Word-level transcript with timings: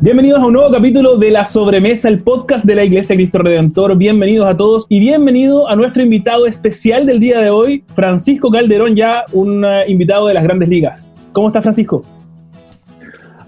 Bienvenidos 0.00 0.38
a 0.38 0.46
un 0.46 0.52
nuevo 0.52 0.70
capítulo 0.70 1.16
de 1.16 1.32
La 1.32 1.44
Sobremesa, 1.44 2.08
el 2.08 2.20
podcast 2.20 2.64
de 2.64 2.76
la 2.76 2.84
Iglesia 2.84 3.16
Cristo 3.16 3.40
Redentor. 3.40 3.98
Bienvenidos 3.98 4.48
a 4.48 4.56
todos 4.56 4.86
y 4.88 5.00
bienvenido 5.00 5.68
a 5.68 5.74
nuestro 5.74 6.04
invitado 6.04 6.46
especial 6.46 7.04
del 7.04 7.18
día 7.18 7.40
de 7.40 7.50
hoy, 7.50 7.82
Francisco 7.96 8.48
Calderón, 8.48 8.94
ya 8.94 9.24
un 9.32 9.64
eh, 9.64 9.82
invitado 9.88 10.28
de 10.28 10.34
las 10.34 10.44
grandes 10.44 10.68
ligas. 10.68 11.12
¿Cómo 11.32 11.48
está 11.48 11.60
Francisco? 11.62 12.04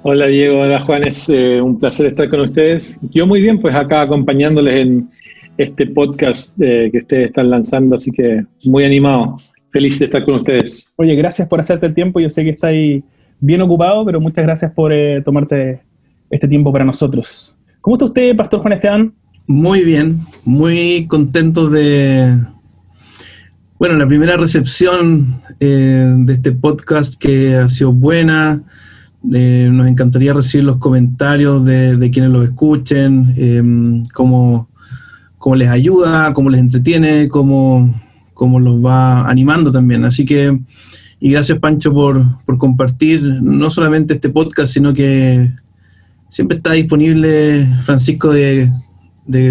Hola 0.03 0.27
Diego, 0.27 0.59
hola 0.59 0.81
Juan, 0.81 1.05
es 1.05 1.29
eh, 1.29 1.61
un 1.63 1.79
placer 1.79 2.07
estar 2.07 2.29
con 2.29 2.41
ustedes. 2.41 2.99
Yo 3.13 3.29
muy 3.29 3.41
bien, 3.41 3.61
pues 3.61 3.73
acá 3.77 4.01
acompañándoles 4.01 4.75
en 4.75 5.09
este 5.57 5.87
podcast 5.87 6.61
eh, 6.61 6.89
que 6.91 6.99
ustedes 6.99 7.29
están 7.29 7.49
lanzando, 7.49 7.95
así 7.95 8.11
que 8.11 8.45
muy 8.65 8.85
animado, 8.85 9.37
feliz 9.71 10.01
de 10.01 10.07
estar 10.07 10.25
con 10.25 10.35
ustedes. 10.35 10.93
Oye, 10.97 11.15
gracias 11.15 11.47
por 11.47 11.61
hacerte 11.61 11.87
el 11.87 11.95
tiempo, 11.95 12.19
yo 12.19 12.29
sé 12.29 12.43
que 12.43 12.51
estáis 12.51 13.05
bien 13.39 13.63
ocupado, 13.63 14.05
pero 14.05 14.21
muchas 14.21 14.45
gracias 14.45 14.73
por 14.73 14.93
tomarte 15.25 15.89
este 16.31 16.49
tiempo 16.49 16.73
para 16.73 16.85
nosotros. 16.85 17.57
¿Cómo 17.81 17.97
está 17.97 18.07
usted, 18.07 18.37
Pastor 18.37 18.61
Juan 18.61 18.73
Esteban? 18.73 19.13
Muy 19.47 19.83
bien, 19.83 20.21
muy 20.45 21.07
contento 21.09 21.69
de, 21.69 22.39
bueno, 23.81 23.97
la 23.97 24.07
primera 24.07 24.37
recepción 24.37 25.41
eh, 25.59 26.15
de 26.19 26.33
este 26.35 26.53
podcast 26.53 27.15
que 27.15 27.57
ha 27.57 27.69
sido 27.69 27.93
buena. 27.93 28.63
Eh, 29.33 29.71
nos 29.73 29.87
encantaría 29.87 30.35
recibir 30.35 30.67
los 30.67 30.77
comentarios 30.77 31.65
de, 31.65 32.11
quienes 32.13 32.31
lo 32.31 32.43
escuchen, 32.43 33.35
eh, 33.37 34.03
cómo, 34.13 34.69
les 35.57 35.69
ayuda, 35.69 36.33
cómo 36.35 36.51
les 36.51 36.61
entretiene, 36.61 37.29
cómo, 37.29 37.95
cómo, 38.35 38.61
los 38.61 38.85
va 38.85 39.29
animando 39.29 39.73
también. 39.73 40.05
Así 40.05 40.27
que, 40.27 40.61
y 41.19 41.31
gracias 41.31 41.59
Pancho 41.59 41.93
por, 41.93 42.45
por 42.45 42.59
compartir 42.59 43.23
no 43.43 43.71
solamente 43.71 44.13
este 44.13 44.29
podcast, 44.29 44.75
sino 44.75 44.93
que 44.93 45.51
siempre 46.31 46.57
está 46.57 46.73
disponible, 46.73 47.69
Francisco, 47.83 48.33
de, 48.33 48.73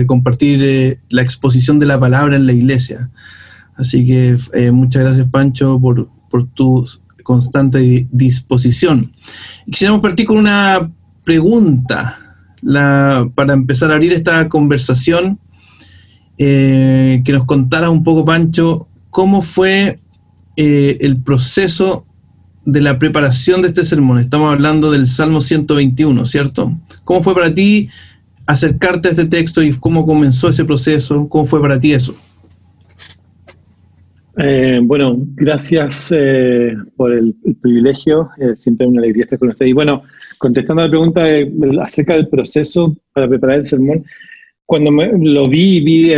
compartir 0.08 0.60
eh, 0.64 1.00
la 1.10 1.22
exposición 1.22 1.78
de 1.80 1.86
la 1.86 2.00
palabra 2.00 2.36
en 2.36 2.48
la 2.48 2.54
iglesia. 2.54 3.12
Así 3.76 4.06
que 4.06 4.38
eh, 4.54 4.72
muchas 4.72 5.04
gracias, 5.04 5.28
Pancho, 5.28 5.80
por, 5.80 6.10
tu 6.54 6.86
constante 7.24 8.08
disposición. 8.12 9.12
Quisiéramos 9.66 10.02
partir 10.02 10.26
con 10.26 10.38
una 10.38 10.92
pregunta 11.24 12.36
para 13.36 13.54
empezar 13.54 13.92
a 13.92 13.96
abrir 13.96 14.12
esta 14.14 14.50
conversación. 14.50 15.40
Eh, 16.42 17.22
que 17.26 17.34
nos 17.34 17.44
contara 17.44 17.90
un 17.90 18.02
poco, 18.02 18.24
Pancho, 18.24 18.88
cómo 19.10 19.42
fue 19.42 20.00
el 20.56 21.18
proceso 21.18 22.06
de 22.72 22.82
la 22.82 23.00
preparación 23.00 23.62
de 23.62 23.70
este 23.70 23.86
sermón. 23.86 24.20
Estamos 24.20 24.54
hablando 24.54 24.92
del 24.92 25.08
Salmo 25.08 25.42
121, 25.42 26.26
¿cierto? 26.26 26.72
¿Cómo 27.04 27.24
fue 27.24 27.34
para 27.34 27.54
ti 27.54 27.90
acercarte 28.46 29.08
a 29.08 29.12
este 29.12 29.26
texto 29.26 29.62
y 29.64 29.72
cómo 29.74 30.06
comenzó 30.06 30.50
ese 30.50 30.66
proceso? 30.66 31.28
¿Cómo 31.30 31.46
fue 31.46 31.62
para 31.62 31.80
ti 31.80 31.94
eso? 31.94 32.16
Eh, 34.38 34.80
bueno, 34.84 35.18
gracias 35.36 36.14
eh, 36.16 36.74
por 36.96 37.12
el, 37.12 37.36
privilegio. 37.62 38.30
Eh, 38.40 38.56
siempre 38.56 38.86
es 38.86 38.92
una 38.92 39.02
alegría 39.02 39.24
estar 39.24 39.40
con 39.40 39.50
usted. 39.50 39.66
Y 39.66 39.74
bueno, 39.74 40.04
contestando 40.38 40.82
a 40.82 40.86
la 40.86 40.92
pregunta 40.92 41.26
acerca 41.84 42.14
del 42.14 42.30
proceso 42.30 42.96
para 43.14 43.28
preparar 43.28 43.60
el 43.60 43.66
sermón, 43.66 44.06
cuando 44.66 44.92
lo 44.92 45.50
vi, 45.50 45.82
vi 45.82 46.14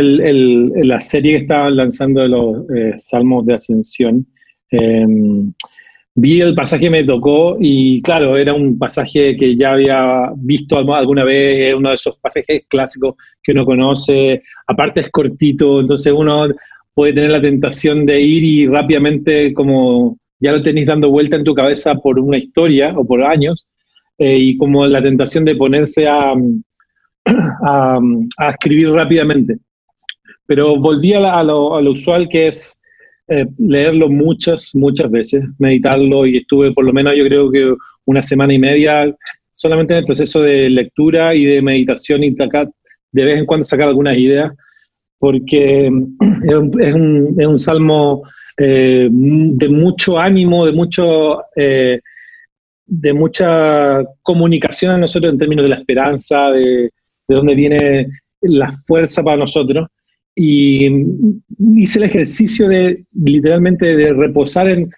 la 0.84 1.00
serie 1.00 1.32
que 1.32 1.42
estaban 1.44 1.74
lanzando 1.74 2.20
de 2.20 2.28
los 2.28 2.66
Salmos 2.98 3.46
de 3.46 3.54
Ascensión 3.54 4.26
vi 6.14 6.40
el 6.40 6.54
pasaje 6.54 6.90
me 6.90 7.04
tocó 7.04 7.56
y 7.58 8.02
claro, 8.02 8.36
era 8.36 8.52
un 8.52 8.78
pasaje 8.78 9.36
que 9.36 9.56
ya 9.56 9.72
había 9.72 10.30
visto 10.36 10.76
alguna 10.76 11.24
vez, 11.24 11.74
uno 11.74 11.90
de 11.90 11.94
esos 11.94 12.18
pasajes 12.18 12.64
clásicos 12.68 13.14
que 13.42 13.52
uno 13.52 13.64
conoce, 13.64 14.42
aparte 14.66 15.00
es 15.00 15.10
cortito, 15.10 15.80
entonces 15.80 16.12
uno 16.14 16.48
puede 16.94 17.14
tener 17.14 17.30
la 17.30 17.40
tentación 17.40 18.04
de 18.04 18.20
ir 18.20 18.44
y 18.44 18.66
rápidamente 18.66 19.54
como 19.54 20.18
ya 20.40 20.52
lo 20.52 20.62
tenéis 20.62 20.86
dando 20.86 21.08
vuelta 21.10 21.36
en 21.36 21.44
tu 21.44 21.54
cabeza 21.54 21.94
por 21.94 22.18
una 22.18 22.36
historia 22.36 22.92
o 22.96 23.06
por 23.06 23.22
años, 23.22 23.66
eh, 24.18 24.36
y 24.36 24.56
como 24.56 24.86
la 24.86 25.02
tentación 25.02 25.44
de 25.44 25.54
ponerse 25.54 26.08
a, 26.08 26.34
a, 27.64 28.00
escribir 28.48 28.90
rápidamente. 28.90 29.58
Pero 30.46 30.76
volví 30.78 31.14
a 31.14 31.42
lo 31.44 31.90
usual 31.92 32.28
que 32.28 32.48
es 32.48 32.78
eh, 33.32 33.46
leerlo 33.58 34.10
muchas, 34.10 34.72
muchas 34.74 35.10
veces, 35.10 35.42
meditarlo 35.58 36.26
y 36.26 36.36
estuve 36.36 36.72
por 36.72 36.84
lo 36.84 36.92
menos 36.92 37.14
yo 37.16 37.24
creo 37.24 37.50
que 37.50 37.74
una 38.04 38.20
semana 38.20 38.52
y 38.52 38.58
media 38.58 39.14
solamente 39.50 39.94
en 39.94 40.00
el 40.00 40.04
proceso 40.04 40.42
de 40.42 40.68
lectura 40.68 41.34
y 41.34 41.44
de 41.44 41.62
meditación 41.62 42.24
y 42.24 42.30
de 42.34 43.24
vez 43.24 43.36
en 43.38 43.46
cuando 43.46 43.64
sacar 43.64 43.88
algunas 43.88 44.18
ideas, 44.18 44.52
porque 45.18 45.86
es 46.42 46.54
un, 46.54 47.36
es 47.38 47.46
un, 47.46 47.58
salmo 47.58 48.22
eh, 48.58 49.08
de 49.10 49.68
mucho 49.68 50.18
ánimo, 50.18 50.66
de 50.66 50.72
mucho... 50.72 51.42
Eh, 51.56 52.00
de 52.84 53.12
mucha 53.14 54.02
comunicación 54.20 54.92
a 54.92 54.98
nosotros 54.98 55.32
en 55.32 55.38
términos 55.38 55.62
de 55.62 55.70
la 55.70 55.76
esperanza, 55.76 56.50
de, 56.50 56.90
de 57.26 57.34
dónde 57.34 57.54
viene 57.54 58.06
la 58.42 58.70
fuerza 58.86 59.22
para 59.22 59.38
nosotros 59.38 59.88
y 60.34 60.88
hice 61.76 61.98
el 61.98 62.04
ejercicio 62.04 62.68
de 62.68 63.04
literalmente 63.12 63.96
de 63.96 64.12
reposar 64.12 64.68
en 64.68 64.90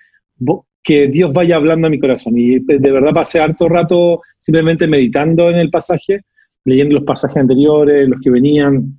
que 0.83 1.09
Dios 1.09 1.33
vaya 1.33 1.57
hablando 1.57 1.87
a 1.87 1.91
mi 1.91 1.99
corazón. 1.99 2.35
Y 2.37 2.61
de 2.61 2.91
verdad 2.91 3.13
pasé 3.13 3.41
harto 3.41 3.69
rato 3.69 4.21
simplemente 4.39 4.87
meditando 4.87 5.49
en 5.51 5.57
el 5.57 5.71
pasaje, 5.71 6.21
leyendo 6.65 6.97
los 6.97 7.05
pasajes 7.05 7.39
anteriores, 7.39 8.09
los 8.09 8.21
que 8.21 8.31
venían. 8.31 8.97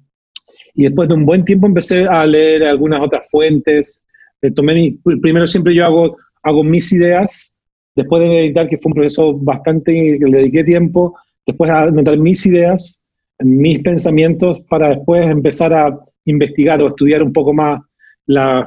Y 0.73 0.83
después 0.83 1.07
de 1.07 1.15
un 1.15 1.25
buen 1.25 1.45
tiempo 1.45 1.67
empecé 1.67 2.05
a 2.05 2.25
leer 2.25 2.63
algunas 2.63 3.01
otras 3.01 3.29
fuentes. 3.29 4.03
Eh, 4.41 4.51
tomé 4.51 4.97
primero 5.21 5.47
siempre 5.47 5.75
yo 5.75 5.85
hago, 5.85 6.17
hago 6.43 6.63
mis 6.63 6.91
ideas, 6.91 7.55
después 7.95 8.21
de 8.21 8.29
meditar, 8.29 8.67
que 8.67 8.77
fue 8.77 8.89
un 8.89 8.95
proceso 8.95 9.37
bastante, 9.37 10.17
que 10.19 10.25
le 10.25 10.39
dediqué 10.39 10.63
tiempo, 10.63 11.15
después 11.45 11.69
a 11.69 11.83
anotar 11.83 12.17
mis 12.17 12.45
ideas, 12.45 13.01
mis 13.39 13.79
pensamientos, 13.79 14.61
para 14.69 14.89
después 14.89 15.29
empezar 15.29 15.73
a 15.73 15.97
investigar 16.25 16.81
o 16.81 16.89
estudiar 16.89 17.23
un 17.23 17.33
poco 17.33 17.53
más 17.53 17.81
las 18.27 18.65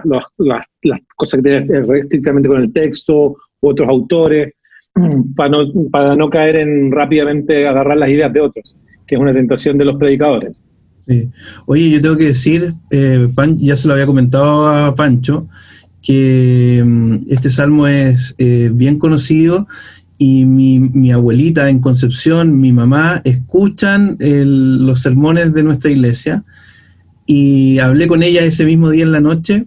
cosas 1.16 1.40
que 1.40 1.42
tienen 1.42 1.94
estrictamente 1.96 2.48
con 2.48 2.62
el 2.62 2.72
texto 2.72 3.36
u 3.60 3.68
otros 3.68 3.88
autores, 3.88 4.52
para 5.36 5.50
no, 5.50 5.58
para 5.90 6.16
no 6.16 6.30
caer 6.30 6.56
en 6.56 6.92
rápidamente 6.92 7.66
agarrar 7.66 7.96
las 7.96 8.08
ideas 8.08 8.32
de 8.32 8.40
otros, 8.40 8.76
que 9.06 9.14
es 9.14 9.20
una 9.20 9.32
tentación 9.32 9.78
de 9.78 9.84
los 9.84 9.96
predicadores. 9.96 10.60
Sí. 11.06 11.28
Oye, 11.66 11.90
yo 11.90 12.00
tengo 12.00 12.16
que 12.16 12.26
decir, 12.26 12.74
eh, 12.90 13.28
ya 13.56 13.76
se 13.76 13.88
lo 13.88 13.94
había 13.94 14.06
comentado 14.06 14.68
a 14.68 14.94
Pancho, 14.94 15.48
que 16.02 16.82
mm, 16.84 17.16
este 17.30 17.50
salmo 17.50 17.86
es 17.86 18.34
eh, 18.38 18.70
bien 18.72 18.98
conocido 18.98 19.66
y 20.18 20.44
mi, 20.44 20.80
mi, 20.80 21.12
abuelita 21.12 21.70
en 21.70 21.80
Concepción, 21.80 22.60
mi 22.60 22.72
mamá, 22.72 23.22
escuchan 23.24 24.16
los 24.18 25.00
sermones 25.00 25.54
de 25.54 25.62
nuestra 25.62 25.90
iglesia 25.90 26.44
y 27.28 27.78
hablé 27.78 28.08
con 28.08 28.22
ella 28.22 28.42
ese 28.42 28.64
mismo 28.64 28.88
día 28.90 29.04
en 29.04 29.12
la 29.12 29.20
noche 29.20 29.66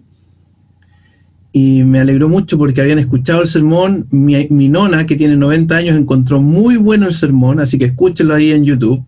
y 1.52 1.84
me 1.84 2.00
alegró 2.00 2.28
mucho 2.28 2.58
porque 2.58 2.80
habían 2.80 2.98
escuchado 2.98 3.40
el 3.42 3.46
sermón. 3.46 4.08
Mi, 4.10 4.68
nona, 4.68 5.06
que 5.06 5.14
tiene 5.14 5.36
90 5.36 5.76
años, 5.76 5.96
encontró 5.96 6.42
muy 6.42 6.76
bueno 6.76 7.06
el 7.06 7.14
sermón, 7.14 7.60
así 7.60 7.78
que 7.78 7.84
escúchenlo 7.84 8.34
ahí 8.34 8.50
en 8.50 8.64
YouTube. 8.64 9.06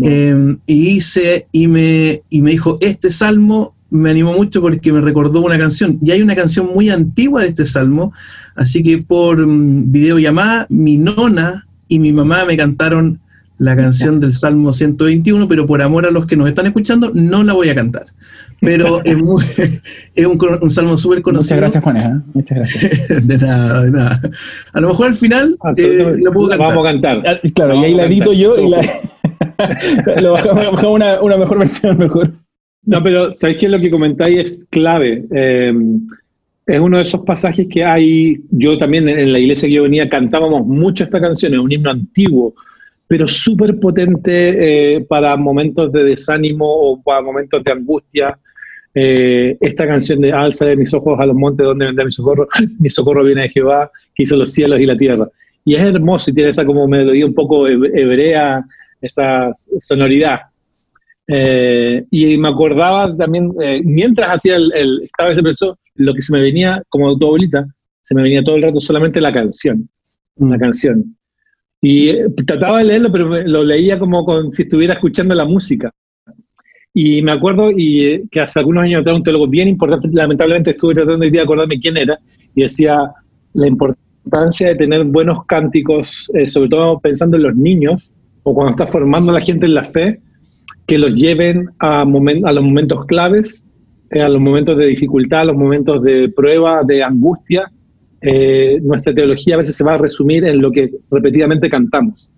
Em, 0.00 0.58
y 0.64 0.90
hice, 0.90 1.48
y 1.50 1.66
me, 1.66 2.22
y 2.30 2.40
me 2.40 2.52
dijo, 2.52 2.78
este 2.80 3.10
salmo 3.10 3.74
me 3.90 4.10
animó 4.10 4.32
mucho 4.32 4.60
porque 4.60 4.92
me 4.92 5.00
recordó 5.00 5.40
una 5.40 5.58
canción. 5.58 5.98
Y 6.00 6.12
hay 6.12 6.22
una 6.22 6.36
canción 6.36 6.70
muy 6.72 6.88
antigua 6.88 7.42
de 7.42 7.48
este 7.48 7.64
salmo, 7.64 8.12
así 8.54 8.80
que 8.84 8.98
por 8.98 9.44
mm, 9.44 9.90
videollamada, 9.90 10.66
mi 10.68 10.98
nona 10.98 11.66
y 11.88 11.98
mi 11.98 12.12
mamá 12.12 12.44
me 12.44 12.56
cantaron 12.56 13.21
la 13.62 13.76
canción 13.76 14.18
del 14.18 14.32
Salmo 14.32 14.72
121, 14.72 15.46
pero 15.46 15.68
por 15.68 15.82
amor 15.82 16.04
a 16.04 16.10
los 16.10 16.26
que 16.26 16.36
nos 16.36 16.48
están 16.48 16.66
escuchando, 16.66 17.12
no 17.14 17.44
la 17.44 17.52
voy 17.52 17.68
a 17.68 17.76
cantar. 17.76 18.06
Pero 18.60 19.00
es, 19.04 19.16
es 20.16 20.26
un, 20.26 20.70
salmo 20.70 20.98
súper 20.98 21.22
conocido. 21.22 21.60
Muchas 21.60 21.74
gracias, 21.74 21.84
Juan. 21.84 21.96
¿eh? 21.96 22.20
Muchas 22.34 22.58
gracias. 22.58 23.26
de 23.26 23.38
nada, 23.38 23.84
de 23.84 23.90
nada. 23.92 24.20
A 24.72 24.80
lo 24.80 24.88
mejor 24.88 25.08
al 25.08 25.14
final 25.14 25.56
eh, 25.76 26.16
la 26.20 26.32
puedo 26.32 26.48
cantar. 26.48 26.68
Vamos 26.68 26.88
a 26.88 26.92
cantar. 26.92 27.22
Ah, 27.24 27.40
claro, 27.54 27.76
y 27.76 27.84
ahí 27.84 27.94
la 27.94 28.06
edito 28.06 28.32
yo 28.32 28.56
y 28.56 28.68
la, 28.68 28.80
lo 30.20 30.32
bajamos, 30.32 30.82
una, 30.82 31.20
una, 31.20 31.36
mejor 31.36 31.58
versión, 31.60 31.98
mejor. 31.98 32.32
No, 32.84 33.00
pero 33.00 33.32
¿sabéis 33.36 33.58
que 33.60 33.68
lo 33.68 33.78
que 33.78 33.92
comentáis 33.92 34.38
es 34.40 34.58
clave? 34.70 35.24
Eh, 35.30 35.72
es 36.66 36.80
uno 36.80 36.96
de 36.96 37.04
esos 37.04 37.20
pasajes 37.20 37.68
que 37.70 37.84
hay, 37.84 38.40
yo 38.50 38.76
también 38.78 39.08
en 39.08 39.32
la 39.32 39.38
iglesia 39.38 39.68
que 39.68 39.74
yo 39.76 39.84
venía 39.84 40.08
cantábamos 40.08 40.66
mucho 40.66 41.04
esta 41.04 41.20
canción, 41.20 41.54
es 41.54 41.60
un 41.60 41.70
himno 41.70 41.90
antiguo, 41.90 42.54
pero 43.12 43.28
súper 43.28 43.78
potente 43.78 44.94
eh, 44.96 45.04
para 45.04 45.36
momentos 45.36 45.92
de 45.92 46.02
desánimo 46.02 46.64
o 46.64 47.02
para 47.02 47.20
momentos 47.20 47.62
de 47.62 47.70
angustia. 47.70 48.38
Eh, 48.94 49.54
esta 49.60 49.86
canción 49.86 50.22
de 50.22 50.32
Alza 50.32 50.64
de 50.64 50.76
mis 50.76 50.94
ojos 50.94 51.20
a 51.20 51.26
los 51.26 51.36
montes, 51.36 51.66
donde 51.66 51.84
vendrá 51.84 52.06
mi 52.06 52.10
socorro? 52.10 52.48
Mi 52.80 52.88
socorro 52.88 53.22
viene 53.22 53.42
de 53.42 53.50
Jehová, 53.50 53.90
que 54.14 54.22
hizo 54.22 54.34
los 54.34 54.54
cielos 54.54 54.80
y 54.80 54.86
la 54.86 54.96
tierra. 54.96 55.28
y 55.62 55.74
es 55.74 55.82
hermoso 55.82 56.30
y 56.30 56.34
tiene 56.34 56.48
esa 56.48 56.64
como 56.64 56.88
melodía 56.88 57.26
un 57.26 57.34
poco 57.34 57.68
hebrea, 57.68 58.64
esa 59.02 59.50
sonoridad. 59.78 60.40
Eh, 61.28 62.06
y 62.10 62.38
me 62.38 62.48
acordaba 62.48 63.14
también, 63.14 63.52
eh, 63.60 63.82
mientras 63.84 64.36
hacía 64.36 64.56
el, 64.56 65.02
estaba 65.02 65.32
ese 65.32 65.42
proceso, 65.42 65.78
lo 65.96 66.14
que 66.14 66.22
se 66.22 66.32
me 66.32 66.40
venía, 66.40 66.82
como 66.88 67.14
tu 67.18 67.26
abuelita, 67.26 67.66
se 68.00 68.14
me 68.14 68.22
venía 68.22 68.42
todo 68.42 68.56
el 68.56 68.62
rato 68.62 68.80
solamente 68.80 69.20
la 69.20 69.34
canción, 69.34 69.86
mm. 70.36 70.54
canción. 70.56 71.14
Y 71.82 72.08
eh, 72.08 72.26
trataba 72.46 72.78
de 72.78 72.84
leerlo, 72.84 73.12
pero 73.12 73.28
lo 73.28 73.62
leía 73.62 73.98
como 73.98 74.24
con, 74.24 74.50
si 74.52 74.62
estuviera 74.62 74.94
escuchando 74.94 75.34
la 75.34 75.44
música. 75.44 75.90
Y 76.94 77.20
me 77.22 77.32
acuerdo 77.32 77.70
y, 77.70 78.26
que 78.30 78.40
hace 78.40 78.60
algunos 78.60 78.84
años 78.84 79.02
atrás 79.02 79.16
un 79.16 79.22
teólogo 79.22 79.48
bien 79.48 79.68
importante, 79.68 80.08
lamentablemente 80.12 80.70
estuve 80.70 80.94
tratando 80.94 81.28
de 81.28 81.40
acordarme 81.40 81.80
quién 81.80 81.96
era, 81.96 82.18
y 82.54 82.62
decía 82.62 83.10
la 83.54 83.66
importancia 83.66 84.68
de 84.68 84.76
tener 84.76 85.04
buenos 85.04 85.44
cánticos, 85.46 86.30
sobre 86.46 86.68
todo 86.68 87.00
pensando 87.00 87.36
en 87.36 87.42
los 87.42 87.56
niños, 87.56 88.14
o 88.42 88.54
cuando 88.54 88.72
estás 88.72 88.90
formando 88.90 89.32
a 89.32 89.34
la 89.34 89.40
gente 89.40 89.66
en 89.66 89.74
la 89.74 89.84
fe, 89.84 90.20
que 90.86 90.98
los 90.98 91.14
lleven 91.14 91.70
a, 91.78 92.02
a 92.02 92.52
los 92.52 92.64
momentos 92.64 93.06
claves, 93.06 93.64
eh, 94.10 94.20
a 94.20 94.28
los 94.28 94.40
momentos 94.40 94.76
de 94.76 94.86
dificultad, 94.86 95.40
a 95.40 95.44
los 95.46 95.56
momentos 95.56 96.02
de 96.02 96.28
prueba, 96.28 96.82
de 96.84 97.02
angustia. 97.02 97.70
Eh, 98.22 98.78
nuestra 98.82 99.12
teología 99.12 99.56
a 99.56 99.58
veces 99.58 99.76
se 99.76 99.84
va 99.84 99.94
a 99.94 99.98
resumir 99.98 100.44
en 100.44 100.60
lo 100.60 100.70
que 100.70 100.90
repetidamente 101.10 101.68
cantamos. 101.68 102.30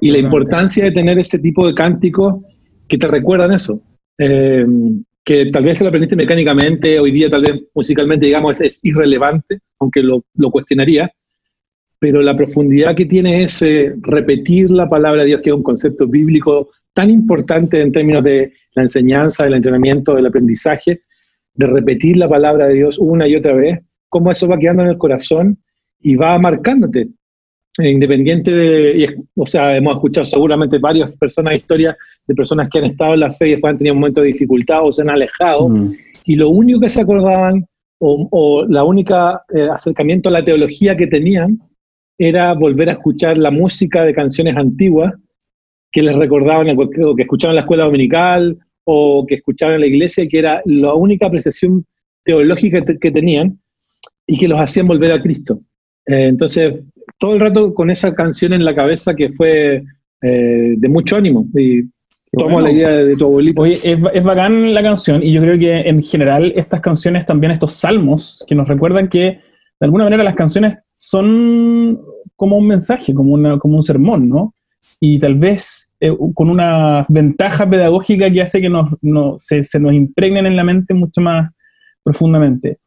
y 0.00 0.10
la 0.10 0.18
importancia 0.18 0.84
de 0.84 0.92
tener 0.92 1.18
ese 1.18 1.38
tipo 1.38 1.66
de 1.66 1.74
cánticos 1.74 2.42
que 2.86 2.98
te 2.98 3.06
recuerdan 3.06 3.52
eso. 3.52 3.80
Eh, 4.18 4.66
que 5.24 5.46
tal 5.46 5.64
vez 5.64 5.80
lo 5.80 5.88
aprendiste 5.88 6.16
mecánicamente, 6.16 6.98
hoy 6.98 7.12
día 7.12 7.30
tal 7.30 7.42
vez 7.42 7.62
musicalmente, 7.74 8.26
digamos, 8.26 8.60
es, 8.60 8.80
irrelevante, 8.82 9.60
aunque 9.78 10.02
lo, 10.02 10.24
lo, 10.34 10.50
cuestionaría, 10.50 11.10
pero 11.98 12.22
la 12.22 12.36
profundidad 12.36 12.96
que 12.96 13.06
tiene 13.06 13.44
ese 13.44 13.94
repetir 14.00 14.70
la 14.70 14.88
palabra 14.88 15.22
de 15.22 15.28
Dios, 15.28 15.40
que 15.42 15.50
es 15.50 15.56
un 15.56 15.62
concepto 15.62 16.06
bíblico 16.06 16.70
tan 16.94 17.10
importante 17.10 17.80
en 17.80 17.92
términos 17.92 18.24
de 18.24 18.52
la 18.74 18.82
enseñanza, 18.82 19.44
del 19.44 19.54
entrenamiento, 19.54 20.14
del 20.14 20.26
aprendizaje, 20.26 21.02
de 21.54 21.66
repetir 21.66 22.16
la 22.16 22.28
palabra 22.28 22.66
de 22.66 22.74
Dios 22.74 22.98
una 22.98 23.28
y 23.28 23.36
otra 23.36 23.52
vez, 23.52 23.80
cómo 24.10 24.30
eso 24.30 24.46
va 24.46 24.58
quedando 24.58 24.82
en 24.82 24.90
el 24.90 24.98
corazón 24.98 25.58
y 26.00 26.16
va 26.16 26.38
marcándote. 26.38 27.08
Independiente 27.78 28.52
de, 28.52 29.16
o 29.36 29.46
sea, 29.46 29.76
hemos 29.76 29.94
escuchado 29.94 30.24
seguramente 30.26 30.78
varias 30.78 31.12
personas, 31.12 31.54
historias 31.54 31.96
de 32.26 32.34
personas 32.34 32.68
que 32.68 32.78
han 32.78 32.84
estado 32.84 33.14
en 33.14 33.20
la 33.20 33.30
fe 33.30 33.48
y 33.48 33.50
después 33.52 33.70
han 33.70 33.78
tenido 33.78 33.94
momentos 33.94 34.22
de 34.22 34.32
dificultad 34.32 34.82
o 34.84 34.92
se 34.92 35.02
han 35.02 35.10
alejado, 35.10 35.68
mm. 35.68 35.94
y 36.26 36.36
lo 36.36 36.50
único 36.50 36.80
que 36.80 36.88
se 36.88 37.00
acordaban, 37.00 37.64
o, 38.02 38.66
la 38.68 38.82
única 38.82 39.42
eh, 39.54 39.68
acercamiento 39.72 40.28
a 40.28 40.32
la 40.32 40.44
teología 40.44 40.96
que 40.96 41.06
tenían, 41.06 41.58
era 42.18 42.52
volver 42.54 42.88
a 42.88 42.92
escuchar 42.92 43.38
la 43.38 43.50
música 43.50 44.04
de 44.04 44.14
canciones 44.14 44.56
antiguas 44.56 45.14
que 45.92 46.02
les 46.02 46.14
recordaban, 46.14 46.68
o 46.76 47.14
que 47.14 47.22
escuchaban 47.22 47.52
en 47.52 47.56
la 47.56 47.62
escuela 47.62 47.84
dominical 47.84 48.58
o 48.84 49.24
que 49.26 49.36
escuchaban 49.36 49.76
en 49.76 49.80
la 49.82 49.86
iglesia, 49.86 50.26
que 50.28 50.38
era 50.38 50.62
la 50.64 50.94
única 50.94 51.26
apreciación 51.26 51.86
teológica 52.24 52.80
que 53.00 53.10
tenían 53.10 53.58
y 54.26 54.38
que 54.38 54.48
los 54.48 54.58
hacían 54.58 54.86
volver 54.86 55.12
a 55.12 55.22
Cristo. 55.22 55.60
Eh, 56.06 56.26
entonces, 56.26 56.74
todo 57.18 57.34
el 57.34 57.40
rato 57.40 57.74
con 57.74 57.90
esa 57.90 58.14
canción 58.14 58.52
en 58.52 58.64
la 58.64 58.74
cabeza 58.74 59.14
que 59.14 59.30
fue 59.30 59.82
eh, 60.22 60.74
de 60.76 60.88
mucho 60.88 61.16
ánimo. 61.16 61.46
Y 61.54 61.82
tomo 62.32 62.60
la 62.60 62.70
idea 62.70 62.90
de, 62.90 63.16
tu 63.16 63.24
abuelito. 63.24 63.60
Oye, 63.62 63.74
es, 63.74 63.98
es, 64.12 64.22
bacán 64.22 64.72
la 64.72 64.82
canción 64.82 65.22
y 65.22 65.32
yo 65.32 65.42
creo 65.42 65.58
que 65.58 65.80
en 65.80 66.02
general 66.02 66.52
estas 66.56 66.80
canciones, 66.80 67.26
también 67.26 67.52
estos 67.52 67.74
salmos, 67.74 68.44
que 68.48 68.54
nos 68.54 68.68
recuerdan 68.68 69.08
que 69.08 69.20
de 69.20 69.86
alguna 69.86 70.04
manera 70.04 70.22
las 70.22 70.36
canciones 70.36 70.78
son 70.94 72.00
como 72.36 72.56
un 72.56 72.66
mensaje, 72.66 73.12
como, 73.12 73.32
una, 73.32 73.58
como 73.58 73.76
un 73.76 73.82
sermón, 73.82 74.28
¿no? 74.28 74.54
y 75.00 75.18
tal 75.18 75.34
vez 75.36 75.90
eh, 75.98 76.14
con 76.34 76.50
una 76.50 77.06
ventaja 77.08 77.68
pedagógica 77.68 78.30
que 78.30 78.42
hace 78.42 78.60
que 78.60 78.68
nos, 78.68 78.88
se, 79.38 79.80
nos 79.80 79.94
impregnen 79.94 80.46
en 80.46 80.56
la 80.56 80.64
mente 80.64 80.92
mucho 80.92 81.22
más 81.22 81.50
profundamente. 82.04 82.78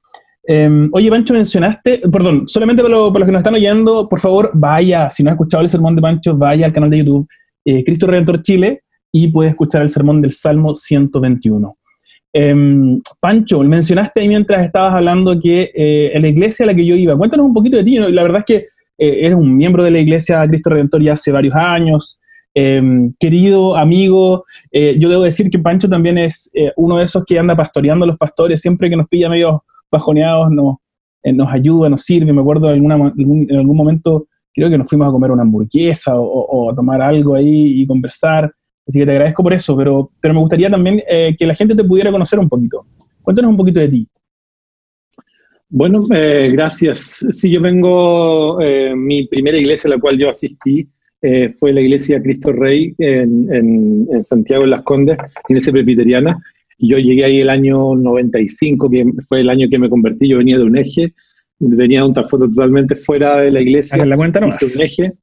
Em, 0.45 0.89
oye, 0.91 1.09
Pancho, 1.09 1.33
mencionaste, 1.33 2.01
perdón, 2.11 2.47
solamente 2.47 2.83
para, 2.83 2.95
los 2.95 3.13
que 3.13 3.31
nos 3.31 3.39
están 3.39 3.53
oyendo, 3.53 4.09
por 4.09 4.19
favor, 4.19 4.51
vaya, 4.53 5.09
si 5.09 5.23
no 5.23 5.29
has 5.29 5.35
escuchado 5.35 5.63
el 5.63 5.69
sermón 5.69 5.95
de 5.95 6.01
Pancho, 6.01 6.35
vaya 6.35 6.65
al 6.65 6.73
canal 6.73 6.89
de 6.89 6.97
YouTube 6.97 7.27
eh, 7.65 7.83
Cristo 7.85 8.07
Redentor 8.07 8.41
Chile 8.41 8.83
y 9.11 9.29
puede 9.29 9.51
escuchar 9.51 9.81
el 9.83 9.89
sermón 9.89 10.21
del 10.21 10.31
Salmo 10.31 10.75
121. 10.75 11.77
Em, 12.33 13.01
Pancho, 13.21 13.61
mencionaste 13.61 14.19
ahí 14.19 14.27
mientras 14.27 14.65
estabas 14.65 14.95
hablando 14.95 15.39
que 15.39 15.71
eh, 15.73 16.19
la 16.19 16.27
iglesia 16.27 16.65
a 16.65 16.67
la 16.67 16.75
que 16.75 16.85
yo 16.85 16.95
iba, 16.95 17.15
cuéntanos 17.15 17.45
un 17.45 17.53
poquito 17.53 17.77
de 17.77 17.83
ti, 17.83 17.97
la 17.97 18.23
verdad 18.23 18.39
es 18.39 18.45
que 18.45 18.55
eh, 18.97 19.25
eres 19.25 19.35
un 19.35 19.55
miembro 19.55 19.83
de 19.83 19.91
la 19.91 19.99
Iglesia 19.99 20.45
Cristo 20.47 20.71
Redentor 20.71 21.01
ya 21.01 21.13
hace 21.13 21.31
varios 21.31 21.55
años, 21.55 22.19
em, 22.53 23.13
querido 23.19 23.77
amigo. 23.77 24.45
Yo 24.71 25.09
debo 25.09 25.21
decir 25.21 25.51
que 25.51 25.59
Pancho 25.59 25.87
también 25.87 26.17
es 26.17 26.49
uno 26.77 26.97
de 26.97 27.05
esos 27.05 27.23
que 27.25 27.37
anda 27.37 27.55
pastoreando 27.55 28.05
a 28.05 28.07
los 28.07 28.17
pastores, 28.17 28.59
siempre 28.59 28.89
que 28.89 28.95
nos 28.95 29.07
pilla 29.07 29.29
medio 29.29 29.63
bajoneados 29.93 30.51
nos, 30.51 30.75
nos 31.23 31.47
ayuda, 31.49 31.89
nos 31.89 32.01
sirve. 32.01 32.33
Me 32.33 32.41
acuerdo 32.41 32.67
en, 32.73 32.91
alguna, 32.91 33.13
en 33.15 33.57
algún 33.57 33.77
momento, 33.77 34.27
creo 34.53 34.69
que 34.69 34.77
nos 34.77 34.89
fuimos 34.89 35.07
a 35.07 35.11
comer 35.11 35.31
una 35.31 35.43
hamburguesa 35.43 36.19
o, 36.19 36.69
a 36.71 36.75
tomar 36.75 37.01
algo 37.01 37.35
ahí 37.35 37.81
y 37.81 37.87
conversar. 37.87 38.51
Así 38.85 38.99
que 38.99 39.05
te 39.05 39.11
agradezco 39.11 39.43
por 39.43 39.53
eso, 39.53 39.77
pero, 39.77 40.11
pero 40.19 40.33
me 40.33 40.41
gustaría 40.41 40.69
también 40.69 41.01
que 41.07 41.45
la 41.45 41.55
gente 41.55 41.73
te 41.75 41.83
pudiera 41.83 42.11
conocer 42.11 42.37
un 42.39 42.49
poquito. 42.49 42.85
Cuéntanos 43.21 43.51
un 43.51 43.57
poquito 43.57 43.79
de 43.79 43.87
ti. 43.87 44.07
Bueno, 45.75 46.05
eh, 46.13 46.51
gracias. 46.51 47.25
Sí, 47.31 47.49
yo 47.49 47.59
vengo, 47.59 48.61
eh, 48.61 48.93
mi 48.95 49.25
primera 49.25 49.57
iglesia 49.57 49.87
a 49.87 49.95
la 49.95 49.99
cual 49.99 50.19
yo 50.19 50.29
asistí 50.29 50.87
eh, 51.19 51.49
fue 51.49 51.73
la 51.73 51.81
iglesia 51.81 52.21
Cristo 52.21 52.51
Rey 52.51 52.93
en, 52.99 54.07
Santiago 54.21 54.65
de 54.65 54.69
Las 54.69 54.83
Condes, 54.83 55.17
iglesia 55.49 55.73
presbiteriana. 55.73 56.37
Yo 56.85 56.97
llegué 56.97 57.23
ahí 57.23 57.39
el 57.39 57.49
año 57.49 57.95
95, 57.95 58.89
que 58.89 59.05
fue 59.27 59.39
el 59.39 59.49
año 59.49 59.69
que 59.69 59.79
me 59.79 59.89
convertí. 59.89 60.27
Yo 60.27 60.37
venía 60.37 60.57
de 60.57 60.65
un 60.65 60.77
eje, 60.77 61.13
venía 61.59 62.01
de 62.01 62.07
un 62.07 62.15
foto 62.15 62.49
totalmente 62.49 62.95
fuera 62.95 63.37
de 63.37 63.51
la 63.51 63.61
iglesia. 63.61 64.01
A 64.01 64.05
la 64.05 64.17
cuenta 64.17 64.41
no. 64.41 64.47
Un 64.47 64.81
eje, 64.81 65.13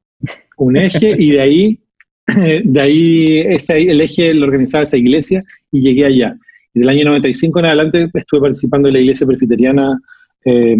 un 0.56 0.76
eje, 0.76 1.16
y 1.18 1.32
de 1.32 1.40
ahí, 1.40 1.80
de 2.64 2.80
ahí 2.80 3.38
ese, 3.40 3.76
el 3.76 4.00
eje 4.00 4.32
lo 4.32 4.46
organizaba 4.46 4.84
esa 4.84 4.96
iglesia 4.96 5.44
y 5.70 5.82
llegué 5.82 6.06
allá. 6.06 6.34
Y 6.72 6.80
del 6.80 6.88
año 6.88 7.04
95 7.04 7.58
en 7.58 7.64
adelante 7.66 8.10
estuve 8.14 8.40
participando 8.40 8.88
en 8.88 8.94
la 8.94 9.00
iglesia 9.00 9.26
presbiteriana 9.26 10.00
eh, 10.46 10.78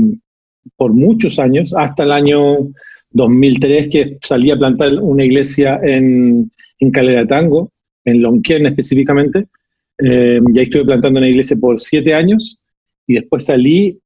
por 0.77 0.95
muchos 0.95 1.39
años, 1.39 1.75
hasta 1.77 2.05
el 2.05 2.13
año 2.13 2.57
2003, 3.11 3.89
que 3.89 4.19
salí 4.23 4.51
a 4.51 4.57
plantar 4.57 4.95
una 4.95 5.25
iglesia 5.25 5.79
en, 5.83 6.51
en 6.79 6.91
Calera 6.91 7.27
Tango, 7.27 7.71
en 8.07 8.23
Lonquén 8.23 8.65
específicamente. 8.67 9.47
Eh, 10.03 10.41
y 10.55 10.59
ahí 10.59 10.65
estuve 10.65 10.85
plantando 10.85 11.19
una 11.19 11.29
iglesia 11.29 11.57
por 11.57 11.81
siete 11.81 12.15
años 12.15 12.59
y 13.07 13.15
después 13.15 13.45
salí 13.45 13.99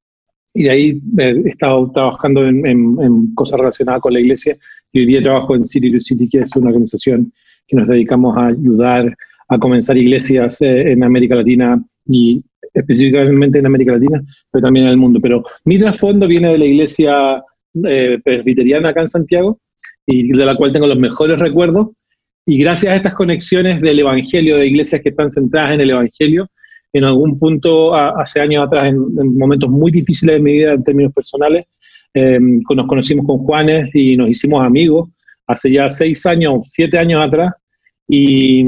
y 0.53 0.67
ahí 0.67 1.01
eh, 1.19 1.41
he 1.45 1.49
estado 1.49 1.91
trabajando 1.91 2.45
en, 2.45 3.33
cosas 3.35 3.59
relacionadas 3.59 4.01
con 4.01 4.13
la 4.13 4.19
iglesia 4.19 4.57
y 4.91 4.99
hoy 4.99 5.05
día 5.05 5.21
trabajo 5.21 5.55
en 5.55 5.67
City 5.67 5.91
to 5.91 5.99
City, 5.99 6.27
que 6.29 6.39
es 6.39 6.55
una 6.55 6.69
organización 6.69 7.31
que 7.67 7.75
nos 7.75 7.87
dedicamos 7.87 8.37
a 8.37 8.47
ayudar 8.47 9.15
a 9.47 9.59
comenzar 9.59 9.97
iglesias 9.97 10.61
en 10.61 11.03
América 11.03 11.35
Latina 11.35 11.83
y 12.07 12.41
específicamente 12.73 13.59
en 13.59 13.65
América 13.65 13.93
Latina, 13.93 14.23
pero 14.51 14.63
también 14.63 14.85
en 14.85 14.91
el 14.91 14.97
mundo. 14.97 15.19
Pero 15.21 15.43
mi 15.65 15.77
trasfondo 15.79 16.27
viene 16.27 16.51
de 16.51 16.57
la 16.57 16.65
iglesia 16.65 17.43
eh, 17.87 18.19
presbiteriana 18.23 18.89
acá 18.89 19.01
en 19.01 19.07
Santiago, 19.07 19.59
y 20.05 20.31
de 20.31 20.45
la 20.45 20.55
cual 20.55 20.71
tengo 20.71 20.87
los 20.87 20.99
mejores 20.99 21.39
recuerdos. 21.39 21.89
Y 22.45 22.59
gracias 22.59 22.93
a 22.93 22.95
estas 22.95 23.13
conexiones 23.15 23.81
del 23.81 23.99
Evangelio, 23.99 24.57
de 24.57 24.67
iglesias 24.67 25.01
que 25.01 25.09
están 25.09 25.29
centradas 25.29 25.73
en 25.73 25.81
el 25.81 25.89
Evangelio, 25.89 26.47
en 26.93 27.03
algún 27.03 27.37
punto, 27.39 27.93
hace 27.93 28.39
años 28.39 28.65
atrás, 28.67 28.87
en, 28.87 29.37
momentos 29.37 29.69
muy 29.69 29.91
difíciles 29.91 30.35
de 30.35 30.41
mi 30.41 30.53
vida 30.53 30.73
en 30.73 30.83
términos 30.83 31.11
personales, 31.13 31.65
eh, 32.13 32.39
nos 32.39 32.87
conocimos 32.87 33.25
con 33.25 33.39
Juanes 33.39 33.93
y 33.93 34.15
nos 34.15 34.29
hicimos 34.29 34.63
amigos 34.63 35.09
hace 35.47 35.71
ya 35.71 35.89
seis 35.89 36.25
años, 36.25 36.61
siete 36.65 36.97
años 36.97 37.21
atrás. 37.25 37.53
Y, 38.07 38.63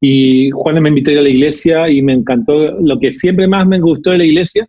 y 0.00 0.50
Juan 0.50 0.82
me 0.82 0.88
invitó 0.90 1.10
a 1.10 1.14
ir 1.14 1.18
a 1.18 1.22
la 1.22 1.28
iglesia 1.28 1.88
y 1.90 2.02
me 2.02 2.12
encantó. 2.12 2.80
Lo 2.80 2.98
que 2.98 3.12
siempre 3.12 3.48
más 3.48 3.66
me 3.66 3.80
gustó 3.80 4.10
de 4.10 4.18
la 4.18 4.24
iglesia 4.24 4.68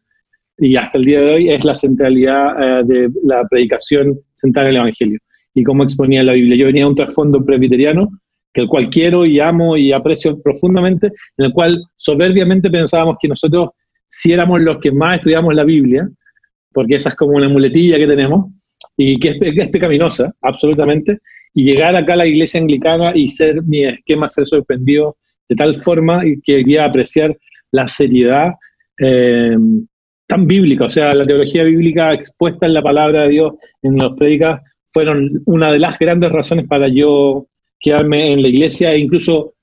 y 0.57 0.75
hasta 0.75 0.97
el 0.97 1.05
día 1.05 1.21
de 1.21 1.33
hoy 1.33 1.49
es 1.49 1.63
la 1.63 1.75
centralidad 1.75 2.81
eh, 2.81 2.83
de 2.85 3.09
la 3.23 3.45
predicación 3.49 4.19
central 4.33 4.67
en 4.67 4.71
el 4.71 4.77
Evangelio 4.77 5.19
y 5.53 5.63
cómo 5.63 5.83
exponía 5.83 6.23
la 6.23 6.33
Biblia. 6.33 6.57
Yo 6.57 6.65
venía 6.67 6.83
de 6.83 6.89
un 6.89 6.95
trasfondo 6.95 7.43
presbiteriano, 7.43 8.09
que 8.53 8.61
el 8.61 8.67
cual 8.67 8.89
quiero 8.89 9.25
y 9.25 9.39
amo 9.39 9.77
y 9.77 9.91
aprecio 9.91 10.41
profundamente, 10.41 11.07
en 11.37 11.45
el 11.45 11.53
cual 11.53 11.81
soberbiamente 11.97 12.69
pensábamos 12.69 13.17
que 13.21 13.27
nosotros, 13.27 13.69
si 14.09 14.33
éramos 14.33 14.61
los 14.61 14.79
que 14.79 14.91
más 14.91 15.17
estudiamos 15.17 15.53
la 15.55 15.63
Biblia, 15.63 16.09
porque 16.73 16.95
esa 16.95 17.09
es 17.09 17.15
como 17.15 17.37
una 17.37 17.49
muletilla 17.49 17.97
que 17.97 18.07
tenemos, 18.07 18.51
y 18.97 19.19
que 19.19 19.29
es, 19.29 19.37
es 19.41 19.69
pecaminosa, 19.69 20.31
absolutamente, 20.41 21.19
y 21.53 21.65
llegar 21.65 21.95
acá 21.95 22.13
a 22.13 22.17
la 22.17 22.27
iglesia 22.27 22.61
anglicana 22.61 23.11
y 23.15 23.27
ser 23.27 23.61
mi 23.63 23.85
esquema, 23.85 24.29
ser 24.29 24.45
sorprendido 24.45 25.17
de 25.49 25.55
tal 25.55 25.75
forma 25.75 26.21
que 26.21 26.37
quería 26.43 26.85
apreciar 26.85 27.37
la 27.71 27.87
seriedad 27.87 28.53
eh, 28.99 29.57
tan 30.27 30.47
bíblica, 30.47 30.85
o 30.85 30.89
sea, 30.89 31.13
la 31.13 31.25
teología 31.25 31.63
bíblica 31.63 32.13
expuesta 32.13 32.65
en 32.65 32.73
la 32.73 32.81
palabra 32.81 33.23
de 33.23 33.29
Dios, 33.29 33.53
en 33.81 33.97
los 33.97 34.15
predicas, 34.15 34.61
fueron 34.91 35.41
una 35.45 35.71
de 35.71 35.79
las 35.79 35.97
grandes 35.99 36.31
razones 36.31 36.67
para 36.67 36.87
yo 36.87 37.47
quedarme 37.81 38.31
en 38.31 38.41
la 38.41 38.47
iglesia 38.47 38.93
e 38.93 38.99
incluso 38.99 39.53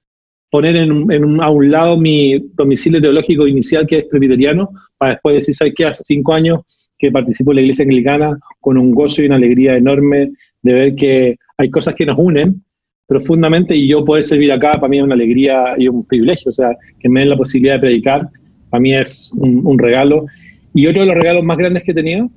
poner 0.50 0.76
en, 0.76 1.10
en 1.10 1.40
a 1.40 1.50
un 1.50 1.70
lado 1.70 1.96
mi 1.96 2.38
domicilio 2.54 3.00
teológico 3.00 3.46
inicial, 3.46 3.86
que 3.86 3.98
es 3.98 4.04
presbiteriano, 4.06 4.70
para 4.96 5.12
después 5.12 5.36
decir, 5.36 5.54
¿sabes 5.54 5.74
qué? 5.76 5.86
Hace 5.86 6.02
cinco 6.04 6.34
años 6.34 6.60
que 6.98 7.12
participo 7.12 7.52
en 7.52 7.56
la 7.56 7.62
iglesia 7.62 7.84
anglicana 7.84 8.38
con 8.60 8.76
un 8.76 8.90
gozo 8.90 9.22
y 9.22 9.26
una 9.26 9.36
alegría 9.36 9.76
enorme 9.76 10.32
de 10.62 10.72
ver 10.72 10.94
que 10.96 11.36
hay 11.56 11.70
cosas 11.70 11.94
que 11.94 12.06
nos 12.06 12.18
unen 12.18 12.62
profundamente 13.06 13.74
y 13.74 13.88
yo 13.88 14.04
poder 14.04 14.24
servir 14.24 14.52
acá 14.52 14.74
para 14.74 14.88
mí 14.88 14.98
es 14.98 15.04
una 15.04 15.14
alegría 15.14 15.74
y 15.78 15.88
un 15.88 16.04
privilegio, 16.04 16.50
o 16.50 16.52
sea, 16.52 16.76
que 17.00 17.08
me 17.08 17.20
den 17.20 17.30
la 17.30 17.36
posibilidad 17.36 17.74
de 17.74 17.80
predicar, 17.80 18.28
para 18.68 18.80
mí 18.80 18.94
es 18.94 19.30
un, 19.34 19.78
regalo. 19.78 20.26
Y 20.74 20.86
otro 20.86 21.00
de 21.00 21.06
los 21.06 21.16
regalos 21.16 21.42
más 21.42 21.56
grandes 21.56 21.84
que 21.84 21.92
he 21.92 21.94
tenido, 21.94 22.28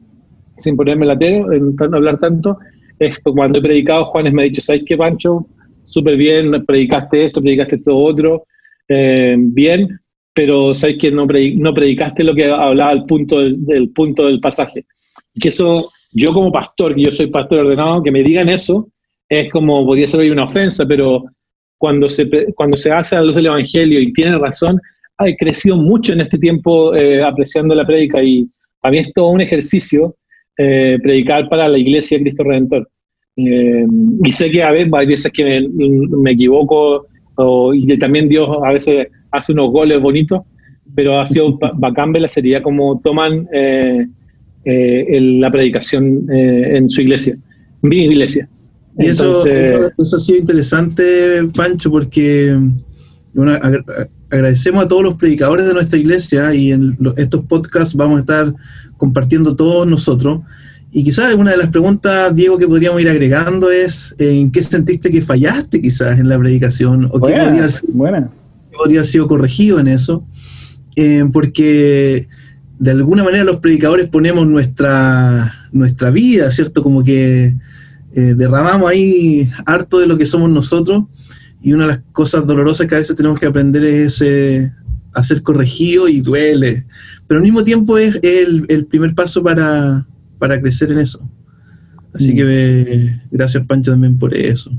sin 0.58 0.78
ponerme 0.78 1.06
latero, 1.06 1.52
en 1.52 1.76
hablar 1.94 2.20
tanto, 2.20 2.58
es 3.00 3.18
cuando 3.20 3.60
he 3.60 3.62
predicado, 3.62 4.06
Juanes 4.06 4.32
me 4.32 4.44
ha 4.44 4.46
dicho, 4.46 4.62
¿sabes 4.62 4.84
qué, 4.86 4.96
Pancho? 4.96 5.46
Súper 5.92 6.16
bien, 6.16 6.66
predicaste 6.66 7.26
esto, 7.26 7.42
predicaste 7.42 7.76
esto 7.76 7.98
otro, 7.98 8.46
eh, 8.88 9.36
bien, 9.38 10.00
pero 10.34 10.74
sabes 10.74 10.98
que 10.98 11.12
no, 11.12 11.26
no 11.26 11.74
predicaste 11.74 12.24
lo 12.24 12.34
que 12.34 12.46
hablaba 12.46 12.94
el 12.94 13.04
punto 13.04 13.40
del, 13.42 13.90
punto 13.90 14.26
del 14.26 14.40
pasaje. 14.40 14.86
Que 15.38 15.50
eso, 15.50 15.90
yo 16.14 16.32
como 16.32 16.50
pastor, 16.50 16.96
que 16.96 17.02
yo 17.02 17.12
soy 17.12 17.28
pastor 17.28 17.60
ordenado, 17.60 18.02
que 18.02 18.12
me 18.12 18.24
digan 18.24 18.48
eso, 18.48 18.88
es 19.28 19.52
como, 19.52 19.86
podría 19.86 20.08
ser 20.08 20.22
hoy 20.22 20.30
una 20.30 20.46
ofensa, 20.46 20.86
pero 20.86 21.26
cuando 21.78 22.10
se, 22.10 22.30
cuando 22.56 22.78
se 22.78 22.90
hace 22.90 23.18
a 23.18 23.20
la 23.20 23.26
luz 23.26 23.36
del 23.36 23.48
Evangelio 23.48 24.00
y 24.00 24.14
tiene 24.14 24.38
razón, 24.38 24.80
he 25.20 25.36
crecido 25.36 25.76
mucho 25.76 26.14
en 26.14 26.22
este 26.22 26.38
tiempo 26.38 26.96
eh, 26.96 27.22
apreciando 27.22 27.76
la 27.76 27.86
prédica 27.86 28.24
y 28.24 28.48
a 28.82 28.92
mí 28.92 28.98
es 28.98 29.12
todo 29.12 29.28
un 29.28 29.42
ejercicio 29.42 30.16
eh, 30.58 30.98
predicar 31.04 31.50
para 31.50 31.68
la 31.68 31.78
iglesia 31.78 32.18
de 32.18 32.24
Cristo 32.24 32.44
Redentor. 32.46 32.90
Eh, 33.38 33.86
y 34.24 34.32
sé 34.32 34.52
que 34.52 34.64
a 34.64 34.72
veces 34.72 34.92
hay 34.94 35.06
veces 35.06 35.32
que 35.32 35.44
me, 35.44 35.70
me 36.18 36.32
equivoco 36.32 37.08
y 37.74 37.86
que 37.88 37.98
también 37.98 38.30
Dios 38.30 38.50
a 38.64 38.72
veces 38.72 39.08
hace 39.32 39.54
unos 39.54 39.72
goles 39.72 40.02
bonitos, 40.02 40.42
pero 40.96 41.20
ha 41.20 41.28
sido 41.28 41.58
bacán 41.76 42.12
ver 42.12 42.24
la 42.24 42.28
seriedad 42.28 42.62
como 42.62 43.00
toman 43.00 43.48
eh, 43.54 44.06
eh, 44.66 45.22
la 45.40 45.52
predicación 45.52 46.28
eh, 46.32 46.78
en 46.78 46.90
su 46.90 47.02
iglesia, 47.02 47.36
mi 47.82 48.00
iglesia. 48.00 48.48
Y 48.98 49.08
eso, 49.08 49.32
eso, 49.32 50.16
ha 50.18 50.20
sido 50.20 50.40
interesante, 50.40 51.04
Pancho, 51.56 51.90
porque 51.90 52.58
agradecemos 54.30 54.84
a 54.84 54.88
todos 54.88 55.04
los 55.04 55.14
predicadores 55.16 55.66
de 55.66 55.74
nuestra 55.74 55.98
iglesia 55.98 56.54
y 56.54 56.74
en 56.74 56.98
estos 57.16 57.46
podcasts 57.46 57.96
vamos 57.96 58.18
a 58.18 58.20
estar 58.20 58.54
compartiendo 58.98 59.56
todos 59.56 59.88
nosotros. 59.88 60.42
Y 60.92 61.04
quizás 61.04 61.34
una 61.36 61.52
de 61.52 61.58
las 61.58 61.70
preguntas, 61.70 62.36
Diego, 62.36 62.58
que 62.58 62.68
podríamos 62.68 63.02
ir 63.02 63.10
agregando 63.10 63.72
es, 63.72 64.14
¿en 64.20 64.52
qué 64.52 64.62
sentiste 64.62 65.10
que 65.10 65.22
fallaste 65.22 65.82
quizás 65.82 66.20
en 66.20 66.28
la 66.28 66.38
predicación? 66.38 67.06
¿O 67.06 67.20
qué 67.22 67.34
podría 68.78 69.00
haber 69.00 69.06
sido 69.06 69.28
corregido 69.28 69.80
en 69.80 69.88
eso, 69.88 70.26
eh, 70.96 71.24
porque 71.32 72.28
de 72.80 72.92
alguna 72.92 73.24
manera 73.24 73.44
los 73.44 73.58
predicadores 73.58 74.10
ponemos 74.10 74.48
nuestra, 74.48 75.70
nuestra 75.72 76.10
vida, 76.10 76.52
¿cierto? 76.52 76.82
Como 76.82 77.04
que 77.04 77.56
eh, 78.14 78.34
derramamos 78.36 78.90
ahí 78.90 79.50
harto 79.66 80.00
de 80.00 80.08
lo 80.08 80.18
que 80.18 80.26
somos 80.26 80.50
nosotros. 80.50 81.04
Y 81.62 81.74
una 81.74 81.84
de 81.84 81.90
las 81.90 82.02
cosas 82.12 82.46
dolorosas 82.48 82.88
que 82.88 82.96
a 82.96 82.98
veces 82.98 83.16
tenemos 83.16 83.40
que 83.40 83.46
aprender 83.46 83.84
es 83.84 84.20
eh, 84.22 84.72
a 85.14 85.24
ser 85.24 85.44
corregido 85.44 86.08
y 86.08 86.22
duele, 86.22 86.86
pero 87.28 87.38
al 87.38 87.44
mismo 87.44 87.64
tiempo 87.64 87.98
es, 87.98 88.20
el, 88.24 88.88
primer 88.90 89.14
paso 89.14 89.44
para, 89.44 90.08
para, 90.42 90.60
crecer 90.60 90.92
en 90.92 91.00
eso. 91.00 91.22
Así 92.14 92.34
mm. 92.34 92.36
que 92.36 93.16
gracias 93.32 93.66
Pancho 93.66 93.92
también 93.92 94.18
por 94.18 94.36
eso. 94.36 94.72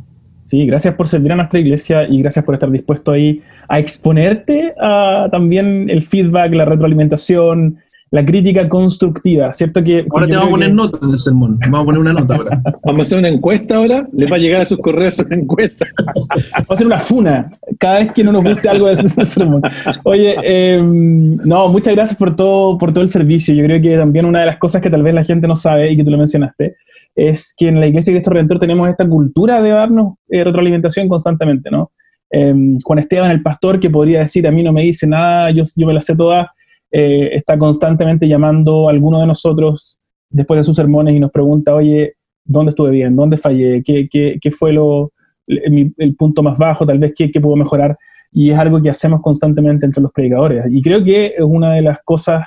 Sí, 0.47 0.66
gracias 0.66 0.95
por 0.97 1.09
servir 1.09 1.33
a 1.33 1.37
nuestra 1.37 1.61
iglesia 1.61 2.07
y 2.07 2.21
gracias 2.21 2.45
por 2.45 2.54
estar 2.54 2.71
dispuesto 2.71 3.12
ahí 3.12 3.40
a 3.69 3.78
exponerte 3.78 4.75
a 4.78 5.28
también 5.31 5.88
el 5.88 6.02
feedback, 6.02 6.52
la 6.52 6.66
retroalimentación, 6.66 7.78
la 8.12 8.26
crítica 8.26 8.69
constructiva, 8.69 9.54
¿cierto? 9.54 9.83
Que, 9.83 10.04
ahora 10.11 10.26
te 10.26 10.37
vamos 10.37 10.49
a 10.49 10.50
poner 10.50 10.75
notas 10.75 11.11
del 11.11 11.19
sermón, 11.19 11.59
vamos 11.61 11.81
a 11.81 11.85
poner 11.87 12.00
una 12.02 12.12
nota 12.12 12.37
ahora. 12.37 12.62
vamos 12.85 12.99
a 12.99 13.02
hacer 13.02 13.19
una 13.19 13.28
encuesta 13.28 13.76
ahora, 13.76 14.07
les 14.12 14.31
va 14.31 14.37
a 14.37 14.38
llegar 14.38 14.61
a 14.61 14.66
sus 14.66 14.76
correos 14.78 15.19
una 15.19 15.35
encuesta. 15.35 15.87
vamos 16.14 16.69
a 16.69 16.75
hacer 16.75 16.87
una 16.87 17.00
funa 17.00 17.50
cada 17.78 18.00
vez 18.00 18.12
que 18.12 18.23
no 18.23 18.33
nos 18.33 18.45
guste 18.45 18.69
algo 18.69 18.87
de 18.87 18.92
ese 18.92 19.09
sermón. 19.25 19.62
Oye, 20.04 20.37
em, 20.45 21.38
no, 21.38 21.69
muchas 21.69 21.95
gracias 21.95 22.19
por 22.19 22.37
todo, 22.37 22.76
por 22.76 22.92
todo 22.92 23.02
el 23.02 23.09
servicio. 23.09 23.54
Yo 23.54 23.64
creo 23.64 23.81
que 23.81 23.97
también 23.97 24.26
una 24.26 24.40
de 24.40 24.47
las 24.47 24.59
cosas 24.59 24.83
que 24.83 24.90
tal 24.90 25.02
vez 25.02 25.14
la 25.14 25.25
gente 25.25 25.49
no 25.49 25.57
sabe 25.57 25.90
y 25.90 25.97
que 25.97 26.04
tú 26.04 26.11
lo 26.11 26.19
mencionaste, 26.19 26.76
es 27.14 27.54
que 27.57 27.69
en 27.69 27.81
la 27.81 27.87
Iglesia 27.87 28.12
de 28.12 28.19
Cristo 28.19 28.31
Redentor 28.31 28.59
tenemos 28.59 28.90
esta 28.90 29.09
cultura 29.09 29.62
de 29.62 29.71
darnos 29.71 30.16
eh, 30.28 30.45
retroalimentación 30.45 31.09
constantemente, 31.09 31.71
¿no? 31.71 31.92
Em, 32.31 32.78
Juan 32.85 32.99
Esteban, 32.99 33.31
el 33.31 33.40
pastor, 33.40 33.81
que 33.81 33.88
podría 33.88 34.21
decir, 34.21 34.47
a 34.47 34.50
mí 34.50 34.62
no 34.62 34.71
me 34.71 34.83
dice 34.83 35.07
nada, 35.07 35.50
yo, 35.50 35.64
yo 35.75 35.87
me 35.87 35.95
la 35.95 36.02
sé 36.02 36.14
toda, 36.14 36.52
eh, 36.92 37.30
está 37.32 37.58
constantemente 37.58 38.28
llamando 38.28 38.87
a 38.87 38.90
alguno 38.90 39.18
de 39.18 39.26
nosotros 39.26 39.99
después 40.28 40.58
de 40.58 40.64
sus 40.64 40.76
sermones 40.76 41.14
y 41.16 41.20
nos 41.20 41.30
pregunta, 41.30 41.75
oye, 41.75 42.16
¿dónde 42.44 42.70
estuve 42.70 42.90
bien? 42.90 43.16
¿Dónde 43.16 43.38
fallé? 43.38 43.82
¿Qué, 43.82 44.08
qué, 44.11 44.38
qué 44.40 44.50
fue 44.50 44.72
lo, 44.75 45.11
el, 45.46 46.14
punto 46.16 46.42
más 46.42 46.58
bajo? 46.58 46.87
Tal 46.87 46.99
vez, 46.99 47.14
¿qué, 47.16 47.30
¿qué 47.30 47.40
puedo 47.40 47.56
mejorar? 47.56 47.96
Y 48.30 48.50
es 48.50 48.58
algo 48.58 48.80
que 48.82 48.90
hacemos 48.90 49.22
constantemente 49.22 49.87
entre 49.87 50.02
los 50.02 50.12
predicadores. 50.12 50.64
Y 50.70 50.82
creo 50.82 51.02
que 51.02 51.34
es 51.37 51.44
una 51.44 51.72
de 51.72 51.82
las 51.82 51.99
cosas 52.04 52.44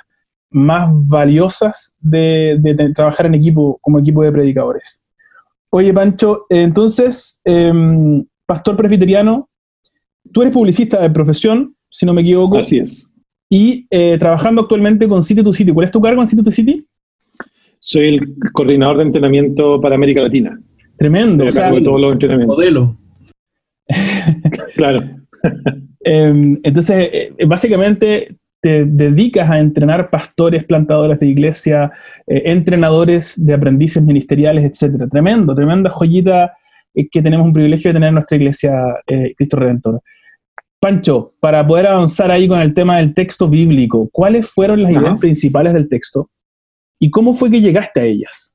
más 0.51 0.89
valiosas 0.91 1.95
de, 1.99 2.93
trabajar 2.93 3.25
en 3.25 3.35
equipo, 3.35 3.79
como 3.81 3.99
equipo 3.99 4.23
de 4.23 4.31
predicadores. 4.31 5.01
Oye, 5.71 5.91
Pancho, 5.93 6.45
entonces, 6.49 7.39
em, 7.43 8.25
pastor 8.45 8.77
presbiteriano, 8.77 9.49
tú 10.31 10.41
eres 10.41 10.53
publicista 10.53 11.01
de 11.01 11.09
profesión, 11.09 11.75
si 11.89 12.05
no 12.05 12.13
me 12.13 12.21
equivoco. 12.21 12.59
Así 12.59 12.77
es. 12.77 13.11
Y 13.49 13.87
eh, 13.89 14.17
trabajando 14.19 14.63
actualmente 14.63 15.07
con 15.07 15.23
City 15.23 15.43
to 15.43 15.53
City. 15.53 15.71
¿Cuál 15.71 15.85
es 15.85 15.91
tu 15.91 16.01
cargo 16.01 16.21
en 16.21 16.27
City 16.27 16.43
to 16.43 16.51
City? 16.51 16.85
Soy 17.79 18.07
el 18.07 18.35
coordinador 18.53 18.97
de 18.97 19.03
entrenamiento 19.03 19.79
para 19.79 19.95
América 19.95 20.21
Latina. 20.21 20.59
Tremendo. 20.97 21.45
O 21.45 21.51
sea, 21.51 21.69
todos 21.69 22.01
los 22.01 22.13
entrenamientos. 22.13 22.57
Modelo. 22.57 22.97
claro. 24.75 25.03
Em, 25.99 26.59
entonces, 26.63 27.09
eh, 27.11 27.45
básicamente 27.45 28.35
te 28.65 28.83
dedicas 28.83 29.47
a 29.47 29.59
entrenar 29.59 30.09
pastores, 30.09 30.63
plantadores 30.63 31.19
de 31.19 31.27
iglesia, 31.27 31.91
eh, 32.25 32.41
entrenadores 32.45 33.35
de 33.45 33.53
aprendices 33.53 34.01
ministeriales, 34.01 34.65
etcétera. 34.65 35.07
Tremendo, 35.07 35.53
tremenda 35.53 35.91
joyita 35.91 36.57
eh, 36.95 37.07
que 37.07 37.21
tenemos 37.21 37.45
un 37.45 37.53
privilegio 37.53 37.89
de 37.89 37.93
tener 37.93 38.07
en 38.07 38.15
nuestra 38.15 38.37
iglesia 38.37 38.73
eh, 39.05 39.35
Cristo 39.37 39.57
Redentor. 39.57 40.01
Pancho, 40.79 41.33
para 41.39 41.65
poder 41.65 41.87
avanzar 41.87 42.29
ahí 42.31 42.47
con 42.47 42.59
el 42.59 42.73
tema 42.73 42.97
del 42.97 43.13
texto 43.13 43.47
bíblico, 43.47 44.09
¿cuáles 44.11 44.49
fueron 44.49 44.83
las 44.83 44.91
ideas 44.91 45.19
principales 45.19 45.73
del 45.73 45.89
texto 45.89 46.29
y 46.99 47.09
cómo 47.09 47.33
fue 47.33 47.49
que 47.49 47.61
llegaste 47.61 47.99
a 48.01 48.03
ellas? 48.03 48.53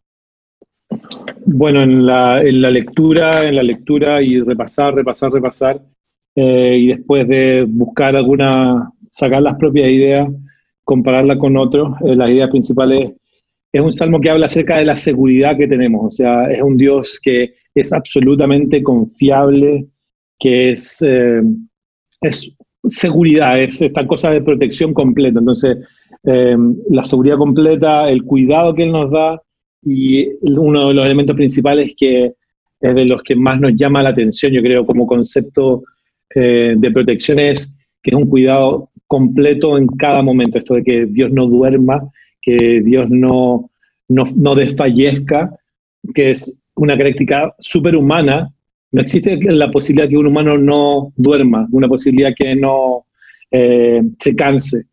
Bueno, 1.47 1.83
en 1.83 2.07
la, 2.07 2.43
lectura, 2.43 3.49
en 3.49 3.57
la 3.57 3.63
lectura 3.63 4.23
y 4.23 4.41
repasar, 4.41 4.95
repasar, 4.95 5.33
repasar, 5.33 5.81
y 6.37 6.87
después 6.87 7.27
de 7.27 7.65
buscar 7.69 8.15
alguna 8.15 8.93
sacar 9.11 9.43
las 9.43 9.57
propias 9.57 9.91
ideas, 9.91 10.29
compararla 10.85 11.39
con 11.39 11.57
otros. 11.57 11.93
Eh, 12.05 12.17
las 12.17 12.31
ideas 12.31 12.51
principales 12.51 13.13
es 13.73 13.81
un 13.81 13.93
salmo 13.93 14.21
que 14.21 14.31
habla 14.31 14.47
acerca 14.47 14.79
de 14.79 14.85
la 14.85 14.97
seguridad 14.97 15.57
que 15.57 15.69
tenemos, 15.69 16.05
o 16.05 16.11
sea, 16.11 16.51
es 16.51 16.61
un 16.61 16.77
Dios 16.77 17.21
que 17.23 17.55
es 17.75 17.93
absolutamente 17.93 18.83
confiable, 18.83 19.87
que 20.39 20.73
es, 20.73 21.01
eh, 21.07 21.41
es 22.21 22.57
seguridad, 22.89 23.61
es 23.61 23.83
esta 23.83 24.07
cosa 24.07 24.31
de 24.31 24.43
protección 24.43 24.95
completa. 24.95 25.39
Entonces, 25.39 25.79
eh, 26.25 26.57
la 26.91 27.05
seguridad 27.05 27.37
completa, 27.37 28.09
el 28.09 28.25
cuidado 28.25 28.75
que 28.75 28.85
Él 28.85 28.93
nos 28.93 29.11
da 29.11 29.41
y 29.83 30.29
uno 30.43 30.89
de 30.89 30.95
los 30.95 31.05
elementos 31.05 31.37
principales 31.37 31.95
que 31.97 32.35
es 32.81 32.95
de 32.95 33.05
los 33.05 33.23
que 33.23 33.37
más 33.37 33.61
nos 33.61 33.73
llama 33.77 34.03
la 34.03 34.11
atención, 34.11 34.53
yo 34.53 34.63
creo, 34.63 34.87
como 34.87 35.07
concepto 35.07 35.83
de 36.33 36.91
protección 36.95 37.41
es 37.41 37.77
que 38.03 38.11
es 38.11 38.17
un 38.17 38.29
cuidado 38.29 38.91
completo 39.11 39.77
en 39.77 39.89
cada 39.89 40.23
momento, 40.23 40.59
esto 40.59 40.75
de 40.75 40.85
que 40.85 41.07
Dios 41.07 41.33
no 41.33 41.47
duerma, 41.47 42.01
que 42.41 42.81
Dios 42.81 43.11
no, 43.11 43.71
no, 44.09 44.55
desfallezca, 44.55 45.53
que 46.15 46.31
es 46.31 46.57
una 46.77 46.97
característica 46.97 47.55
superhumana. 47.59 48.53
No 48.93 49.03
existe 49.03 49.39
la 49.41 49.71
posibilidad 49.71 50.09
que 50.09 50.17
un 50.17 50.27
humano 50.27 50.59
no 50.59 51.13
duerma, 51.17 51.69
una 51.71 51.89
posibilidad 51.89 52.33
que 52.37 52.57
no 52.57 53.07
eh, 53.51 54.03
se 54.19 54.35
canse, 54.35 54.85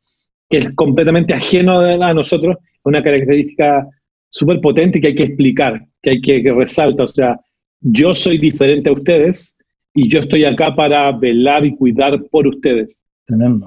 que 0.50 0.58
es 0.58 0.70
completamente 0.76 1.34
ajeno 1.34 1.80
a 1.80 2.14
nosotros, 2.14 2.58
una 2.84 3.04
característica 3.04 3.88
súper 4.30 4.62
potente 4.62 5.02
que 5.02 5.08
hay 5.08 5.16
que 5.16 5.24
explicar, 5.24 5.86
que 6.02 6.12
hay 6.12 6.22
que, 6.22 6.44
que 6.44 6.54
resalta. 6.54 7.04
O 7.04 7.08
sea, 7.08 7.40
yo 7.82 8.14
soy 8.14 8.38
diferente 8.38 8.90
a 8.90 8.94
ustedes 8.94 9.56
y 9.94 10.10
yo 10.10 10.20
estoy 10.20 10.46
acá 10.46 10.76
para 10.76 11.12
velar 11.12 11.66
y 11.66 11.76
cuidar 11.76 12.22
por 12.30 12.48
ustedes 12.48 13.04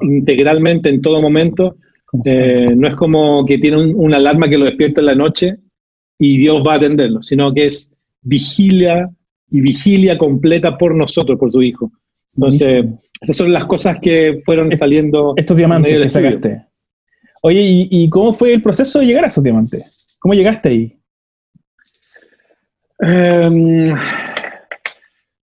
integralmente 0.03 0.89
en 0.89 1.01
todo 1.01 1.21
momento. 1.21 1.77
Eh, 2.25 2.75
no 2.77 2.89
es 2.89 2.95
como 2.97 3.45
que 3.45 3.59
tiene 3.59 3.77
una 3.77 4.17
alarma 4.17 4.49
que 4.49 4.59
lo 4.59 4.65
despierta 4.65 5.01
en 5.01 5.07
la 5.07 5.15
noche 5.15 5.57
y 6.19 6.39
Dios 6.39 6.65
va 6.67 6.75
a 6.75 6.77
atenderlo, 6.77 7.23
sino 7.23 7.53
que 7.55 7.67
es 7.67 7.97
vigilia 8.23 9.09
y 9.51 9.61
vigilia 9.61 10.17
completa 10.17 10.79
por 10.79 10.95
nosotros, 10.95 11.39
por 11.39 11.51
su 11.51 11.63
Hijo. 11.63 11.93
Entonces, 12.35 12.85
esas 13.21 13.37
son 13.37 13.53
las 13.53 13.65
cosas 13.65 13.99
que 14.01 14.41
fueron 14.45 14.75
saliendo. 14.77 15.35
Estos 15.37 15.57
diamantes 15.57 15.99
que 16.01 16.11
sacaste. 16.11 16.67
Oye, 17.43 17.61
¿y, 17.91 18.09
cómo 18.11 18.33
fue 18.33 18.53
el 18.53 18.63
proceso 18.63 18.99
de 18.99 19.07
llegar 19.07 19.25
a 19.25 19.29
esos 19.29 19.43
diamantes? 19.43 19.85
¿Cómo 20.19 20.35
llegaste 20.35 20.69
ahí? 20.69 20.97
Em, 23.01 23.87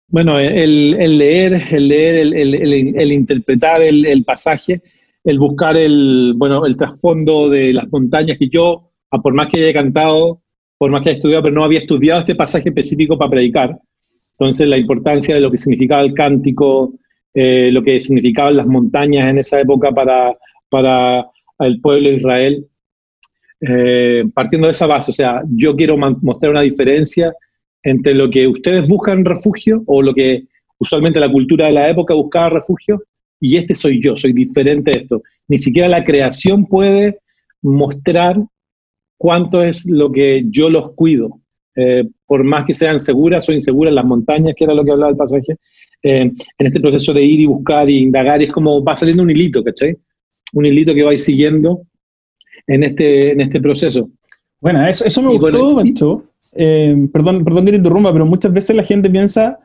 bueno, 0.06 0.38
el, 0.38 1.18
leer, 1.18 1.60
el 1.72 1.88
leer, 1.88 2.14
el, 2.34 3.12
interpretar 3.12 3.82
el, 3.82 4.24
pasaje, 4.24 4.80
el 5.24 5.38
buscar 5.40 5.76
el, 5.76 6.34
bueno, 6.36 6.64
el 6.66 6.76
trasfondo 6.76 7.48
de 7.50 7.72
las 7.72 7.90
montañas 7.90 8.38
que 8.38 8.48
yo, 8.48 8.92
por 9.22 9.34
más 9.34 9.48
que 9.48 9.58
haya 9.58 9.72
cantado, 9.72 10.40
por 10.82 10.90
más 10.90 11.04
que 11.04 11.10
haya 11.10 11.16
estudiado, 11.18 11.44
pero 11.44 11.54
no 11.54 11.62
había 11.62 11.78
estudiado 11.78 12.18
este 12.18 12.34
pasaje 12.34 12.70
específico 12.70 13.16
para 13.16 13.30
predicar. 13.30 13.78
Entonces, 14.32 14.66
la 14.66 14.76
importancia 14.76 15.32
de 15.32 15.40
lo 15.40 15.48
que 15.48 15.56
significaba 15.56 16.02
el 16.02 16.12
cántico, 16.12 16.94
eh, 17.32 17.70
lo 17.70 17.84
que 17.84 18.00
significaban 18.00 18.56
las 18.56 18.66
montañas 18.66 19.30
en 19.30 19.38
esa 19.38 19.60
época 19.60 19.92
para, 19.92 20.36
para 20.68 21.24
el 21.60 21.80
pueblo 21.80 22.08
de 22.08 22.16
Israel, 22.16 22.66
eh, 23.60 24.24
partiendo 24.34 24.66
de 24.66 24.72
esa 24.72 24.88
base. 24.88 25.12
O 25.12 25.14
sea, 25.14 25.42
yo 25.54 25.76
quiero 25.76 25.96
mostrar 25.96 26.50
una 26.50 26.62
diferencia 26.62 27.32
entre 27.84 28.12
lo 28.12 28.28
que 28.28 28.48
ustedes 28.48 28.88
buscan 28.88 29.24
refugio 29.24 29.84
o 29.86 30.02
lo 30.02 30.12
que 30.12 30.48
usualmente 30.78 31.20
la 31.20 31.30
cultura 31.30 31.66
de 31.66 31.74
la 31.74 31.90
época 31.90 32.12
buscaba 32.12 32.48
refugio, 32.48 33.04
y 33.38 33.56
este 33.56 33.76
soy 33.76 34.02
yo, 34.02 34.16
soy 34.16 34.32
diferente 34.32 34.90
de 34.90 34.96
esto. 34.96 35.22
Ni 35.46 35.58
siquiera 35.58 35.88
la 35.88 36.04
creación 36.04 36.66
puede 36.66 37.20
mostrar 37.62 38.36
cuánto 39.22 39.62
es 39.62 39.86
lo 39.86 40.10
que 40.10 40.42
yo 40.50 40.68
los 40.68 40.94
cuido. 40.94 41.38
Eh, 41.76 42.04
por 42.26 42.42
más 42.42 42.64
que 42.64 42.74
sean 42.74 42.98
seguras 42.98 43.48
o 43.48 43.52
inseguras 43.52 43.94
las 43.94 44.04
montañas, 44.04 44.52
que 44.56 44.64
era 44.64 44.74
lo 44.74 44.84
que 44.84 44.90
hablaba 44.90 45.12
el 45.12 45.16
pasaje, 45.16 45.56
eh, 46.02 46.22
en 46.58 46.66
este 46.66 46.80
proceso 46.80 47.12
de 47.12 47.22
ir 47.22 47.40
y 47.40 47.46
buscar 47.46 47.88
y 47.88 47.98
indagar, 47.98 48.42
es 48.42 48.50
como 48.50 48.82
va 48.82 48.96
saliendo 48.96 49.22
un 49.22 49.30
hilito, 49.30 49.62
¿cachai? 49.62 49.96
Un 50.54 50.66
hilito 50.66 50.92
que 50.92 51.04
vais 51.04 51.22
siguiendo 51.22 51.82
en 52.66 52.82
este, 52.82 53.30
en 53.30 53.42
este 53.42 53.60
proceso. 53.60 54.10
Bueno, 54.60 54.84
eso, 54.88 55.04
eso 55.04 55.22
me 55.22 55.38
gustó, 55.38 55.72
mucho. 55.72 56.24
Eh, 56.54 57.06
perdón, 57.12 57.44
perdón 57.44 57.64
que 57.64 57.70
te 57.70 57.76
interrumpa, 57.78 58.12
pero 58.12 58.26
muchas 58.26 58.52
veces 58.52 58.74
la 58.74 58.82
gente 58.82 59.08
piensa, 59.08 59.56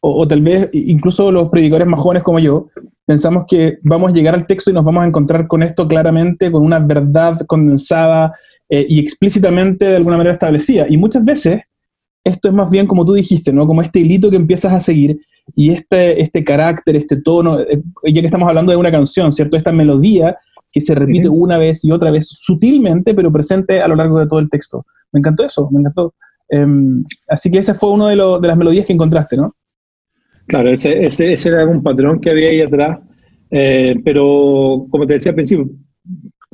o, 0.00 0.26
tal 0.26 0.40
vez 0.42 0.70
incluso 0.72 1.30
los 1.30 1.50
predicadores 1.50 1.86
más 1.86 2.00
jóvenes 2.00 2.24
como 2.24 2.40
yo, 2.40 2.66
pensamos 3.06 3.44
que 3.48 3.78
vamos 3.84 4.10
a 4.10 4.14
llegar 4.14 4.34
al 4.34 4.46
texto 4.48 4.72
y 4.72 4.74
nos 4.74 4.84
vamos 4.84 5.04
a 5.04 5.06
encontrar 5.06 5.46
con 5.46 5.62
esto 5.62 5.86
claramente, 5.86 6.50
con 6.50 6.64
una 6.64 6.80
verdad 6.80 7.38
condensada, 7.46 8.32
eh, 8.68 8.86
y 8.88 8.98
explícitamente 8.98 9.84
de 9.84 9.96
alguna 9.96 10.16
manera 10.16 10.34
establecida. 10.34 10.86
Y 10.88 10.96
muchas 10.96 11.24
veces 11.24 11.62
esto 12.24 12.48
es 12.48 12.54
más 12.54 12.70
bien 12.70 12.86
como 12.86 13.04
tú 13.04 13.12
dijiste, 13.12 13.52
¿no? 13.52 13.66
Como 13.66 13.82
este 13.82 14.00
hilito 14.00 14.30
que 14.30 14.36
empiezas 14.36 14.72
a 14.72 14.80
seguir 14.80 15.20
y 15.54 15.70
este, 15.70 16.20
este 16.20 16.42
carácter, 16.42 16.96
este 16.96 17.20
tono, 17.20 17.60
eh, 17.60 17.82
ya 18.04 18.20
que 18.20 18.26
estamos 18.26 18.48
hablando 18.48 18.72
de 18.72 18.76
una 18.76 18.90
canción, 18.90 19.32
¿cierto? 19.32 19.56
Esta 19.56 19.72
melodía 19.72 20.36
que 20.72 20.80
se 20.80 20.94
repite 20.94 21.28
una 21.28 21.58
vez 21.58 21.84
y 21.84 21.92
otra 21.92 22.10
vez 22.10 22.28
sutilmente, 22.28 23.14
pero 23.14 23.30
presente 23.30 23.80
a 23.80 23.86
lo 23.86 23.94
largo 23.94 24.18
de 24.18 24.26
todo 24.26 24.40
el 24.40 24.50
texto. 24.50 24.84
Me 25.12 25.20
encantó 25.20 25.44
eso, 25.44 25.68
me 25.70 25.80
encantó. 25.80 26.14
Em, 26.48 27.04
así 27.28 27.50
que 27.50 27.58
ese 27.58 27.74
fue 27.74 27.92
uno 27.92 28.08
de, 28.08 28.16
de, 28.16 28.48
las 28.48 28.56
melodías 28.56 28.84
que 28.84 28.92
encontraste, 28.92 29.36
¿no? 29.36 29.54
Claro, 30.46 30.70
ese, 30.70 31.06
ese, 31.06 31.32
ese 31.32 31.48
era 31.48 31.64
un 31.66 31.82
patrón 31.82 32.20
que 32.20 32.30
había 32.30 32.50
ahí 32.50 32.60
atrás, 32.60 32.98
eh, 33.50 33.94
pero 34.04 34.86
como 34.90 35.06
te 35.06 35.14
decía 35.14 35.30
al 35.30 35.36
principio, 35.36 35.70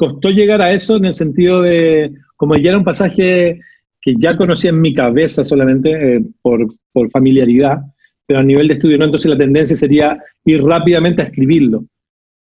costó 0.00 0.30
llegar 0.30 0.62
a 0.62 0.72
eso 0.72 0.96
en 0.96 1.04
el 1.04 1.14
sentido 1.14 1.60
de, 1.60 2.10
como 2.36 2.56
ya 2.56 2.70
era 2.70 2.78
un 2.78 2.84
pasaje 2.84 3.60
que 4.00 4.14
ya 4.18 4.34
conocía 4.34 4.70
en 4.70 4.80
mi 4.80 4.94
cabeza 4.94 5.44
solamente 5.44 5.90
eh, 5.90 6.22
por, 6.40 6.66
por, 6.90 7.10
familiaridad, 7.10 7.80
pero 8.26 8.40
a 8.40 8.42
nivel 8.42 8.68
de 8.68 8.74
estudio 8.74 8.96
no, 8.96 9.04
entonces 9.04 9.30
la 9.30 9.36
tendencia 9.36 9.76
sería 9.76 10.18
ir 10.46 10.62
rápidamente 10.64 11.20
a 11.20 11.26
escribirlo. 11.26 11.84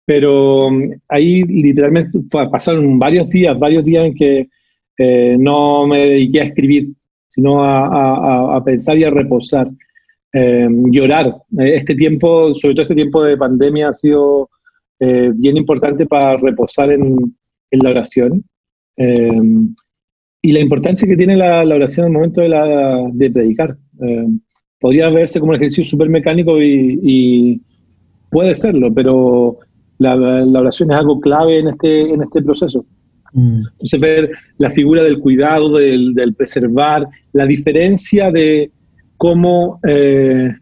Pero 0.05 0.69
mm, 0.69 0.91
ahí 1.07 1.43
literalmente 1.43 2.19
pasaron 2.51 2.99
varios 2.99 3.29
días, 3.29 3.57
varios 3.57 3.85
días 3.85 4.07
en 4.07 4.13
que 4.13 4.49
eh, 4.97 5.37
no 5.39 5.87
me 5.87 5.99
dediqué 5.99 6.41
a 6.41 6.45
escribir, 6.51 6.89
sino 7.29 7.63
a, 7.63 8.57
a, 8.57 8.63
pensar 8.65 8.97
y 8.97 9.05
a 9.05 9.09
reposar, 9.09 9.69
eh, 10.33 10.67
llorar. 10.91 11.33
Este 11.59 11.95
tiempo, 11.95 12.53
sobre 12.55 12.75
todo 12.75 12.81
este 12.81 12.95
tiempo 12.95 13.23
de 13.23 13.37
pandemia, 13.37 13.87
ha 13.87 13.93
sido 13.93 14.49
eh, 14.99 15.31
bien 15.35 15.57
importante 15.57 16.05
para 16.05 16.37
reposar 16.37 16.91
en, 16.91 17.35
en 17.71 17.79
la 17.79 17.89
oración. 17.89 18.43
Eh, 18.97 19.41
y 20.41 20.51
la 20.51 20.59
importancia 20.59 21.07
que 21.07 21.17
tiene 21.17 21.35
la, 21.35 21.65
la 21.65 21.75
oración 21.75 22.07
el 22.07 22.13
momento 22.13 22.41
de, 22.41 22.49
la, 22.49 23.09
de 23.11 23.31
predicar. 23.31 23.77
Eh, 24.01 24.27
podría 24.79 25.09
verse 25.09 25.39
como 25.39 25.51
un 25.51 25.55
ejercicio 25.55 25.83
súper 25.83 26.09
mecánico 26.09 26.61
y, 26.61 26.99
y, 27.03 27.61
puede 28.29 28.53
serlo, 28.55 28.93
pero 28.93 29.57
la, 29.99 30.15
la, 30.15 30.59
oración 30.59 30.91
es 30.91 30.97
algo 30.97 31.19
clave 31.19 31.59
en 31.59 31.69
este, 31.69 32.01
en 32.13 32.21
este 32.21 32.41
proceso. 32.41 32.85
Mm. 33.33 33.61
Entonces, 33.71 33.99
ver 33.99 34.31
la 34.57 34.69
figura 34.69 35.03
del 35.03 35.19
cuidado, 35.19 35.77
del, 35.77 36.13
del 36.13 36.33
preservar, 36.33 37.07
la 37.33 37.45
diferencia 37.45 38.31
de 38.31 38.71
cómo 39.17 39.79
eh, 39.87 40.53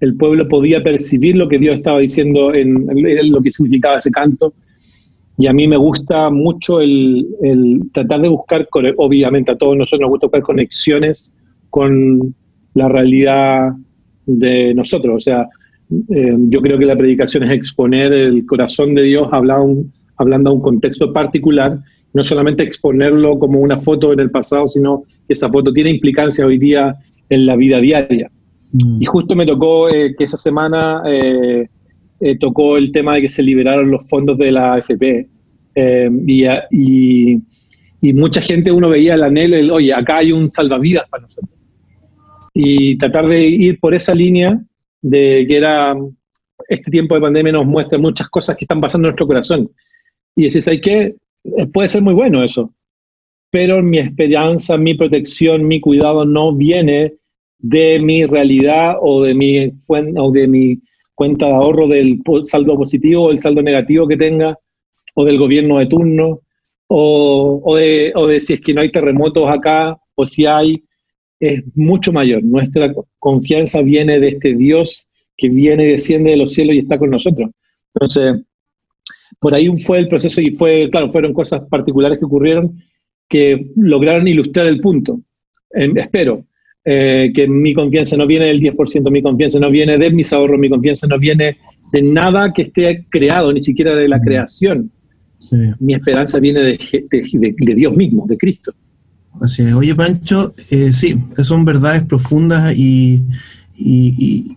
el 0.00 0.16
pueblo 0.16 0.46
podía 0.48 0.82
percibir 0.82 1.36
lo 1.36 1.48
que 1.48 1.58
Dios 1.58 1.76
estaba 1.76 1.98
diciendo 1.98 2.54
en, 2.54 2.86
lo 3.30 3.42
que 3.42 3.50
significaba 3.50 3.98
ese 3.98 4.10
canto. 4.10 4.52
Y 5.36 5.46
a 5.46 5.52
mí 5.52 5.68
me 5.68 5.76
gusta 5.76 6.30
mucho 6.30 6.80
el, 6.80 7.26
tratar 7.92 8.22
de 8.22 8.28
buscar, 8.28 8.68
obviamente 8.96 9.52
a 9.52 9.56
todos 9.56 9.76
nosotros 9.76 10.00
nos 10.00 10.10
gusta 10.10 10.26
buscar 10.26 10.42
conexiones 10.42 11.34
con 11.70 12.34
la 12.74 12.88
realidad 12.88 13.72
de 14.26 14.74
nosotros. 14.74 15.16
O 15.16 15.20
sea, 15.20 15.48
eh, 16.10 16.36
yo 16.48 16.60
creo 16.60 16.78
que 16.78 16.86
la 16.86 16.96
predicación 16.96 17.44
es 17.44 17.50
exponer 17.50 18.12
el 18.12 18.44
corazón 18.46 18.94
de 18.94 19.02
Dios 19.02 19.28
hablando 19.32 20.50
a 20.50 20.52
un 20.52 20.60
contexto 20.60 21.12
particular, 21.12 21.78
no 22.14 22.24
solamente 22.24 22.62
exponerlo 22.62 23.38
como 23.38 23.60
una 23.60 23.76
foto 23.76 24.12
en 24.12 24.20
el 24.20 24.30
pasado, 24.30 24.66
sino 24.68 25.04
que 25.26 25.34
esa 25.34 25.48
foto 25.48 25.72
tiene 25.72 25.90
implicancia 25.90 26.46
hoy 26.46 26.58
día 26.58 26.96
en 27.30 27.46
la 27.46 27.56
vida 27.56 27.80
diaria. 27.80 28.30
Y 28.72 29.04
justo 29.06 29.34
me 29.34 29.46
tocó 29.46 29.88
eh, 29.88 30.14
que 30.16 30.24
esa 30.24 30.36
semana 30.36 31.02
eh, 31.06 31.68
eh, 32.20 32.38
tocó 32.38 32.76
el 32.76 32.92
tema 32.92 33.14
de 33.14 33.22
que 33.22 33.28
se 33.28 33.42
liberaron 33.42 33.90
los 33.90 34.06
fondos 34.08 34.36
de 34.38 34.52
la 34.52 34.74
AFP. 34.74 35.28
Y, 36.26 36.44
y, 38.00 38.12
mucha 38.12 38.40
gente, 38.40 38.72
uno 38.72 38.88
veía 38.88 39.14
el 39.14 39.22
anhelo, 39.22 39.56
el, 39.56 39.70
oye, 39.70 39.94
acá 39.94 40.18
hay 40.18 40.32
un 40.32 40.50
salvavidas 40.50 41.08
para 41.08 41.22
nosotros. 41.22 41.50
Y 42.52 42.98
tratar 42.98 43.28
de 43.28 43.46
ir 43.46 43.78
por 43.78 43.94
esa 43.94 44.14
línea 44.14 44.60
de 45.00 45.46
que 45.48 45.56
era, 45.56 45.96
este 46.68 46.90
tiempo 46.90 47.14
de 47.14 47.20
pandemia 47.20 47.52
nos 47.52 47.66
muestra 47.66 47.96
muchas 47.96 48.28
cosas 48.28 48.56
que 48.56 48.64
están 48.64 48.80
pasando 48.80 49.06
en 49.06 49.10
nuestro 49.10 49.28
corazón. 49.28 49.70
Y 50.34 50.44
decís, 50.44 50.66
hay 50.66 50.80
que, 50.80 51.14
puede 51.72 51.88
ser 51.88 52.02
muy 52.02 52.14
bueno 52.14 52.42
eso, 52.42 52.74
pero 53.50 53.82
mi 53.82 53.98
esperanza, 53.98 54.76
mi 54.76 54.94
protección, 54.94 55.66
mi 55.66 55.80
cuidado 55.80 56.24
no 56.24 56.52
viene 56.54 57.14
de 57.58 57.98
mi 57.98 58.24
realidad 58.24 58.96
o 59.00 59.22
de 59.22 59.34
mi, 59.34 59.72
o 60.16 60.32
de 60.32 60.48
mi 60.48 60.78
cuenta 61.14 61.46
de 61.46 61.52
ahorro 61.52 61.88
del 61.88 62.20
saldo 62.44 62.76
positivo 62.76 63.24
o 63.24 63.30
el 63.30 63.40
saldo 63.40 63.62
negativo 63.62 64.06
que 64.06 64.16
tenga, 64.16 64.56
o 65.14 65.24
del 65.24 65.38
gobierno 65.38 65.78
de 65.78 65.86
turno, 65.86 66.40
o, 66.86 67.60
o, 67.64 67.76
de, 67.76 68.12
o 68.14 68.26
de 68.26 68.40
si 68.40 68.54
es 68.54 68.60
que 68.60 68.72
no 68.72 68.80
hay 68.80 68.90
terremotos 68.90 69.48
acá, 69.50 69.98
o 70.14 70.26
si 70.26 70.46
hay, 70.46 70.84
es 71.40 71.62
mucho 71.74 72.12
mayor. 72.12 72.42
Nuestra 72.44 72.92
confianza 73.18 73.82
viene 73.82 74.20
de 74.20 74.28
este 74.28 74.54
Dios 74.54 75.08
que 75.36 75.48
viene 75.48 75.86
desciende 75.86 76.30
de 76.30 76.36
los 76.36 76.52
cielos 76.52 76.76
y 76.76 76.80
está 76.80 76.98
con 76.98 77.10
nosotros. 77.10 77.50
Entonces, 77.94 78.44
por 79.40 79.54
ahí 79.54 79.68
fue 79.78 79.98
el 79.98 80.08
proceso 80.08 80.40
y 80.40 80.50
fue, 80.52 80.88
claro, 80.90 81.08
fueron 81.08 81.32
cosas 81.32 81.62
particulares 81.68 82.18
que 82.18 82.24
ocurrieron 82.24 82.78
que 83.28 83.70
lograron 83.76 84.26
ilustrar 84.26 84.66
el 84.66 84.80
punto. 84.80 85.20
espero, 85.70 86.44
eh, 86.90 87.32
que 87.34 87.46
mi 87.46 87.74
confianza 87.74 88.16
no 88.16 88.26
viene 88.26 88.46
del 88.46 88.62
10%, 88.62 89.10
mi 89.10 89.20
confianza 89.20 89.60
no 89.60 89.70
viene 89.70 89.98
de 89.98 90.10
mis 90.10 90.32
ahorros, 90.32 90.58
mi 90.58 90.70
confianza 90.70 91.06
no 91.06 91.18
viene 91.18 91.58
de 91.92 92.00
nada 92.00 92.50
que 92.50 92.62
esté 92.62 93.04
creado, 93.10 93.52
ni 93.52 93.60
siquiera 93.60 93.94
de 93.94 94.08
la 94.08 94.18
creación. 94.18 94.90
Mi 95.80 95.92
esperanza 95.92 96.40
viene 96.40 96.60
de, 96.60 96.78
de, 97.10 97.74
Dios 97.74 97.94
mismo, 97.94 98.26
de 98.26 98.38
Cristo. 98.38 98.72
Así 99.38 99.64
es. 99.64 99.74
Oye, 99.74 99.94
Pancho, 99.94 100.54
eh, 100.70 100.90
sí, 100.90 101.14
son 101.42 101.66
verdades 101.66 102.04
profundas 102.04 102.74
y, 102.74 103.22
y, 103.76 104.56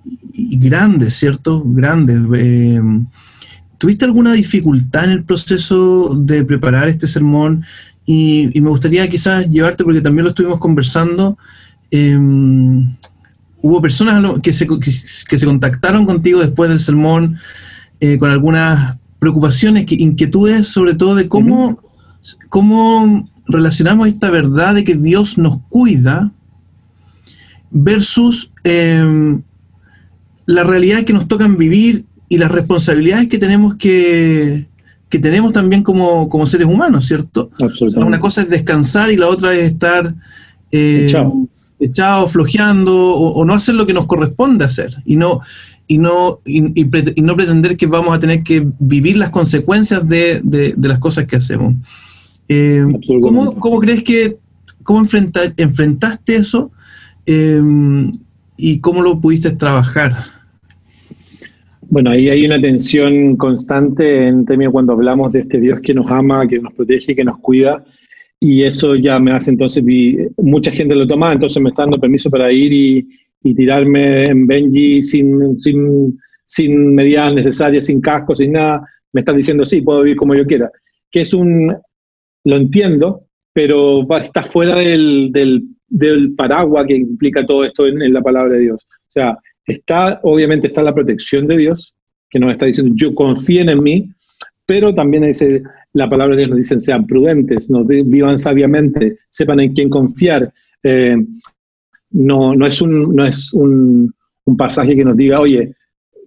grandes, 0.57 1.13
¿cierto? 1.15 1.61
Grandes. 1.65 2.17
Eh, 2.33 2.79
¿Tuviste 3.77 4.05
alguna 4.05 4.31
dificultad 4.31 5.03
en 5.03 5.11
el 5.11 5.23
proceso 5.25 6.15
de 6.15 6.45
preparar 6.45 6.87
este 6.87 7.07
sermón? 7.07 7.65
Y, 8.05 8.57
y, 8.57 8.61
me 8.61 8.69
gustaría 8.69 9.05
quizás 9.09 9.49
llevarte, 9.49 9.83
porque 9.83 9.99
también 9.99 10.23
lo 10.23 10.29
estuvimos 10.29 10.59
conversando, 10.59 11.37
Em, 11.91 12.95
hubo 13.61 13.81
personas 13.81 14.39
que 14.39 14.53
se, 14.53 14.65
que, 14.65 15.37
se, 15.37 15.45
contactaron 15.45 16.05
contigo 16.05 16.39
después 16.39 16.69
del 16.69 16.79
sermón 16.79 17.37
eh, 17.99 18.17
con 18.17 18.31
algunas 18.31 18.97
preocupaciones, 19.19 19.85
inquietudes, 19.89 20.67
sobre 20.67 20.95
todo 20.95 21.15
de 21.15 21.27
cómo, 21.27 21.79
cómo 22.49 23.29
relacionamos 23.45 24.07
esta 24.07 24.29
verdad 24.29 24.73
de 24.73 24.83
que 24.83 24.95
Dios 24.95 25.37
nos 25.37 25.59
cuida 25.69 26.31
versus 27.69 28.51
em, 28.63 29.41
la 30.45 30.63
realidad 30.63 31.03
que 31.03 31.13
nos 31.13 31.27
tocan 31.27 31.57
vivir 31.57 32.05
y 32.29 32.37
las 32.37 32.51
responsabilidades 32.51 33.27
que 33.27 33.37
tenemos 33.37 33.75
que, 33.75 34.67
que 35.09 35.19
tenemos 35.19 35.51
también 35.51 35.83
como, 35.83 36.45
seres 36.47 36.67
humanos, 36.67 37.05
¿cierto? 37.05 37.51
una 37.95 38.19
cosa 38.19 38.41
es 38.41 38.49
descansar 38.49 39.11
y 39.11 39.17
la 39.17 39.27
otra 39.27 39.53
es 39.53 39.65
estar 39.65 40.15
eh, 40.71 41.07
echado. 41.81 42.27
flojeando 42.27 42.95
o, 42.95 43.43
no 43.45 43.53
hacer 43.53 43.75
lo 43.75 43.85
que 43.85 43.93
nos 43.93 44.05
corresponde 44.05 44.65
hacer 44.65 44.95
y 45.05 45.15
no, 45.15 45.41
y 45.87 45.97
no, 45.97 46.39
y, 46.45 46.61
no 46.61 47.35
pretender 47.35 47.75
que 47.75 47.87
vamos 47.87 48.15
a 48.15 48.19
tener 48.19 48.43
que 48.43 48.65
vivir 48.79 49.17
las 49.17 49.29
consecuencias 49.29 50.07
de, 50.07 50.41
las 50.77 50.99
cosas 50.99 51.25
que 51.25 51.35
hacemos. 51.35 51.75
Eh, 52.47 52.85
¿cómo, 53.21 53.79
crees 53.79 54.03
que, 54.03 54.37
cómo 54.83 55.01
enfrentaste 55.01 56.35
eso 56.35 56.71
eh, 57.25 57.61
y 58.57 58.79
cómo 58.79 59.01
lo 59.01 59.19
pudiste 59.19 59.51
trabajar? 59.51 60.41
Bueno, 61.91 62.11
ahí 62.11 62.29
hay 62.29 62.45
una 62.45 62.61
tensión 62.61 63.35
constante 63.35 64.27
en 64.27 64.45
términos 64.45 64.71
cuando 64.71 64.93
hablamos 64.93 65.33
de 65.33 65.41
este 65.41 65.59
Dios 65.59 65.81
que 65.81 65.93
nos 65.93 66.09
ama, 66.09 66.47
que 66.47 66.57
nos 66.57 66.71
protege, 66.71 67.13
que 67.13 67.25
nos 67.25 67.37
cuida, 67.39 67.83
y 68.41 68.63
eso 68.63 68.95
ya 68.95 69.19
me 69.19 69.31
hace 69.31 69.51
entonces, 69.51 69.81
mucha 70.37 70.71
gente 70.71 70.95
lo 70.95 71.07
toma, 71.07 71.31
entonces 71.31 71.63
me 71.63 71.69
está 71.69 71.83
dando 71.83 71.99
permiso 71.99 72.29
para 72.29 72.51
ir 72.51 72.73
y, 72.73 73.07
tirarme 73.55 74.25
en 74.25 74.45
Benji 74.45 75.01
sin, 75.01 75.57
sin, 75.57 76.19
sin 76.45 76.93
medidas 76.93 77.33
necesarias, 77.33 77.85
sin 77.85 78.01
casco, 78.01 78.35
sin 78.35 78.51
nada, 78.51 78.85
me 79.13 79.21
están 79.21 79.37
diciendo, 79.37 79.65
sí, 79.65 79.81
puedo 79.81 80.03
vivir 80.03 80.17
como 80.17 80.35
yo 80.35 80.45
quiera, 80.45 80.69
que 81.09 81.21
es 81.21 81.33
un, 81.33 81.73
lo 82.43 82.55
entiendo, 82.55 83.23
pero 83.53 84.05
está 84.19 84.43
fuera 84.43 84.75
del, 84.75 85.29
del, 85.31 85.63
del 85.87 86.33
paraguas 86.35 86.85
que 86.87 86.97
implica 86.97 87.45
todo 87.45 87.63
esto 87.63 87.87
en, 87.87 88.01
en 88.01 88.13
la 88.13 88.21
palabra 88.21 88.55
de 88.55 88.61
Dios. 88.61 88.83
O 88.83 89.11
sea, 89.11 89.37
Está, 89.65 90.19
obviamente, 90.23 90.67
está 90.67 90.81
la 90.81 90.93
protección 90.93 91.47
de 91.47 91.57
Dios, 91.57 91.93
que 92.29 92.39
nos 92.39 92.51
está 92.51 92.65
diciendo, 92.65 92.93
yo 92.95 93.13
confíen 93.13 93.69
en 93.69 93.83
mí, 93.83 94.09
pero 94.71 94.95
también 94.95 95.23
dice, 95.23 95.63
la 95.91 96.09
palabra 96.09 96.33
de 96.33 96.43
Dios 96.43 96.51
nos 96.51 96.59
dice, 96.59 96.79
sean 96.79 97.05
prudentes, 97.05 97.69
vivan 98.05 98.37
sabiamente, 98.37 99.17
sepan 99.27 99.59
en 99.59 99.73
quién 99.73 99.89
confiar. 99.89 100.49
Eh, 100.81 101.17
no, 102.11 102.55
no 102.55 102.65
es, 102.65 102.79
un, 102.79 103.13
no 103.13 103.25
es 103.25 103.51
un, 103.51 104.13
pasaje 104.57 104.95
que 104.95 105.03
nos 105.03 105.17
diga, 105.17 105.41
oye, 105.41 105.73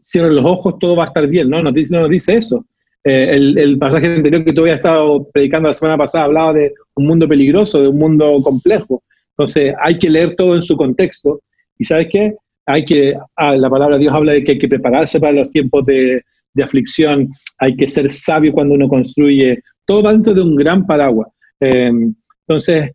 cierren 0.03 0.37
los 0.37 0.45
ojos, 0.45 0.79
todo 0.79 0.95
va 0.95 1.05
a 1.05 1.07
estar 1.07 1.27
bien, 1.27 1.49
no, 1.49 1.63
no 1.63 1.73
nos 1.73 2.11
dice 2.11 2.37
eso. 2.37 2.67
Eh, 3.03 3.29
el, 3.31 3.57
el, 3.57 3.79
pasaje 3.79 4.15
anterior 4.15 4.45
que 4.45 4.53
todavía 4.53 4.75
estado 4.75 5.27
predicando 5.33 5.69
la 5.69 5.73
semana 5.73 5.97
pasada 5.97 6.27
hablaba 6.27 6.53
de 6.53 6.75
un 6.97 7.07
mundo 7.07 7.27
peligroso, 7.27 7.81
de 7.81 7.89
un 7.89 7.99
mundo 7.99 8.43
complejo. 8.43 9.03
Entonces 9.31 9.75
hay 9.83 9.97
que 9.97 10.11
leer 10.11 10.37
todo 10.37 10.55
en 10.55 10.63
su 10.63 10.77
contexto. 10.77 11.41
¿Y 11.79 11.85
sabes 11.85 12.09
qué? 12.13 12.37
hay 12.67 12.85
que, 12.85 13.15
ah, 13.37 13.57
la 13.57 13.69
palabra 13.71 13.97
de 13.97 14.03
Dios 14.03 14.15
habla 14.15 14.33
de 14.33 14.45
que 14.45 14.53
hay 14.53 14.59
que 14.59 14.69
prepararse 14.69 15.21
para 15.21 15.33
los 15.33 15.51
tiempos 15.51 15.85
de, 15.87 16.23
aflicción, 16.63 17.29
hay 17.59 17.77
que 17.77 17.89
ser 17.89 18.11
sabio 18.13 18.53
cuando 18.53 18.75
uno 18.75 18.89
construye, 18.89 19.61
todo 19.87 20.03
va 20.03 20.13
dentro 20.13 20.35
de 20.35 20.43
un 20.43 20.57
gran 20.57 20.87
paraguas. 20.87 21.29
Em, 21.61 22.15
entonces, 22.47 22.91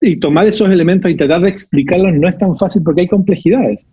y 0.00 0.18
tomar 0.18 0.46
esos 0.46 0.68
elementos 0.68 1.10
y 1.10 1.14
tratar 1.14 1.40
de 1.42 1.48
explicarlos 1.48 2.14
no 2.14 2.28
es 2.28 2.36
tan 2.38 2.54
fácil 2.56 2.82
porque 2.82 3.02
hay 3.02 3.08
complejidades. 3.08 3.86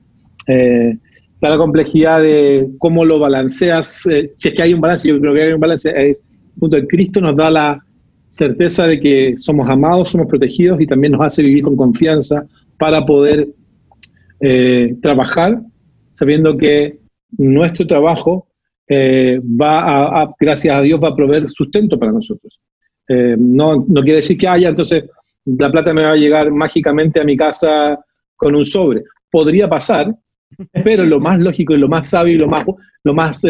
Eh, 0.48 0.98
está 1.34 1.50
la 1.50 1.58
complejidad 1.58 2.22
de 2.22 2.68
cómo 2.78 3.06
lo 3.06 3.20
balanceas, 3.20 4.06
eh, 4.08 4.26
si 4.38 4.50
es 4.50 4.54
que 4.54 4.62
hay 4.62 4.74
un 4.74 4.82
balance, 4.82 5.08
yo 5.08 5.20
creo 5.20 5.34
que 5.34 5.42
hay 5.44 5.54
un 5.54 5.60
balance, 5.60 5.92
es, 5.96 6.24
punto 6.60 6.76
de 6.76 6.88
Cristo 6.88 7.22
nos 7.22 7.36
da 7.36 7.50
la 7.50 7.86
certeza 8.30 8.88
de 8.88 9.00
que 9.00 9.34
somos 9.38 9.70
amados, 9.70 10.12
somos 10.12 10.28
protegidos 10.28 10.80
y 10.80 10.88
también 10.88 11.14
nos 11.14 11.22
hace 11.22 11.44
vivir 11.44 11.64
con 11.64 11.76
confianza 11.76 12.46
para 12.78 13.06
poder 13.06 13.48
eh, 14.40 14.96
trabajar 15.02 15.62
sabiendo 16.12 16.58
que 16.58 17.00
nuestro 17.38 17.88
trabajo 17.88 18.48
eh, 18.94 19.40
va 19.40 20.22
a, 20.22 20.36
gracias 20.38 20.76
a 20.76 20.82
Dios, 20.82 21.02
va 21.02 21.08
a 21.08 21.16
proveer 21.16 21.50
sustento 21.50 21.98
para 21.98 22.12
nosotros. 22.12 22.60
Eh, 23.08 23.38
no, 23.40 23.86
no 23.88 24.02
quiere 24.02 24.18
decir 24.18 24.38
que 24.38 24.50
haya, 24.50 24.68
entonces 24.68 25.06
la 25.46 25.72
plata 25.72 25.94
me 25.94 26.04
va 26.04 26.12
a 26.12 26.18
llegar 26.18 26.52
mágicamente 26.52 27.22
a 27.22 27.24
mi 27.24 27.38
casa 27.38 27.98
con 28.36 28.54
un 28.54 28.66
sobre. 28.66 29.04
Podría 29.32 29.70
pasar, 29.70 30.14
pero 30.84 31.06
lo 31.06 31.22
más 31.22 31.40
lógico 31.40 31.74
y 31.74 31.78
lo 31.78 31.88
más 31.88 32.10
sabio 32.10 32.36
y 32.36 32.38
lo 32.38 32.50
más, 32.50 32.66
lo 33.06 33.14
más 33.14 33.42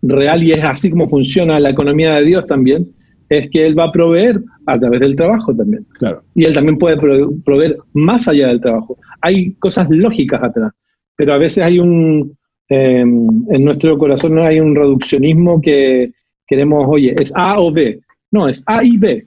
real, 0.00 0.42
y 0.42 0.52
es 0.52 0.64
así 0.64 0.90
como 0.90 1.08
funciona 1.08 1.60
la 1.60 1.68
economía 1.68 2.14
de 2.14 2.24
Dios 2.24 2.46
también, 2.46 2.88
es 3.28 3.50
que 3.50 3.66
Él 3.66 3.78
va 3.78 3.84
a 3.84 3.92
proveer 3.92 4.40
a 4.64 4.78
través 4.78 5.00
del 5.00 5.14
trabajo 5.14 5.54
también. 5.54 5.86
Claro. 5.98 6.22
Y 6.34 6.44
Él 6.44 6.54
también 6.54 6.78
puede 6.78 6.96
proveer 6.96 7.76
más 7.92 8.28
allá 8.28 8.48
del 8.48 8.62
trabajo. 8.62 8.96
Hay 9.20 9.52
cosas 9.56 9.88
lógicas 9.90 10.42
atrás, 10.42 10.72
pero 11.16 11.34
a 11.34 11.38
veces 11.38 11.62
hay 11.64 11.78
un, 11.78 12.34
em, 12.68 13.28
en 13.50 13.64
nuestro 13.64 13.96
corazón 13.98 14.34
no 14.36 14.44
hay 14.44 14.60
un 14.60 14.74
reduccionismo 14.74 15.60
que 15.60 16.12
queremos, 16.46 16.84
oye, 16.88 17.14
es 17.20 17.32
A 17.34 17.58
o 17.58 17.72
B. 17.72 18.00
No, 18.30 18.48
es 18.48 18.62
A 18.66 18.82
y 18.82 18.96
B. 18.96 19.22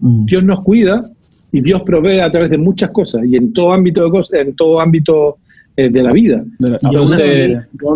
Mm. 0.00 0.24
Dios 0.24 0.44
nos 0.44 0.62
cuida 0.64 1.00
y 1.52 1.60
Dios 1.60 1.82
provee 1.82 2.20
a 2.20 2.30
través 2.30 2.50
de 2.50 2.58
muchas 2.58 2.90
cosas 2.90 3.22
y 3.26 3.36
en 3.36 3.52
todo 3.52 3.72
ámbito 3.72 4.04
de, 4.04 4.10
cosas, 4.10 4.40
en 4.40 4.56
todo 4.56 4.80
ámbito 4.80 5.38
eh, 5.76 5.90
de 5.90 6.02
la 6.02 6.12
vida. 6.12 6.44
y, 6.90 6.96
aún 6.96 7.12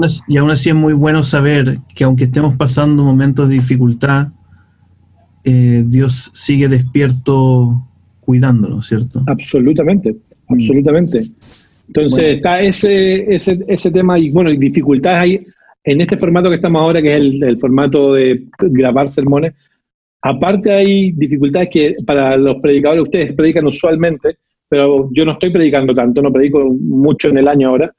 así, 0.05 0.21
y 0.29 0.37
aún 0.37 0.51
así 0.51 0.71
es 0.71 0.75
muy 0.75 0.93
bueno 0.93 1.23
saber 1.23 1.79
que 1.95 2.05
aunque 2.05 2.25
estemos 2.25 2.57
pasando 2.57 3.03
momentos 3.03 3.49
de 3.49 3.55
dificultad, 3.55 4.29
eh, 5.45 5.85
Dios 5.87 6.31
sigue 6.35 6.69
despierto 6.69 7.87
cuidándonos, 8.21 8.87
¿cierto? 8.87 9.23
Absolutamente, 9.27 10.13
mm. 10.13 10.55
absolutamente. 10.55 11.21
Entonces 11.89 12.37
está 12.37 12.61
ese, 12.61 13.35
ese, 13.35 13.59
ese 13.69 13.91
tema 13.91 14.19
y 14.19 14.31
bueno, 14.31 14.51
dificultades 14.51 15.21
hay 15.21 15.47
en 15.85 16.01
este 16.01 16.17
formato 16.17 16.49
que 16.49 16.57
estamos 16.57 16.83
ahora, 16.83 17.01
que 17.01 17.15
es 17.15 17.21
el, 17.21 17.59
formato 17.59 18.15
de 18.15 18.45
grabar 18.59 19.09
sermones. 19.09 19.55
Aparte 20.21 20.73
hay 20.73 21.13
dificultades 21.13 21.69
que 21.71 21.95
para 22.05 22.37
los 22.37 22.61
predicadores 22.61 23.05
ustedes 23.05 23.33
predican 23.33 23.67
usualmente, 23.67 24.37
pero 24.69 25.09
yo 25.13 25.25
no 25.25 25.33
estoy 25.33 25.51
predicando 25.51 25.95
tanto, 25.95 26.21
no 26.21 26.33
predico 26.33 26.65
mucho 26.65 27.29
en 27.29 27.39
el 27.39 27.47
año 27.47 27.69
ahora. 27.69 27.95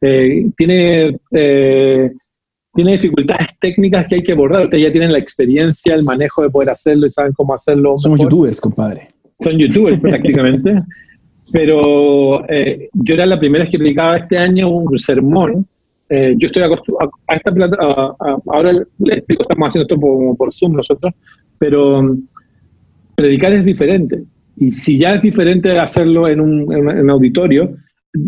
Eh, 0.00 0.46
tiene 0.56 1.18
eh, 1.32 2.12
tiene 2.74 2.92
dificultades 2.92 3.48
técnicas 3.60 4.06
que 4.06 4.16
hay 4.16 4.22
que 4.22 4.32
abordar. 4.32 4.64
Ustedes 4.64 4.84
ya 4.84 4.92
tienen 4.92 5.12
la 5.12 5.18
experiencia, 5.18 5.94
el 5.94 6.04
manejo 6.04 6.42
de 6.42 6.50
poder 6.50 6.70
hacerlo 6.70 7.06
y 7.06 7.10
saben 7.10 7.32
cómo 7.32 7.54
hacerlo. 7.54 7.98
Somos 7.98 8.20
youtubers, 8.20 8.60
compadre. 8.60 9.08
Son 9.40 9.58
youtubers 9.58 10.00
prácticamente. 10.00 10.78
Pero 11.52 12.48
eh, 12.48 12.88
yo 12.92 13.14
era 13.14 13.26
la 13.26 13.38
primera 13.38 13.66
que 13.66 13.78
predicaba 13.78 14.16
este 14.16 14.38
año 14.38 14.70
un 14.70 14.98
sermón. 14.98 15.66
Eh, 16.08 16.34
yo 16.36 16.46
estoy 16.46 16.62
acostumbrado 16.62 17.12
a, 17.28 17.34
esta 17.36 17.52
plata, 17.52 17.76
ahora 18.46 18.72
les 18.98 19.18
explico, 19.18 19.42
estamos 19.42 19.68
haciendo 19.68 19.94
esto 19.94 20.36
por, 20.36 20.52
Zoom 20.52 20.74
nosotros, 20.74 21.12
pero 21.58 22.00
um, 22.00 22.22
predicar 23.14 23.52
es 23.52 23.64
diferente. 23.64 24.22
Y 24.56 24.72
si 24.72 24.98
ya 24.98 25.14
es 25.14 25.22
diferente 25.22 25.78
hacerlo 25.78 26.28
en 26.28 26.40
un, 26.40 26.72
en 26.72 27.00
un 27.00 27.10
auditorio, 27.10 27.76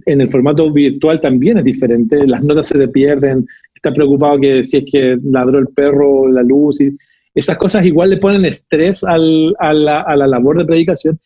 en 0.07 0.21
el 0.21 0.29
formato 0.29 0.73
virtual 0.73 1.21
también 1.21 1.59
es 1.59 1.65
diferente, 1.65 2.27
las 2.27 2.43
notas 2.43 2.69
se 2.69 2.79
te 2.79 2.89
pierden, 2.89 3.47
está 3.75 3.93
preocupado 3.93 4.41
que 4.41 4.65
si 4.65 4.79
es 4.79 4.85
que 4.91 5.19
ladró 5.23 5.59
el 5.59 5.69
perro, 5.69 6.29
la 6.29 6.43
luz, 6.43 6.81
y 6.81 6.97
esas 7.35 7.59
cosas 7.59 7.85
igual 7.85 8.11
le 8.11 8.17
ponen 8.17 8.45
estrés 8.45 9.05
a, 9.05 9.19
la, 9.19 10.27
labor 10.27 10.59
de 10.59 10.65
predicación, 10.65 11.19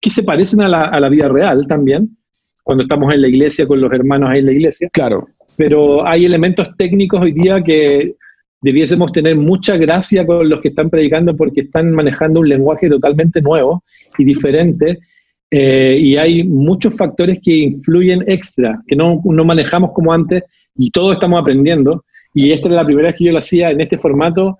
que 0.00 0.10
se 0.10 0.22
parecen 0.22 0.62
a 0.62 0.68
la, 0.68 1.08
vida 1.08 1.28
real 1.28 1.66
también, 1.66 2.16
cuando 2.62 2.84
estamos 2.84 3.12
en 3.12 3.22
la 3.22 3.28
iglesia 3.28 3.66
con 3.66 3.80
los 3.80 3.92
hermanos 3.92 4.30
ahí 4.30 4.38
en 4.40 4.46
la 4.46 4.52
iglesia. 4.52 4.88
Claro. 4.92 5.28
Pero 5.58 6.06
hay 6.06 6.24
elementos 6.24 6.68
técnicos 6.76 7.20
hoy 7.20 7.32
día 7.32 7.62
que 7.62 8.14
debiésemos 8.62 9.12
tener 9.12 9.36
mucha 9.36 9.76
gracia 9.76 10.24
con 10.26 10.48
los 10.48 10.60
que 10.60 10.68
están 10.68 10.90
predicando 10.90 11.36
porque 11.36 11.62
están 11.62 11.92
manejando 11.92 12.40
un 12.40 12.48
lenguaje 12.48 12.88
totalmente 12.88 13.40
nuevo 13.40 13.84
y 14.18 14.24
diferente. 14.24 14.98
Eh, 15.50 15.98
y 16.00 16.16
hay 16.16 16.44
muchos 16.44 16.96
factores 16.96 17.38
que 17.42 17.52
influyen 17.56 18.22
extra, 18.28 18.80
que 18.86 18.94
no, 18.94 19.20
no 19.24 19.44
manejamos 19.44 19.90
como 19.92 20.12
antes 20.12 20.44
y 20.76 20.90
todos 20.90 21.14
estamos 21.14 21.40
aprendiendo. 21.40 22.04
Y 22.32 22.52
esta 22.52 22.68
era 22.68 22.76
la 22.76 22.84
primera 22.84 23.08
vez 23.08 23.16
que 23.18 23.24
yo 23.24 23.32
lo 23.32 23.38
hacía 23.38 23.70
en 23.70 23.80
este 23.80 23.98
formato 23.98 24.58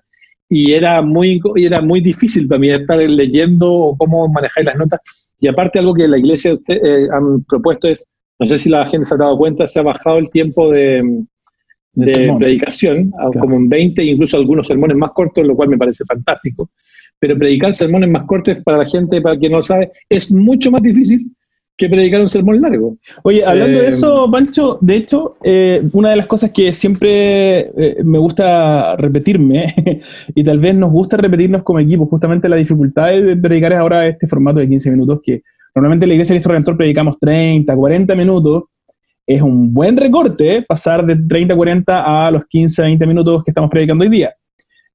y 0.49 0.73
era 0.73 1.01
muy, 1.01 1.39
era 1.55 1.79
muy 1.79 2.01
difícil 2.01 2.45
para 2.45 2.59
mí 2.59 2.69
estar 2.69 2.97
leyendo 2.99 3.95
cómo 3.97 4.27
manejar 4.27 4.65
las 4.65 4.75
notas. 4.75 4.99
Y 5.41 5.47
aparte 5.47 5.79
algo 5.79 5.93
que 5.93 6.07
la 6.07 6.17
iglesia 6.17 6.57
eh, 6.67 7.07
han 7.11 7.43
propuesto 7.43 7.89
es, 7.89 8.05
no 8.39 8.45
sé 8.45 8.57
si 8.57 8.69
la 8.69 8.87
gente 8.87 9.05
se 9.05 9.15
ha 9.15 9.17
dado 9.17 9.37
cuenta, 9.37 9.67
se 9.67 9.79
ha 9.79 9.83
bajado 9.83 10.19
el 10.19 10.31
tiempo 10.31 10.71
de, 10.71 11.25
de, 11.93 12.33
predicación, 12.37 13.11
como 13.39 13.57
en 13.57 13.67
20, 13.67 14.03
incluso 14.03 14.37
algunos 14.37 14.67
sermones 14.67 14.95
más 14.95 15.11
cortos, 15.11 15.45
lo 15.45 15.55
cual 15.55 15.69
me 15.69 15.77
parece 15.77 16.05
fantástico. 16.05 16.69
Pero 17.19 17.37
predicar 17.37 17.73
sermones 17.73 18.09
más 18.09 18.25
cortos 18.25 18.57
para 18.63 18.79
la 18.79 18.85
gente, 18.85 19.19
para 19.19 19.37
quien 19.37 19.51
no 19.51 19.61
sabe, 19.61 19.91
es 20.07 20.31
mucho 20.31 20.71
más 20.71 20.81
difícil 20.81 21.31
que 21.81 21.89
predicar 21.89 22.21
un 22.21 22.29
sermón 22.29 22.61
largo. 22.61 22.95
Oye, 23.23 23.43
hablando 23.43 23.79
de 23.79 23.87
eso, 23.87 24.29
Pancho, 24.31 24.77
de 24.81 24.95
hecho, 24.95 25.35
eh, 25.43 25.81
una 25.93 26.11
de 26.11 26.15
las 26.15 26.27
cosas 26.27 26.51
que 26.51 26.71
siempre 26.71 27.71
eh, 27.75 28.03
me 28.03 28.19
gusta 28.19 28.95
repetirme, 28.97 29.73
y 30.35 30.43
tal 30.43 30.59
vez 30.59 30.77
nos 30.77 30.91
gusta 30.91 31.17
repetirnos 31.17 31.63
como 31.63 31.79
equipo, 31.79 32.05
justamente 32.05 32.47
la 32.47 32.55
dificultad 32.55 33.07
de 33.07 33.35
predicar 33.35 33.73
es 33.73 33.79
ahora 33.79 34.05
este 34.05 34.27
formato 34.27 34.59
de 34.59 34.69
15 34.69 34.91
minutos, 34.91 35.21
que 35.23 35.41
normalmente 35.73 36.05
en 36.05 36.09
la 36.09 36.13
Iglesia 36.13 36.33
de 36.33 36.37
Cristo 36.37 36.49
Redentor 36.49 36.77
predicamos 36.77 37.17
30, 37.19 37.75
40 37.75 38.15
minutos, 38.15 38.63
es 39.25 39.41
un 39.41 39.73
buen 39.73 39.97
recorte 39.97 40.57
¿eh? 40.57 40.63
pasar 40.67 41.03
de 41.05 41.15
30 41.15 41.53
a 41.53 41.57
40 41.57 42.27
a 42.27 42.31
los 42.31 42.43
15 42.47 42.81
a 42.81 42.85
20 42.85 43.07
minutos 43.07 43.43
que 43.43 43.51
estamos 43.51 43.71
predicando 43.71 44.03
hoy 44.03 44.09
día. 44.09 44.35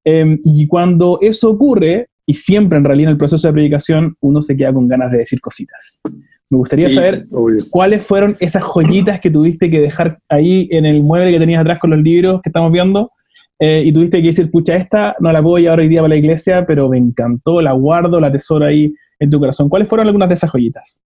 Em, 0.05 0.39
y 0.45 0.69
cuando 0.69 1.19
eso 1.21 1.51
ocurre, 1.51 2.07
y 2.25 2.35
siempre 2.35 2.79
en 2.79 2.85
realidad 2.85 3.09
en 3.09 3.13
el 3.15 3.19
proceso 3.19 3.49
de 3.49 3.55
predicación, 3.55 4.17
uno 4.21 4.41
se 4.41 4.57
queda 4.57 4.73
con 4.73 4.87
ganas 4.87 5.11
de 5.11 5.19
decir 5.19 5.41
cositas. 5.41 6.01
Me 6.49 6.59
gustaría 6.59 6.91
saber 6.91 7.27
cuáles 7.71 8.07
fueron 8.07 8.37
esas 8.39 8.63
joyitas 8.63 9.21
que 9.21 9.31
tuviste 9.31 9.69
que 9.69 9.81
dejar 9.81 10.19
ahí 10.29 10.69
en 10.71 10.87
el 10.87 11.03
mueble 11.03 11.33
que 11.33 11.41
tenías 11.41 11.61
atrás 11.61 11.79
con 11.79 11.91
los 11.91 12.01
libros 12.01 12.41
que 12.41 12.51
estamos 12.51 12.71
viendo. 12.71 13.11
Eh, 13.59 13.83
y 13.87 13.93
tuviste 13.93 14.21
que 14.21 14.29
decir, 14.29 14.51
pucha, 14.51 14.77
esta 14.77 15.17
no 15.19 15.33
la 15.33 15.43
puedo 15.43 15.59
llevar 15.59 15.81
hoy 15.81 15.89
día 15.89 16.03
para 16.03 16.11
la 16.11 16.17
iglesia, 16.17 16.65
pero 16.67 16.89
me 16.89 16.99
encantó, 16.99 17.61
la 17.63 17.73
guardo, 17.73 18.21
la 18.21 18.31
tesoro 18.31 18.67
ahí 18.67 18.95
en 19.19 19.31
tu 19.31 19.41
corazón. 19.41 19.69
¿Cuáles 19.69 19.89
fueron 19.89 20.07
algunas 20.07 20.29
de 20.29 20.35
esas 20.35 20.51
joyitas? 20.51 21.03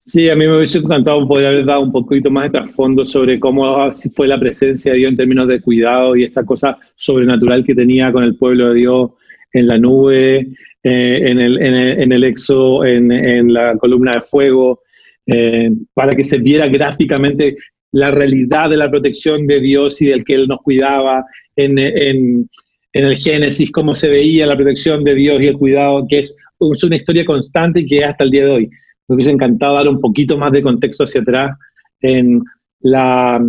Sí, 0.00 0.28
a 0.28 0.34
mí 0.34 0.48
me 0.48 0.56
hubiese 0.56 0.78
encantado 0.78 1.28
poder 1.28 1.46
haber 1.46 1.64
dado 1.64 1.82
un 1.82 1.92
poquito 1.92 2.28
más 2.28 2.44
de 2.44 2.58
trasfondo 2.58 3.04
sobre 3.06 3.38
cómo 3.38 3.88
fue 4.16 4.26
la 4.26 4.40
presencia 4.40 4.90
de 4.90 4.98
Dios 4.98 5.10
en 5.12 5.16
términos 5.16 5.46
de 5.46 5.60
cuidado 5.60 6.16
y 6.16 6.24
esta 6.24 6.44
cosa 6.44 6.76
sobrenatural 6.96 7.64
que 7.64 7.72
tenía 7.72 8.10
con 8.10 8.24
el 8.24 8.34
pueblo 8.34 8.70
de 8.70 8.80
Dios 8.80 9.10
en 9.52 9.66
la 9.66 9.78
nube, 9.78 10.48
eh, 10.82 11.20
en, 11.30 11.38
el, 11.38 11.62
en, 11.62 11.74
el, 11.74 12.12
en, 12.12 12.24
exo, 12.24 12.84
en, 12.84 13.52
la 13.52 13.76
columna 13.76 14.14
de 14.14 14.20
fuego, 14.20 14.80
eh, 15.26 15.70
para 15.94 16.14
que 16.14 16.24
se 16.24 16.38
viera 16.38 16.66
gráficamente 16.68 17.56
la 17.92 18.10
realidad 18.10 18.70
de 18.70 18.78
la 18.78 18.90
protección 18.90 19.46
de 19.46 19.60
Dios 19.60 20.00
y 20.02 20.06
del 20.06 20.24
que 20.24 20.34
Él 20.34 20.48
nos 20.48 20.60
cuidaba, 20.62 21.24
en, 21.56 21.78
el 21.78 23.16
Génesis, 23.16 23.70
cómo 23.70 23.94
se 23.94 24.08
veía 24.08 24.46
la 24.46 24.56
protección 24.56 25.04
de 25.04 25.14
Dios 25.14 25.40
y 25.40 25.46
el 25.46 25.56
cuidado, 25.56 26.06
que 26.08 26.20
es, 26.20 26.36
es 26.60 26.84
una 26.84 26.96
historia 26.96 27.24
constante 27.24 27.80
y 27.80 27.86
que 27.86 28.04
hasta 28.04 28.24
el 28.24 28.30
día 28.30 28.44
de 28.44 28.50
hoy. 28.50 28.70
Me 29.08 29.16
hubiese 29.16 29.30
encantado 29.30 29.74
dar 29.74 29.88
un 29.88 30.00
poquito 30.00 30.36
más 30.38 30.52
de 30.52 30.62
contexto 30.62 31.04
hacia 31.04 31.20
atrás 31.20 31.56
en 32.00 32.42
la, 32.80 33.40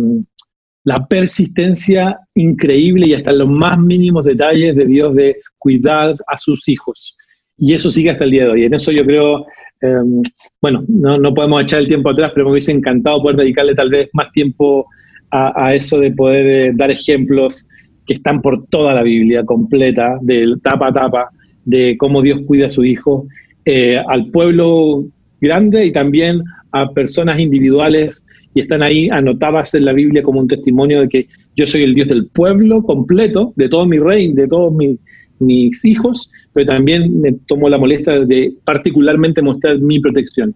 la 0.84 1.06
persistencia 1.06 2.18
increíble 2.34 3.08
y 3.08 3.14
hasta 3.14 3.32
los 3.32 3.48
más 3.48 3.78
mínimos 3.78 4.24
detalles 4.24 4.76
de 4.76 4.84
Dios 4.84 5.14
de 5.14 5.36
cuidar 5.64 6.14
a 6.26 6.38
sus 6.38 6.68
hijos. 6.68 7.16
Y 7.56 7.72
eso 7.72 7.90
sigue 7.90 8.10
hasta 8.10 8.24
el 8.24 8.32
día 8.32 8.44
de 8.44 8.50
hoy. 8.50 8.64
En 8.64 8.74
eso 8.74 8.92
yo 8.92 9.04
creo, 9.06 9.46
em, 9.80 10.20
bueno, 10.60 10.84
no, 10.88 11.16
no, 11.16 11.32
podemos 11.32 11.62
echar 11.62 11.80
el 11.80 11.88
tiempo 11.88 12.10
atrás, 12.10 12.32
pero 12.34 12.46
me 12.46 12.52
hubiese 12.52 12.72
encantado 12.72 13.22
poder 13.22 13.36
dedicarle 13.36 13.74
tal 13.74 13.88
vez 13.88 14.10
más 14.12 14.30
tiempo 14.32 14.86
a, 15.30 15.66
a 15.66 15.74
eso 15.74 15.98
de 15.98 16.10
poder 16.10 16.46
eh, 16.46 16.72
dar 16.74 16.90
ejemplos 16.90 17.66
que 18.06 18.14
están 18.14 18.42
por 18.42 18.66
toda 18.66 18.92
la 18.92 19.02
Biblia 19.02 19.42
completa, 19.44 20.18
de 20.20 20.54
tapa 20.62 20.88
a 20.88 20.92
tapa, 20.92 21.28
de 21.64 21.96
cómo 21.98 22.20
Dios 22.20 22.40
cuida 22.46 22.66
a 22.66 22.70
su 22.70 22.84
hijo, 22.84 23.26
eh, 23.64 23.98
al 24.06 24.26
pueblo 24.26 25.06
grande 25.40 25.86
y 25.86 25.92
también 25.92 26.42
a 26.72 26.90
personas 26.90 27.38
individuales 27.38 28.24
y 28.54 28.60
están 28.60 28.82
ahí 28.82 29.08
anotadas 29.10 29.74
en 29.74 29.84
la 29.84 29.92
Biblia 29.92 30.22
como 30.22 30.40
un 30.40 30.48
testimonio 30.48 31.00
de 31.00 31.08
que 31.08 31.26
yo 31.56 31.66
soy 31.66 31.82
el 31.82 31.94
Dios 31.94 32.08
del 32.08 32.26
pueblo 32.28 32.82
completo, 32.82 33.52
de 33.56 33.68
todo 33.68 33.86
mi 33.86 33.98
reino, 33.98 34.34
de 34.34 34.48
todos 34.48 34.72
mis, 34.72 34.98
hijos, 35.40 36.30
pero 36.52 36.66
también 36.66 37.20
me 37.20 37.32
tomo 37.46 37.68
la 37.68 37.78
molestia 37.78 38.20
de 38.20 38.54
particularmente 38.64 39.42
mostrar 39.42 39.78
mi 39.78 40.00
protección. 40.00 40.54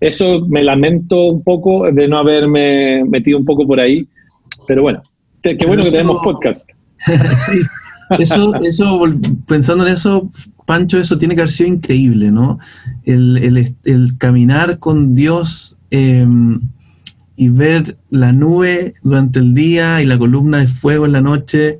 Eso 0.00 0.46
me 0.48 0.62
lamento 0.62 1.26
un 1.26 1.42
poco 1.44 1.90
de 1.90 2.08
no 2.08 2.18
haberme 2.18 3.04
metido 3.04 3.38
un 3.38 3.44
poco 3.44 3.66
por 3.66 3.78
ahí, 3.78 4.06
pero 4.66 4.82
bueno, 4.82 5.02
qué 5.42 5.56
bueno 5.66 5.84
que 5.84 5.90
tenemos 5.90 6.20
podcast. 6.22 6.68
Eso, 8.18 8.54
eso, 8.56 9.04
pensando 9.46 9.86
en 9.86 9.94
eso, 9.94 10.30
Pancho, 10.66 10.98
eso 10.98 11.16
tiene 11.16 11.34
que 11.34 11.40
haber 11.40 11.50
sido 11.50 11.70
increíble, 11.70 12.30
¿no? 12.30 12.58
El, 13.04 13.72
caminar 14.18 14.78
con 14.78 15.14
Dios 15.14 15.78
em, 15.90 16.60
y 17.36 17.48
ver 17.48 17.96
la 18.10 18.32
nube 18.32 18.92
durante 19.02 19.38
el 19.38 19.54
día 19.54 20.02
y 20.02 20.06
la 20.06 20.18
columna 20.18 20.58
de 20.58 20.68
fuego 20.68 21.06
en 21.06 21.12
la 21.12 21.22
noche 21.22 21.78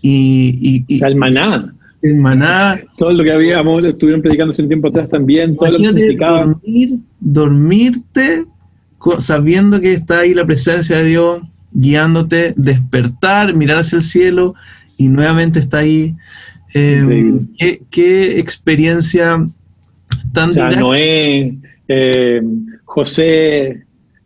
y... 0.00 0.84
el 1.04 1.16
maná. 1.16 1.74
El 2.02 2.16
maná. 2.16 2.80
Todo 2.98 3.12
lo 3.12 3.22
que 3.22 3.30
habíamos, 3.30 3.84
estuvieron 3.84 4.20
predicando 4.20 4.52
hace 4.52 4.62
un 4.62 4.68
tiempo 4.68 4.88
atrás 4.88 5.08
también, 5.08 5.56
todo 5.56 5.70
lo 5.70 5.94
que. 5.94 6.16
Dormir, 6.16 6.98
dormirte 7.20 8.44
sabiendo 9.18 9.80
que 9.80 9.92
está 9.92 10.20
ahí 10.20 10.34
la 10.34 10.46
presencia 10.46 10.98
de 10.98 11.04
Dios 11.04 11.42
guiándote, 11.72 12.54
despertar, 12.56 13.54
mirar 13.54 13.78
hacia 13.78 13.96
el 13.96 14.02
cielo 14.02 14.54
y 14.96 15.08
nuevamente 15.08 15.58
está 15.58 15.78
ahí. 15.78 16.14
Em, 16.74 17.48
¿qué, 17.90 18.38
experiencia 18.38 19.46
tan 20.32 20.48
o 20.48 20.52
sea, 20.52 20.70
Noé, 20.70 21.56
em, 21.88 22.66
José, 22.84 23.84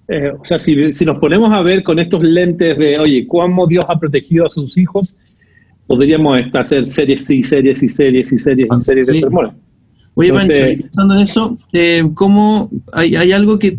eh, 0.08 0.32
o 0.38 0.44
sea, 0.44 0.58
si, 0.58 0.76
nos 0.76 1.16
ponemos 1.18 1.52
a 1.52 1.62
ver 1.62 1.82
con 1.82 1.98
estos 1.98 2.22
lentes 2.22 2.76
de, 2.78 2.98
oye, 2.98 3.26
cómo 3.26 3.66
Dios 3.66 3.84
ha 3.88 3.98
protegido 3.98 4.46
a 4.46 4.50
sus 4.50 4.76
hijos, 4.76 5.16
podríamos 5.86 6.38
hacer 6.52 6.86
series 6.86 7.30
y 7.30 7.42
series 7.42 7.82
y 7.82 7.88
series 7.88 8.32
y 8.32 8.38
series 8.38 8.68
y 8.68 8.74
ah, 8.74 8.80
series 8.80 9.06
de 9.06 9.20
sermones. 9.20 9.52
Oye, 10.14 10.32
pensando 10.32 11.14
en 11.14 11.20
eso, 11.20 11.58
eh, 11.72 12.08
¿cómo 12.14 12.70
hay, 12.92 13.16
hay 13.16 13.32
algo 13.32 13.58
que 13.58 13.78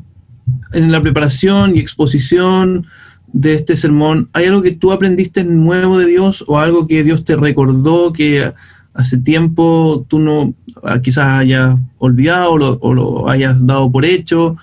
en 0.74 0.92
la 0.92 1.02
preparación 1.02 1.76
y 1.76 1.80
exposición 1.80 2.86
de 3.34 3.52
este 3.52 3.76
sermón, 3.76 4.30
¿hay 4.34 4.46
algo 4.46 4.62
que 4.62 4.72
tú 4.72 4.92
aprendiste 4.92 5.44
nuevo 5.44 5.98
de 6.00 6.06
Dios 6.06 6.44
o 6.48 6.58
algo 6.58 6.88
que 6.88 7.04
Dios 7.04 7.26
te 7.26 7.36
recordó 7.36 8.14
que 8.14 8.52
hace 8.94 9.18
tiempo 9.20 10.06
tú 10.08 10.20
no 10.20 10.54
ah, 10.84 11.02
quizás 11.02 11.40
hayas 11.40 11.80
olvidado 11.98 12.52
o 12.52 12.94
lo, 12.94 13.30
hayas 13.30 13.66
dado 13.66 13.92
por 13.92 14.06
hecho? 14.06 14.58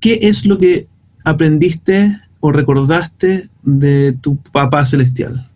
¿Qué 0.00 0.20
es 0.22 0.46
lo 0.46 0.58
que 0.58 0.88
aprendiste 1.24 2.20
o 2.40 2.52
recordaste 2.52 3.48
de 3.62 4.12
tu 4.12 4.36
papá 4.36 4.84
celestial? 4.84 5.48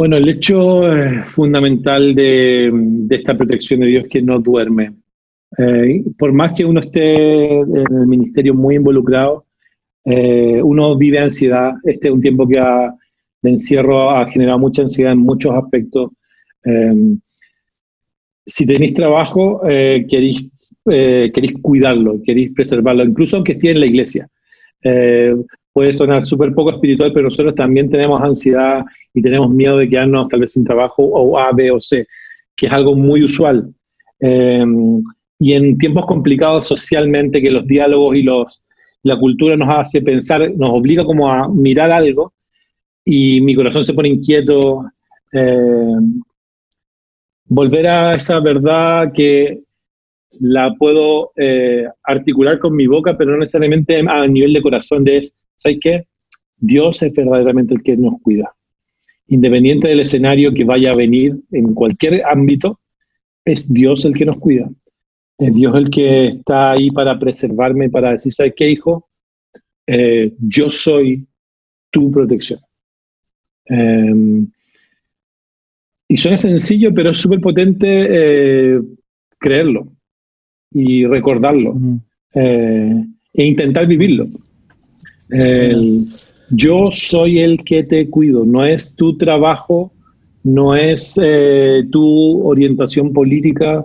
Bueno, 0.00 0.16
el 0.16 0.30
hecho 0.30 0.90
eh, 0.90 1.24
fundamental 1.26 2.14
de, 2.14 2.72
esta 3.10 3.36
protección 3.36 3.80
de 3.80 3.86
Dios 3.88 4.06
que 4.08 4.22
no 4.22 4.38
duerme. 4.38 4.94
Eh, 5.58 6.02
por 6.18 6.32
más 6.32 6.52
que 6.54 6.64
uno 6.64 6.80
esté 6.80 7.58
en 7.60 7.76
el 7.76 8.06
ministerio 8.06 8.54
muy 8.54 8.76
involucrado, 8.76 9.44
eh, 10.06 10.58
uno 10.62 10.96
vive 10.96 11.18
ansiedad. 11.18 11.74
Este 11.84 12.08
es 12.08 12.14
un 12.14 12.22
tiempo 12.22 12.48
que 12.48 12.58
ha, 12.58 12.94
de 13.42 13.50
encierro 13.50 14.10
ha 14.10 14.26
generado 14.30 14.58
mucha 14.58 14.80
ansiedad 14.80 15.12
en 15.12 15.18
muchos 15.18 15.54
aspectos. 15.54 16.12
Si 18.46 18.64
tenéis 18.64 18.94
trabajo, 18.94 19.60
queréis, 19.62 20.48
queréis 20.82 21.52
cuidarlo, 21.60 22.22
queréis 22.24 22.52
preservarlo, 22.54 23.04
incluso 23.04 23.36
aunque 23.36 23.52
esté 23.52 23.72
en 23.72 23.80
la 23.80 23.86
iglesia. 23.86 24.26
Puede 25.72 25.92
sonar 25.92 26.26
súper 26.26 26.52
poco 26.54 26.70
espiritual, 26.70 27.12
pero 27.12 27.28
nosotros 27.28 27.54
también 27.54 27.88
tenemos 27.90 28.20
ansiedad 28.22 28.84
y 29.14 29.22
tenemos 29.22 29.50
miedo 29.50 29.78
de 29.78 29.88
quedarnos 29.88 30.28
tal 30.28 30.40
vez 30.40 30.52
sin 30.52 30.64
trabajo 30.64 31.02
o 31.02 31.38
A, 31.38 31.52
B 31.52 31.70
o 31.70 31.80
C, 31.80 32.06
que 32.56 32.66
es 32.66 32.72
algo 32.72 32.94
muy 32.94 33.24
usual. 33.24 33.72
y 35.42 35.52
en 35.54 35.78
tiempos 35.78 36.04
complicados 36.06 36.66
socialmente, 36.66 37.40
que 37.40 37.50
los 37.50 37.66
diálogos 37.66 38.16
y 38.16 38.22
los, 38.22 38.62
la 39.02 39.18
cultura 39.18 39.56
nos 39.56 39.70
hace 39.70 40.02
pensar, 40.02 40.50
nos 40.56 40.72
obliga 40.72 41.04
como 41.04 41.30
a 41.30 41.48
mirar 41.48 41.90
algo 41.90 42.32
y 43.04 43.40
mi 43.40 43.54
corazón 43.54 43.82
se 43.82 43.94
pone 43.94 44.10
inquieto. 44.10 44.84
Eh, 45.32 45.96
volver 47.46 47.86
a 47.86 48.14
esa 48.14 48.40
verdad 48.40 49.12
que 49.12 49.60
la 50.38 50.74
puedo 50.78 51.32
eh, 51.36 51.86
articular 52.04 52.58
con 52.58 52.76
mi 52.76 52.86
boca, 52.86 53.16
pero 53.16 53.32
no 53.32 53.38
necesariamente 53.38 54.02
a 54.06 54.26
nivel 54.26 54.52
de 54.52 54.62
corazón, 54.62 55.04
de, 55.04 55.26
¿sabes 55.60 55.78
qué? 55.80 56.06
Dios 56.56 57.02
es 57.02 57.12
verdaderamente 57.12 57.74
el 57.74 57.82
que 57.82 57.96
nos 57.96 58.20
cuida. 58.22 58.54
Independiente 59.28 59.88
del 59.88 60.00
escenario 60.00 60.52
que 60.52 60.64
vaya 60.64 60.90
a 60.90 60.96
venir 60.96 61.36
en 61.52 61.74
cualquier 61.74 62.24
ámbito, 62.24 62.80
es 63.44 63.72
Dios 63.72 64.04
el 64.04 64.14
que 64.14 64.26
nos 64.26 64.40
cuida. 64.40 64.68
Es 65.38 65.54
Dios 65.54 65.74
el 65.76 65.90
que 65.90 66.28
está 66.28 66.72
ahí 66.72 66.90
para 66.90 67.18
preservarme, 67.18 67.88
para 67.90 68.12
decir, 68.12 68.32
¿sabes 68.32 68.54
qué, 68.56 68.70
hijo? 68.70 69.08
Eh, 69.86 70.32
yo 70.38 70.70
soy 70.70 71.26
tu 71.90 72.10
protección. 72.10 72.60
Em, 73.66 74.50
y 76.08 76.16
suena 76.16 76.36
sencillo, 76.36 76.92
pero 76.92 77.10
es 77.10 77.20
súper 77.20 77.40
potente 77.40 77.86
eh, 77.88 78.80
creerlo 79.38 79.92
y 80.72 81.06
recordarlo 81.06 81.74
eh, 82.34 83.04
e 83.32 83.44
intentar 83.44 83.86
vivirlo. 83.86 84.24
Yo 86.50 86.88
soy 86.92 87.40
el 87.40 87.62
que 87.64 87.84
te 87.84 88.08
cuido, 88.08 88.44
no 88.44 88.64
es 88.64 88.94
tu 88.94 89.16
trabajo, 89.16 89.92
no 90.42 90.74
es 90.74 91.18
tu 91.90 92.46
orientación 92.46 93.12
política, 93.12 93.84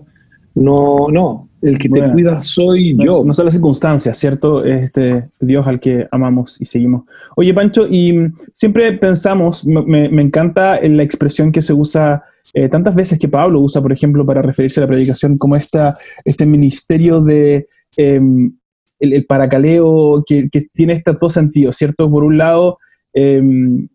no, 0.56 1.08
no, 1.10 1.50
el 1.66 1.80
que 1.80 1.90
te 1.90 2.12
cuida 2.12 2.42
soy 2.44 2.96
yo. 2.98 3.24
No 3.26 3.34
son 3.34 3.46
las 3.46 3.54
circunstancias, 3.54 4.18
¿cierto? 4.18 4.64
Este 4.64 5.28
Dios 5.42 5.66
al 5.66 5.80
que 5.80 6.08
amamos 6.12 6.62
y 6.62 6.66
seguimos. 6.66 7.04
Oye, 7.36 7.54
Pancho, 7.54 7.88
y 7.88 8.32
siempre 8.54 8.94
pensamos, 8.94 9.66
me, 9.66 10.06
encanta 10.22 10.80
la 10.82 11.04
expresión 11.04 11.52
que 11.52 11.62
se 11.62 11.74
usa 11.74 12.24
eh, 12.54 12.70
tantas 12.70 12.94
veces 12.94 13.18
que 13.18 13.28
Pablo 13.28 13.62
usa, 13.62 13.82
por 13.82 13.92
ejemplo, 13.92 14.26
para 14.26 14.42
referirse 14.42 14.80
a 14.80 14.84
la 14.84 14.88
predicación, 14.88 15.38
como 15.38 15.56
esta, 15.56 15.96
este 16.24 16.46
ministerio 16.46 17.20
de, 17.22 17.68
em, 17.98 18.54
el, 19.00 19.26
paracaleo 19.26 20.24
que, 20.26 20.50
tiene 20.74 20.94
estos 20.94 21.18
dos 21.20 21.34
sentidos, 21.34 21.78
¿cierto? 21.78 22.10
Por 22.10 22.24
un 22.24 22.38
lado, 22.38 22.78
em, 23.14 23.88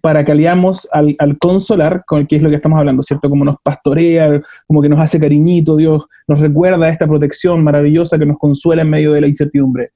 paracaleamos 0.00 0.88
al, 0.92 1.16
al, 1.18 1.38
consolar, 1.38 2.04
con 2.06 2.20
el 2.20 2.28
que 2.28 2.36
es 2.36 2.42
lo 2.42 2.50
que 2.50 2.56
estamos 2.56 2.78
hablando, 2.78 3.02
¿cierto? 3.02 3.28
Como 3.28 3.44
nos 3.44 3.56
pastorea, 3.62 4.40
como 4.66 4.82
que 4.82 4.88
nos 4.88 5.00
hace 5.00 5.18
cariñito, 5.18 5.76
Dios 5.76 6.06
nos 6.28 6.40
recuerda 6.40 6.88
esta 6.88 7.06
protección 7.06 7.64
maravillosa 7.64 8.18
que 8.18 8.26
nos 8.26 8.38
consuela 8.38 8.82
en 8.82 8.90
medio 8.90 9.12
de 9.12 9.20
la 9.20 9.28
incertidumbre. 9.28 9.90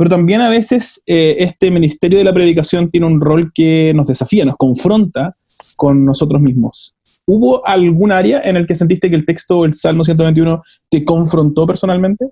Pero 0.00 0.08
también 0.08 0.40
a 0.40 0.48
veces 0.48 1.02
eh, 1.06 1.36
este 1.40 1.70
ministerio 1.70 2.16
de 2.16 2.24
la 2.24 2.32
predicación 2.32 2.90
tiene 2.90 3.06
un 3.06 3.20
rol 3.20 3.52
que 3.54 3.92
nos 3.94 4.06
desafía, 4.06 4.46
nos 4.46 4.56
confronta 4.56 5.28
con 5.76 6.06
nosotros 6.06 6.40
mismos. 6.40 6.94
¿Hubo 7.26 7.66
algún 7.66 8.10
área 8.10 8.40
en 8.42 8.56
el 8.56 8.66
que 8.66 8.74
sentiste 8.74 9.10
que 9.10 9.16
el 9.16 9.26
texto 9.26 9.64
el 9.64 9.74
Salmo 9.74 10.02
121 10.02 10.62
te 10.88 11.04
confrontó 11.04 11.66
personalmente? 11.66 12.30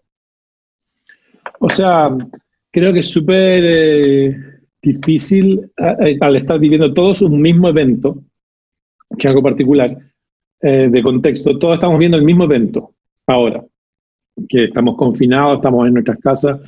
O 1.61 1.71
sea, 1.71 2.17
creo 2.71 2.93
que 2.93 3.01
es 3.01 3.09
súper 3.09 3.65
eh, 3.65 4.37
difícil 4.83 5.71
eh, 5.77 6.17
al 6.21 6.37
estar 6.37 6.59
viviendo 6.59 6.93
todos 6.93 7.23
un 7.23 7.41
mismo 7.41 7.69
evento, 7.69 8.23
que 9.19 9.27
es 9.27 9.27
algo 9.27 9.43
particular, 9.43 9.97
eh, 10.61 10.89
de 10.91 11.03
contexto. 11.03 11.59
Todos 11.59 11.75
estamos 11.75 11.99
viendo 11.99 12.17
el 12.17 12.25
mismo 12.25 12.45
evento 12.45 12.95
ahora, 13.27 13.65
que 14.49 14.65
estamos 14.65 14.97
confinados, 14.97 15.57
estamos 15.57 15.87
en 15.87 15.95
nuestras 15.95 16.19
casas. 16.19 16.61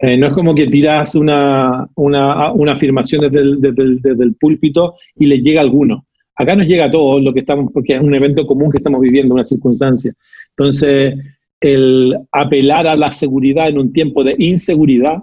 no 0.00 0.26
es 0.26 0.32
como 0.32 0.54
que 0.54 0.66
tiras 0.66 1.14
una, 1.14 1.86
una, 1.94 2.52
una 2.52 2.72
afirmación 2.72 3.22
desde 3.22 3.40
el, 3.40 3.60
desde, 3.60 4.24
el, 4.24 4.34
púlpito 4.34 4.94
y 5.16 5.26
le 5.26 5.40
llega 5.40 5.60
a 5.60 5.64
alguno. 5.64 6.06
Acá 6.34 6.56
nos 6.56 6.66
llega 6.66 6.86
a 6.86 6.90
todos 6.90 7.22
lo 7.22 7.32
que 7.32 7.40
estamos, 7.40 7.70
porque 7.72 7.94
es 7.94 8.02
un 8.02 8.14
evento 8.14 8.46
común 8.46 8.70
que 8.70 8.78
estamos 8.78 9.00
viviendo, 9.00 9.34
una 9.34 9.44
circunstancia. 9.44 10.12
Entonces, 10.56 11.14
el 11.60 12.16
apelar 12.32 12.86
a 12.86 12.96
la 12.96 13.12
seguridad 13.12 13.68
en 13.68 13.78
un 13.78 13.92
tiempo 13.92 14.24
de 14.24 14.34
inseguridad 14.38 15.18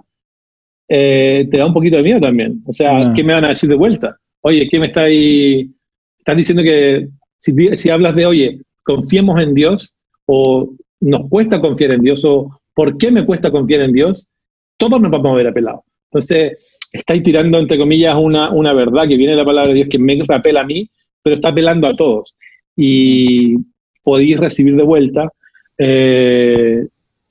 eh, 0.88 1.46
te 1.50 1.58
da 1.58 1.66
un 1.66 1.74
poquito 1.74 1.96
de 1.96 2.02
miedo 2.02 2.20
también. 2.20 2.62
O 2.64 2.72
sea, 2.72 3.12
¿qué 3.14 3.22
me 3.22 3.34
van 3.34 3.44
a 3.44 3.50
decir 3.50 3.68
de 3.68 3.74
vuelta? 3.74 4.16
Oye, 4.40 4.68
¿qué 4.70 4.78
me 4.78 4.86
está 4.86 5.02
ahí? 5.02 5.70
Están 6.18 6.36
diciendo 6.36 6.62
que 6.62 7.08
si, 7.38 7.52
si 7.76 7.90
hablas 7.90 8.16
de, 8.16 8.26
oye, 8.26 8.60
confiemos 8.82 9.40
en 9.40 9.52
Dios 9.52 9.94
o 10.26 10.70
nos 11.00 11.28
cuesta 11.28 11.60
confiar 11.60 11.92
en 11.92 12.02
Dios 12.02 12.24
o 12.24 12.58
¿por 12.74 12.96
qué 12.96 13.10
me 13.10 13.26
cuesta 13.26 13.50
confiar 13.50 13.82
en 13.82 13.92
Dios? 13.92 14.26
Todos 14.76 15.00
nos 15.00 15.10
vamos 15.10 15.32
a 15.32 15.36
ver 15.36 15.48
apelados. 15.48 15.82
Entonces, 16.10 16.52
estáis 16.92 17.22
tirando, 17.22 17.58
entre 17.58 17.76
comillas, 17.76 18.14
una, 18.16 18.50
una 18.50 18.72
verdad 18.72 19.06
que 19.06 19.16
viene 19.16 19.32
de 19.32 19.38
la 19.38 19.44
palabra 19.44 19.68
de 19.68 19.74
Dios 19.74 19.88
que 19.90 19.98
me 19.98 20.18
apela 20.28 20.60
a 20.60 20.64
mí, 20.64 20.88
pero 21.22 21.36
está 21.36 21.48
apelando 21.48 21.86
a 21.86 21.94
todos. 21.94 22.36
Y 22.76 23.56
podéis 24.02 24.38
recibir 24.38 24.76
de 24.76 24.84
vuelta 24.84 25.30
eh, 25.78 26.86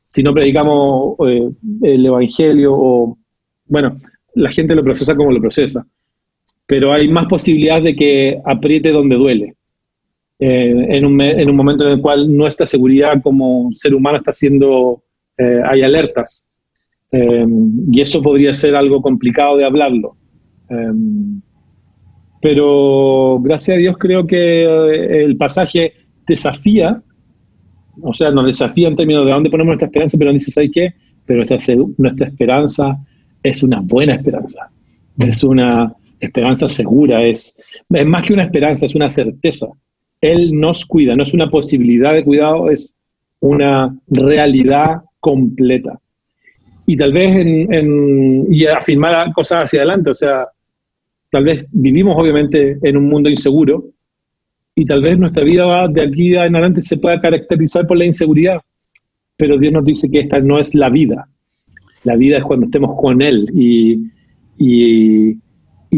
si 0.05 0.23
no 0.23 0.33
predicamos 0.33 1.17
eh, 1.27 1.49
el 1.83 2.05
Evangelio 2.05 2.73
o 2.73 3.17
bueno, 3.65 3.97
la 4.35 4.49
gente 4.49 4.73
lo 4.73 4.83
procesa 4.83 5.15
como 5.15 5.31
lo 5.31 5.41
procesa, 5.41 5.85
pero 6.65 6.93
hay 6.93 7.09
más 7.09 7.25
posibilidades 7.25 7.83
de 7.83 7.95
que 7.95 8.41
apriete 8.45 8.91
donde 8.91 9.17
duele. 9.17 9.53
Eh, 10.39 10.95
en, 10.95 11.05
un, 11.05 11.19
en, 11.19 11.49
un, 11.49 11.55
momento 11.55 11.85
en 11.85 11.93
el 11.93 12.01
cual 12.01 12.33
nuestra 12.33 12.65
seguridad 12.65 13.21
como 13.21 13.69
ser 13.73 13.93
humano 13.93 14.17
está 14.17 14.33
siendo, 14.33 15.03
hay 15.37 15.81
alertas. 15.81 16.49
Y 17.11 18.01
eso 18.01 18.21
podría 18.21 18.53
ser 18.53 18.75
algo 18.75 19.01
complicado 19.01 19.57
de 19.57 19.65
hablarlo. 19.65 20.15
pero 22.41 23.39
gracias 23.41 23.75
a 23.75 23.79
Dios 23.79 23.97
creo 23.97 24.27
que 24.27 25.23
el 25.23 25.35
pasaje 25.37 25.93
desafía, 26.27 27.01
o 28.01 28.13
sea, 28.13 28.31
nos 28.31 28.45
desafía 28.45 28.87
en 28.87 28.95
términos 28.95 29.25
de 29.25 29.31
dónde 29.31 29.49
ponemos 29.49 29.71
nuestra 29.71 29.87
esperanza, 29.87 30.17
pero 30.17 30.33
dice, 30.33 30.51
¿sabes 30.51 30.71
qué? 30.73 30.93
Pero 31.25 31.43
nuestra, 31.43 31.75
nuestra 31.97 32.27
esperanza 32.27 32.97
es 33.43 33.63
una 33.63 33.81
buena 33.81 34.13
esperanza, 34.13 34.69
es 35.17 35.43
una 35.43 35.93
esperanza 36.19 36.69
segura, 36.69 37.23
es, 37.23 37.61
es 37.89 38.05
más 38.05 38.23
que 38.25 38.33
una 38.33 38.43
esperanza, 38.43 38.85
es 38.85 38.95
una 38.95 39.09
certeza. 39.09 39.67
Él 40.21 40.59
nos 40.59 40.85
cuida, 40.85 41.15
no 41.15 41.23
es 41.23 41.33
una 41.33 41.49
posibilidad 41.49 42.13
de 42.13 42.23
cuidado, 42.23 42.69
es 42.69 42.97
una 43.39 43.95
realidad 44.07 45.01
completa. 45.19 45.99
Y 46.85 46.95
tal 46.97 47.11
vez 47.13 47.35
en, 47.35 48.47
y 48.49 48.65
afirmar 48.65 49.31
cosas 49.33 49.65
hacia 49.65 49.81
adelante, 49.81 50.09
o 50.09 50.15
sea, 50.15 50.47
tal 51.29 51.43
vez 51.43 51.65
vivimos 51.71 52.15
obviamente 52.17 52.77
en 52.81 52.97
un 52.97 53.09
mundo 53.09 53.29
inseguro 53.29 53.83
y 54.77 54.85
tal 54.85 55.01
vez 55.01 55.17
nuestra 55.17 55.43
vida 55.43 55.87
de 55.87 56.01
aquí 56.01 56.35
en 56.35 56.55
adelante 56.55 56.83
se 56.83 56.97
pueda 56.97 57.19
caracterizar 57.19 57.87
por 57.87 57.97
la 57.97 58.05
inseguridad, 58.05 58.61
pero 59.35 59.57
Dios 59.57 59.73
nos 59.73 59.83
dice 59.83 60.07
que 60.07 60.19
esta 60.19 60.39
no 60.39 60.59
es 60.59 60.75
la 60.75 60.91
vida, 60.91 61.27
la 62.03 62.15
vida 62.15 62.37
es 62.37 62.43
cuando 62.43 62.67
estemos 62.67 62.95
con 63.01 63.23
Él 63.23 63.49
y, 63.55 64.11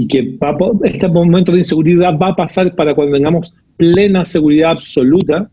que 0.08 0.38
este 0.86 1.08
momento 1.10 1.52
de 1.52 1.58
inseguridad 1.58 2.18
va 2.18 2.30
a 2.30 2.36
pasar 2.38 2.74
para 2.74 2.96
cuando 2.96 3.18
tengamos 3.18 3.54
plena 3.76 4.24
seguridad 4.24 4.72
absoluta 4.72 5.52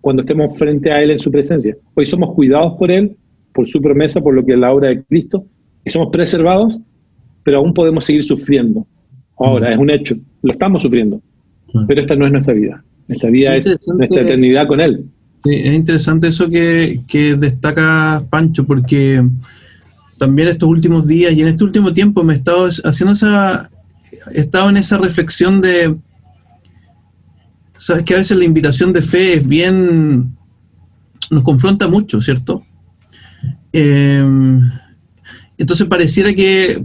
cuando 0.00 0.22
estemos 0.22 0.56
frente 0.56 0.92
a 0.92 1.02
Él 1.02 1.10
en 1.10 1.18
su 1.18 1.32
presencia. 1.32 1.76
Hoy 1.94 2.06
somos 2.06 2.32
cuidados 2.34 2.74
por 2.78 2.92
Él, 2.92 3.16
por 3.52 3.68
su 3.68 3.82
promesa, 3.82 4.20
por 4.20 4.32
lo 4.32 4.46
que 4.46 4.52
es 4.52 4.58
la 4.60 4.72
obra 4.72 4.90
de 4.90 5.02
Cristo, 5.02 5.44
y 5.84 5.90
somos 5.90 6.10
preservados, 6.12 6.80
pero 7.42 7.58
aún 7.58 7.74
podemos 7.74 8.04
seguir 8.04 8.22
sufriendo. 8.22 8.86
Ahora, 9.40 9.72
es 9.72 9.78
un 9.78 9.90
hecho, 9.90 10.14
lo 10.42 10.52
estamos 10.52 10.82
sufriendo, 10.82 11.20
pero 11.86 12.00
esta 12.00 12.16
no 12.16 12.26
es 12.26 12.32
nuestra 12.32 12.54
vida. 12.54 12.82
Nuestra 13.08 13.30
vida 13.30 13.56
es 13.56 13.78
nuestra 13.86 14.22
eternidad 14.22 14.66
con 14.66 14.80
Él. 14.80 15.04
es 15.44 15.74
interesante 15.74 16.28
eso 16.28 16.48
que, 16.48 17.00
que 17.08 17.36
destaca 17.36 18.22
Pancho, 18.30 18.64
porque 18.66 19.22
también 20.20 20.48
estos 20.48 20.68
últimos 20.68 21.06
días 21.06 21.32
y 21.32 21.40
en 21.40 21.48
este 21.48 21.64
último 21.64 21.94
tiempo 21.94 22.22
me 22.22 22.34
he 22.34 22.36
estado 22.36 22.68
haciendo 22.84 23.14
esa, 23.14 23.70
he 24.32 24.40
estado 24.40 24.68
en 24.68 24.76
esa 24.76 24.98
reflexión 24.98 25.60
de, 25.62 25.96
sabes 27.72 28.02
que 28.02 28.14
a 28.14 28.18
veces 28.18 28.36
la 28.36 28.44
invitación 28.44 28.92
de 28.92 29.00
fe 29.00 29.34
es 29.34 29.48
bien, 29.48 30.36
nos 31.30 31.42
confronta 31.42 31.88
mucho, 31.88 32.20
¿cierto? 32.20 32.62
Em, 33.72 34.70
entonces 35.56 35.86
pareciera 35.86 36.34
que, 36.34 36.84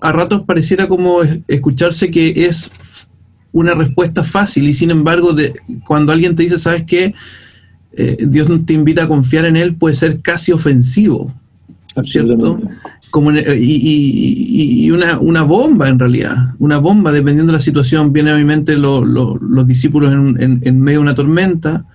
a 0.00 0.12
ratos 0.12 0.42
pareciera 0.42 0.88
como 0.88 1.20
escucharse 1.46 2.10
que 2.10 2.32
es 2.36 2.70
una 3.52 3.74
respuesta 3.74 4.24
fácil 4.24 4.68
y 4.68 4.74
sin 4.74 4.90
embargo 4.90 5.32
de, 5.32 5.54
cuando 5.86 6.12
alguien 6.12 6.36
te 6.36 6.42
dice, 6.42 6.58
¿sabes 6.58 6.84
qué? 6.84 7.14
Eh, 7.92 8.16
Dios 8.28 8.48
te 8.66 8.74
invita 8.74 9.04
a 9.04 9.08
confiar 9.08 9.44
en 9.46 9.56
Él, 9.56 9.74
puede 9.74 9.94
ser 9.94 10.20
casi 10.20 10.52
ofensivo. 10.52 11.34
¿cierto? 12.04 12.60
Como 13.10 13.32
y, 13.32 14.90
una, 14.90 15.42
bomba 15.42 15.88
en 15.88 15.98
realidad, 15.98 16.54
una 16.58 16.78
bomba, 16.78 17.10
dependiendo 17.10 17.52
de 17.52 17.58
la 17.58 17.62
situación. 17.62 18.12
Viene 18.12 18.32
a 18.32 18.36
mi 18.36 18.44
mente 18.44 18.76
los 18.76 19.66
discípulos 19.66 20.12
en, 20.12 20.80
medio 20.80 20.98
de 20.98 21.02
una 21.02 21.14
tormenta 21.14 21.86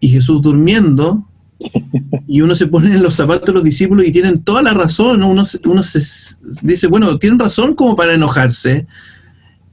y 0.00 0.08
Jesús 0.08 0.42
durmiendo, 0.42 1.24
y 2.28 2.40
uno 2.40 2.54
se 2.54 2.68
pone 2.68 2.94
en 2.94 3.02
los 3.02 3.14
zapatos 3.14 3.46
de 3.46 3.52
los 3.52 3.64
discípulos 3.64 4.06
y 4.06 4.12
tienen 4.12 4.42
toda 4.42 4.62
la 4.62 4.74
razón. 4.74 5.22
Uno, 5.22 5.42
uno 5.64 5.82
se 5.82 6.00
dice, 6.62 6.86
bueno, 6.86 7.18
tienen 7.18 7.38
razón 7.38 7.74
como 7.74 7.96
para 7.96 8.14
enojarse. 8.14 8.86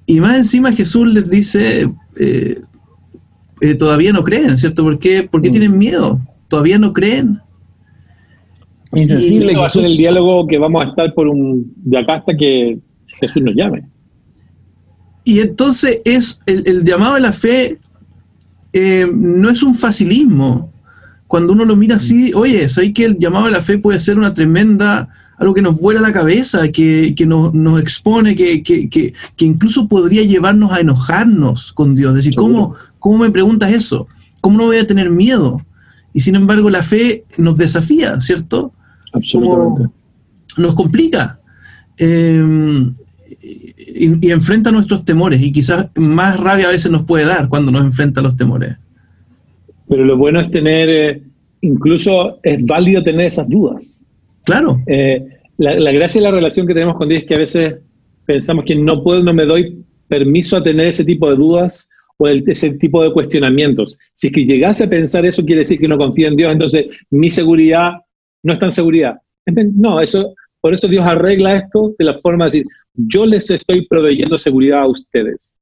Y 0.05 0.19
más 0.19 0.37
encima 0.37 0.71
Jesús 0.71 1.07
les 1.11 1.29
dice, 1.29 1.91
eh, 2.19 2.61
eh, 3.61 3.75
todavía 3.75 4.13
no 4.13 4.23
creen, 4.23 4.57
¿cierto? 4.57 4.83
¿Por 4.83 4.99
qué, 4.99 5.23
¿Por 5.23 5.41
qué 5.41 5.49
mm. 5.49 5.51
tienen 5.51 5.77
miedo? 5.77 6.21
¿Todavía 6.47 6.77
no 6.77 6.93
creen? 6.93 7.39
Insensible. 8.93 9.55
va 9.55 9.65
a 9.65 9.69
ser 9.69 9.85
el 9.85 9.97
diálogo 9.97 10.47
que 10.47 10.57
vamos 10.57 10.85
a 10.85 10.89
estar 10.89 11.13
por 11.13 11.27
un 11.27 11.73
de 11.77 11.97
acá 11.97 12.15
hasta 12.15 12.35
que 12.35 12.79
Jesús 13.19 13.43
nos 13.43 13.55
llame. 13.55 13.85
Y 15.23 15.39
entonces 15.39 16.01
es 16.05 16.39
el, 16.45 16.83
llamado 16.83 17.15
a 17.15 17.19
la 17.19 17.31
fe 17.31 17.79
eh, 18.71 19.09
no 19.11 19.49
es 19.49 19.63
un 19.63 19.75
facilismo. 19.75 20.71
Cuando 21.27 21.53
uno 21.53 21.65
lo 21.65 21.75
mira 21.75 21.95
así, 21.95 22.31
oye, 22.33 22.69
¿sabes 22.69 22.93
que 22.93 23.05
el 23.05 23.17
llamado 23.17 23.45
a 23.45 23.51
la 23.51 23.61
fe 23.61 23.79
puede 23.79 23.99
ser 23.99 24.17
una 24.17 24.33
tremenda, 24.33 25.09
algo 25.37 25.53
que 25.53 25.61
nos 25.61 25.77
vuela 25.77 26.01
la 26.01 26.13
cabeza, 26.13 26.69
que, 26.69 27.13
nos, 27.25 27.81
expone, 27.81 28.35
que, 28.35 28.63
que, 28.63 29.13
incluso 29.39 29.87
podría 29.87 30.23
llevarnos 30.23 30.71
a 30.71 30.79
enojarnos 30.79 31.73
con 31.73 31.95
Dios? 31.95 32.15
decir, 32.15 32.35
¿cómo, 32.35 32.75
¿cómo 32.99 33.17
me 33.19 33.31
preguntas 33.31 33.71
eso? 33.71 34.07
¿Cómo 34.41 34.57
no 34.57 34.65
voy 34.65 34.77
a 34.77 34.87
tener 34.87 35.09
miedo? 35.09 35.61
Y 36.13 36.21
sin 36.21 36.35
embargo 36.35 36.69
la 36.69 36.83
fe 36.83 37.25
nos 37.37 37.57
desafía, 37.57 38.19
¿cierto? 38.21 38.71
Absolutamente. 39.11 39.93
nos 40.57 40.75
complica. 40.75 41.39
Eh, 41.97 42.43
y, 43.95 44.31
enfrenta 44.31 44.71
nuestros 44.71 45.05
temores 45.05 45.41
y 45.41 45.51
quizás 45.51 45.89
más 45.95 46.39
rabia 46.39 46.67
a 46.67 46.71
veces 46.71 46.91
nos 46.91 47.03
puede 47.03 47.25
dar 47.25 47.47
cuando 47.47 47.71
nos 47.71 47.83
enfrenta 47.83 48.19
a 48.19 48.23
los 48.23 48.35
temores. 48.35 48.77
Pero 49.87 50.05
lo 50.05 50.17
bueno 50.17 50.39
es 50.39 50.49
tener, 50.51 50.89
eh, 50.89 51.23
incluso 51.61 52.39
es 52.43 52.65
válido 52.65 53.03
tener 53.03 53.27
esas 53.27 53.47
dudas. 53.47 53.94
Claro. 54.45 54.79
Eh, 54.87 55.25
la, 55.57 55.91
gracia 55.91 56.21
de 56.21 56.27
la 56.27 56.35
relación 56.35 56.67
que 56.67 56.73
tenemos 56.73 56.97
con 56.97 57.09
Dios 57.09 57.21
es 57.21 57.27
que 57.27 57.35
a 57.35 57.39
veces 57.39 57.75
pensamos 58.25 58.65
que 58.65 58.75
no 58.75 59.03
puedo, 59.03 59.23
no 59.23 59.33
me 59.33 59.45
doy 59.45 59.83
permiso 60.07 60.57
a 60.57 60.63
tener 60.63 60.87
ese 60.87 61.03
tipo 61.03 61.29
de 61.29 61.35
dudas 61.35 61.89
o 62.17 62.27
ese 62.27 62.71
tipo 62.75 63.03
de 63.03 63.11
cuestionamientos. 63.11 63.97
Si 64.13 64.27
es 64.27 64.33
que 64.33 64.45
llegase 64.45 64.85
a 64.85 64.89
pensar 64.89 65.25
eso, 65.25 65.43
quiere 65.43 65.61
decir 65.61 65.79
que 65.79 65.87
no 65.87 65.97
confío 65.97 66.27
en 66.27 66.35
Dios, 66.35 66.51
entonces 66.51 66.85
mi 67.09 67.29
seguridad 67.29 67.93
no 68.43 68.53
está 68.53 68.67
en 68.67 68.71
seguridad, 68.71 69.15
No, 69.47 69.99
eso, 69.99 70.33
por 70.61 70.73
eso 70.73 70.87
Dios 70.87 71.03
arregla 71.05 71.55
esto 71.55 71.93
de 71.97 72.05
la 72.05 72.13
forma 72.15 72.45
de 72.45 72.51
decir, 72.51 72.65
yo 72.93 73.25
les 73.25 73.49
estoy 73.49 73.85
proveyendo 73.87 74.37
seguridad 74.37 74.81
a 74.81 74.87
ustedes. 74.87 75.55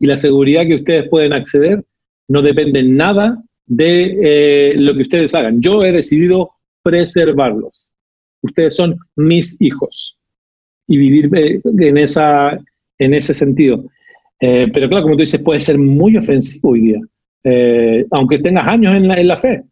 Y 0.00 0.06
la 0.06 0.16
seguridad 0.16 0.66
que 0.66 0.76
ustedes 0.76 1.08
pueden 1.08 1.32
acceder 1.32 1.84
no 2.28 2.42
depende 2.42 2.82
nada 2.82 3.40
de 3.66 4.18
eh, 4.22 4.74
lo 4.76 4.94
que 4.94 5.02
ustedes 5.02 5.34
hagan. 5.34 5.60
Yo 5.60 5.84
he 5.84 5.92
decidido 5.92 6.50
preservarlos. 6.82 7.83
Ustedes 8.44 8.76
son 8.76 8.96
mis 9.16 9.60
hijos. 9.60 10.16
Y 10.86 10.98
vivir 10.98 11.30
eh, 11.34 11.60
en, 11.64 11.96
esa, 11.96 12.58
en 12.98 13.14
ese 13.14 13.34
sentido. 13.34 13.84
Eh, 14.40 14.70
pero 14.72 14.88
claro, 14.88 15.04
como 15.04 15.16
tú 15.16 15.22
dices, 15.22 15.40
puede 15.40 15.60
ser 15.60 15.78
muy 15.78 16.16
ofensivo 16.16 16.70
hoy 16.70 16.80
día. 16.80 17.00
aunque 18.10 18.38
tengas 18.38 18.66
años 18.66 18.94
en 18.94 19.08
la, 19.08 19.18
en 19.18 19.28
la 19.28 19.36
fe, 19.36 19.64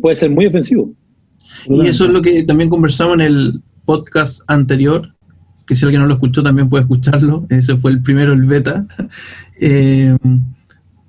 puede 0.00 0.16
ser 0.16 0.30
muy 0.30 0.46
ofensivo. 0.46 0.92
Y 1.68 1.86
eso 1.86 2.04
es 2.06 2.10
lo 2.10 2.20
que 2.22 2.42
también 2.42 2.68
conversamos 2.68 3.14
en 3.14 3.20
el 3.20 3.62
podcast 3.84 4.42
anterior, 4.46 5.14
que 5.66 5.74
si 5.74 5.84
alguien 5.84 6.02
no 6.02 6.08
lo 6.08 6.14
escuchó 6.14 6.42
también 6.42 6.68
puede 6.68 6.82
escucharlo. 6.82 7.46
Ese 7.48 7.76
fue 7.76 7.92
el 7.92 8.02
primero, 8.02 8.32
el 8.32 8.44
beta. 8.44 8.84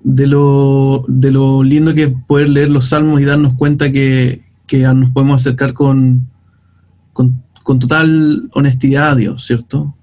de 0.05 0.27
lo, 0.27 1.03
de 1.07 1.31
lo 1.31 1.63
lindo 1.63 1.95
que 1.95 2.03
es 2.03 2.13
poder 2.27 2.49
leer 2.49 2.69
los 2.69 2.89
salmos 2.89 3.19
y 3.19 3.25
darnos 3.25 3.53
cuenta 3.55 3.91
que, 3.91 4.43
nos 4.71 5.09
podemos 5.09 5.41
acercar 5.41 5.73
con, 5.73 6.29
con, 7.15 7.79
total 7.79 8.47
honestidad 8.53 9.09
a 9.09 9.15
Dios, 9.15 9.43
¿cierto? 9.43 9.95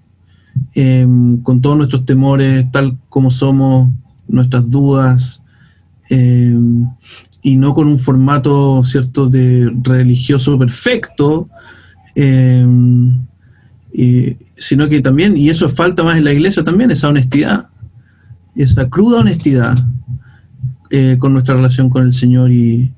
Em, 0.74 1.40
con 1.42 1.60
todos 1.60 1.76
nuestros 1.76 2.04
temores, 2.04 2.68
tal 2.72 2.98
como 3.08 3.30
somos, 3.30 3.90
nuestras 4.26 4.68
dudas, 4.68 5.42
em, 6.10 6.88
y 7.42 7.56
no 7.56 7.74
con 7.74 7.86
un 7.86 8.00
formato, 8.00 8.82
¿cierto?, 8.82 9.28
de 9.28 9.72
religioso 9.82 10.58
perfecto, 10.58 11.48
em, 12.16 13.20
sino 14.56 14.88
que 14.88 15.00
también, 15.00 15.36
y 15.36 15.50
eso 15.50 15.68
falta 15.68 16.02
más 16.02 16.16
en 16.16 16.24
la 16.24 16.32
iglesia 16.32 16.64
también, 16.64 16.90
esa 16.90 17.08
honestidad 17.08 17.68
esa 18.54 18.88
cruda 18.88 19.20
honestidad 19.20 19.76
eh, 20.90 21.16
con 21.18 21.32
nuestra 21.32 21.54
relación 21.54 21.88
con 21.88 22.04
el 22.04 22.12
Señor 22.12 22.50
y, 22.50 22.92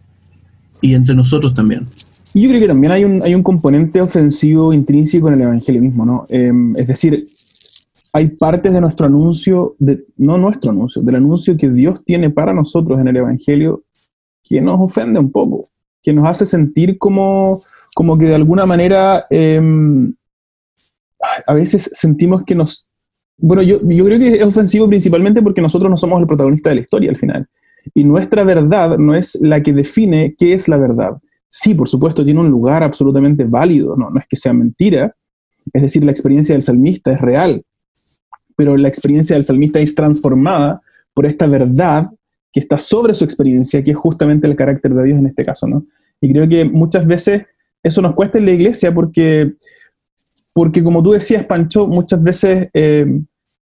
entre 0.82 1.14
nosotros 1.14 1.54
también. 1.54 1.86
Yo 2.34 2.48
creo 2.48 2.60
que 2.60 2.68
también 2.68 2.92
hay 2.92 3.04
un, 3.04 3.22
hay 3.22 3.34
un 3.34 3.42
componente 3.42 4.00
ofensivo 4.00 4.72
intrínseco 4.72 5.28
en 5.28 5.34
el 5.34 5.42
Evangelio 5.42 5.80
mismo, 5.80 6.04
¿no? 6.04 6.24
Em, 6.28 6.76
es 6.76 6.86
decir, 6.86 7.24
hay 8.12 8.28
partes 8.30 8.72
de 8.72 8.80
nuestro 8.80 9.06
anuncio, 9.06 9.76
de, 9.78 10.04
no 10.16 10.36
nuestro 10.38 10.72
anuncio, 10.72 11.00
del 11.02 11.16
anuncio 11.16 11.56
que 11.56 11.70
Dios 11.70 12.04
tiene 12.04 12.30
para 12.30 12.52
nosotros 12.52 13.00
en 13.00 13.08
el 13.08 13.16
Evangelio, 13.16 13.84
que 14.42 14.60
nos 14.60 14.80
ofende 14.80 15.20
un 15.20 15.30
poco, 15.30 15.62
que 16.02 16.12
nos 16.12 16.26
hace 16.26 16.44
sentir 16.44 16.98
como, 16.98 17.60
como 17.94 18.18
que 18.18 18.26
de 18.26 18.34
alguna 18.34 18.66
manera 18.66 19.26
em, 19.30 20.12
a 21.46 21.54
veces 21.54 21.88
sentimos 21.94 22.42
que 22.42 22.54
nos 22.54 22.86
bueno, 23.36 23.62
yo, 23.62 23.78
yo 23.82 24.04
creo 24.04 24.18
que 24.18 24.34
es 24.34 24.44
ofensivo 24.44 24.88
principalmente 24.88 25.42
porque 25.42 25.60
nosotros 25.60 25.90
no 25.90 25.96
somos 25.96 26.20
el 26.20 26.26
protagonista 26.26 26.70
de 26.70 26.76
la 26.76 26.82
historia 26.82 27.10
al 27.10 27.16
final. 27.16 27.46
Y 27.92 28.04
nuestra 28.04 28.44
verdad 28.44 28.96
no 28.96 29.14
es 29.14 29.38
la 29.40 29.62
que 29.62 29.72
define 29.72 30.34
qué 30.38 30.54
es 30.54 30.68
la 30.68 30.76
verdad. 30.76 31.12
Sí, 31.56 31.72
por 31.72 31.88
supuesto, 31.88 32.24
tiene 32.24 32.40
un 32.40 32.50
lugar 32.50 32.82
absolutamente 32.82 33.44
válido, 33.44 33.94
no, 33.96 34.10
no 34.10 34.18
es 34.18 34.26
que 34.28 34.34
sea 34.34 34.52
mentira. 34.52 35.14
Es 35.72 35.82
decir, 35.82 36.04
la 36.04 36.10
experiencia 36.10 36.52
del 36.52 36.62
salmista 36.62 37.12
es 37.12 37.20
real, 37.20 37.62
pero 38.56 38.76
la 38.76 38.88
experiencia 38.88 39.36
del 39.36 39.44
salmista 39.44 39.78
es 39.78 39.94
transformada 39.94 40.82
por 41.14 41.26
esta 41.26 41.46
verdad 41.46 42.10
que 42.52 42.58
está 42.58 42.76
sobre 42.76 43.14
su 43.14 43.22
experiencia, 43.22 43.84
que 43.84 43.92
es 43.92 43.96
justamente 43.96 44.48
el 44.48 44.56
carácter 44.56 44.94
de 44.94 45.04
Dios 45.04 45.18
en 45.20 45.26
este 45.26 45.44
caso, 45.44 45.68
¿no? 45.68 45.86
Y 46.20 46.32
creo 46.32 46.48
que 46.48 46.64
muchas 46.64 47.06
veces 47.06 47.44
eso 47.84 48.02
nos 48.02 48.16
cuesta 48.16 48.38
en 48.38 48.46
la 48.46 48.52
iglesia 48.52 48.92
porque 48.92 49.54
porque 50.54 50.82
como 50.82 51.04
tú 51.04 51.12
decías, 51.12 51.46
Pancho, 51.46 51.86
muchas 51.86 52.20
veces 52.20 52.68
eh, 52.74 53.06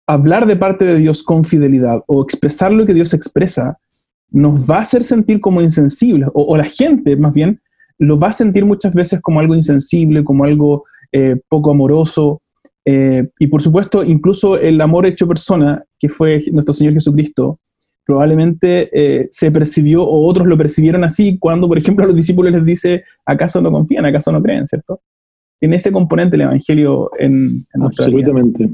hablar 0.07 0.47
de 0.47 0.55
parte 0.55 0.85
de 0.85 0.95
Dios 0.95 1.23
con 1.23 1.43
fidelidad 1.43 2.01
o 2.07 2.23
expresar 2.23 2.71
lo 2.71 2.85
que 2.85 2.93
Dios 2.93 3.13
expresa 3.13 3.77
nos 4.31 4.69
va 4.69 4.77
a 4.77 4.81
hacer 4.81 5.03
sentir 5.03 5.41
como 5.41 5.61
insensibles, 5.61 6.29
o, 6.33 6.55
la 6.57 6.65
gente 6.65 7.15
más 7.17 7.33
bien 7.33 7.61
lo 7.99 8.19
va 8.19 8.29
a 8.29 8.33
sentir 8.33 8.65
muchas 8.65 8.93
veces 8.93 9.21
como 9.21 9.39
algo 9.39 9.55
insensible, 9.55 10.23
como 10.23 10.43
algo 10.43 10.85
eh, 11.11 11.37
poco 11.47 11.71
amoroso. 11.71 12.41
Eh, 12.85 13.27
y 13.39 13.47
por 13.47 13.61
supuesto, 13.61 14.03
incluso 14.03 14.59
el 14.59 14.79
amor 14.81 15.05
hecho 15.05 15.27
persona, 15.27 15.83
que 15.99 16.09
fue 16.09 16.43
nuestro 16.51 16.73
Señor 16.73 16.93
Jesucristo, 16.93 17.59
probablemente 18.05 19.27
se 19.31 19.49
percibió 19.49 20.03
o 20.03 20.27
otros 20.27 20.45
lo 20.45 20.55
percibieron 20.55 21.03
así 21.03 21.39
cuando, 21.39 21.67
por 21.67 21.79
ejemplo, 21.79 22.03
a 22.03 22.07
los 22.07 22.15
discípulos 22.15 22.53
les 22.53 22.63
dice, 22.63 23.03
¿acaso 23.25 23.59
no 23.61 23.71
confían? 23.71 24.05
¿Acaso 24.05 24.31
no 24.31 24.43
creen? 24.43 24.67
¿Cierto? 24.67 25.01
tiene 25.59 25.77
ese 25.77 25.91
componente 25.91 26.35
el 26.35 26.43
Evangelio 26.43 27.09
en, 27.17 27.65
en 27.73 27.81
nuestra 27.81 28.05
Absolutamente, 28.05 28.69